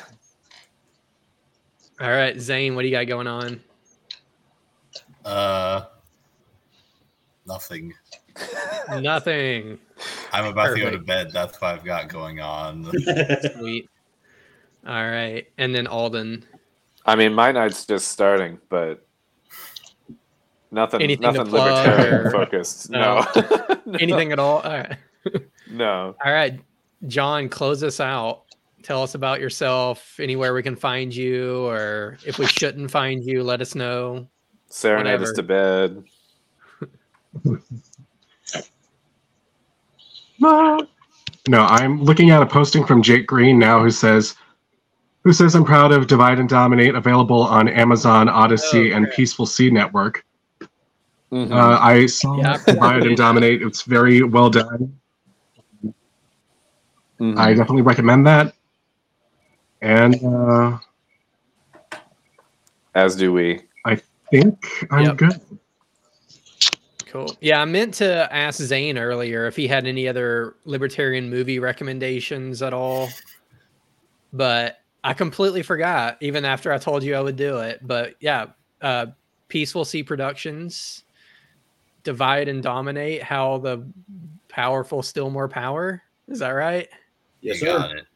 [2.00, 3.60] All right, Zane, what do you got going on?
[5.24, 5.82] Uh,
[7.47, 7.94] nothing.
[9.00, 9.78] Nothing.
[10.32, 11.31] I'm about to go to bed.
[11.31, 12.90] That's what I've got going on.
[13.58, 13.89] Sweet.
[14.89, 16.44] All right, and then Alden.
[17.07, 19.07] I mean, my night's just starting, but
[20.70, 22.90] nothing, Anything to nothing plug libertarian or- focused.
[22.90, 23.24] No.
[23.34, 23.42] No,
[23.86, 23.99] No.
[24.00, 24.58] Anything at all?
[24.60, 24.97] All right.
[25.70, 26.15] No.
[26.24, 26.60] All right,
[27.07, 28.42] John, close us out.
[28.82, 33.42] Tell us about yourself, anywhere we can find you, or if we shouldn't find you,
[33.42, 34.26] let us know.
[34.68, 36.02] Serenade us to bed.
[40.39, 44.34] No, I'm looking at a posting from Jake Green now who says,
[45.24, 49.10] who says I'm proud of Divide and Dominate, available on Amazon, Odysee, Oh, and.
[49.10, 50.24] Peaceful Sea Network.
[51.33, 51.52] Mhm.
[51.52, 53.17] Uh, I saw Yeah, I've Divide and.
[53.17, 53.62] Dominate.
[53.62, 54.99] It's very well done.
[57.20, 57.39] Mhm.
[57.39, 58.55] I definitely recommend that.
[59.83, 60.78] And uh,
[62.94, 63.60] As do we.
[63.84, 64.00] I
[64.31, 65.17] think I'm Yep.
[65.17, 65.41] good.
[67.07, 67.36] Cool.
[67.41, 72.62] Yeah, I meant to ask Zane earlier if he had any other libertarian movie recommendations
[72.62, 73.09] at all,
[74.33, 76.18] but I completely forgot.
[76.20, 78.47] Even after I told you I would do it, but yeah,
[78.81, 79.07] uh,
[79.49, 81.02] Peaceful Sea Productions,
[82.03, 83.23] Divide and Dominate.
[83.23, 83.87] How the
[84.49, 86.03] powerful still more power.
[86.29, 86.89] Is that right?
[87.41, 87.67] Yes, sir.
[87.67, 88.07] got it.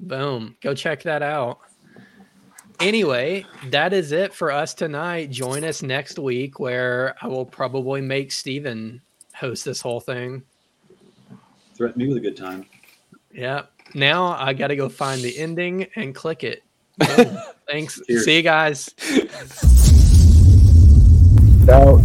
[0.00, 0.56] Boom.
[0.60, 1.60] Go check that out.
[2.80, 5.30] Anyway, that is it for us tonight.
[5.30, 9.00] Join us next week where I will probably make Steven
[9.34, 10.42] host this whole thing.
[11.76, 12.66] Threaten me with a good time.
[13.32, 13.62] Yeah.
[13.94, 16.62] Now I got to go find the ending and click it.
[16.98, 17.38] Boom.
[17.68, 18.00] Thanks.
[18.06, 18.24] Cheers.
[18.24, 18.90] See you guys.
[21.64, 21.96] Now,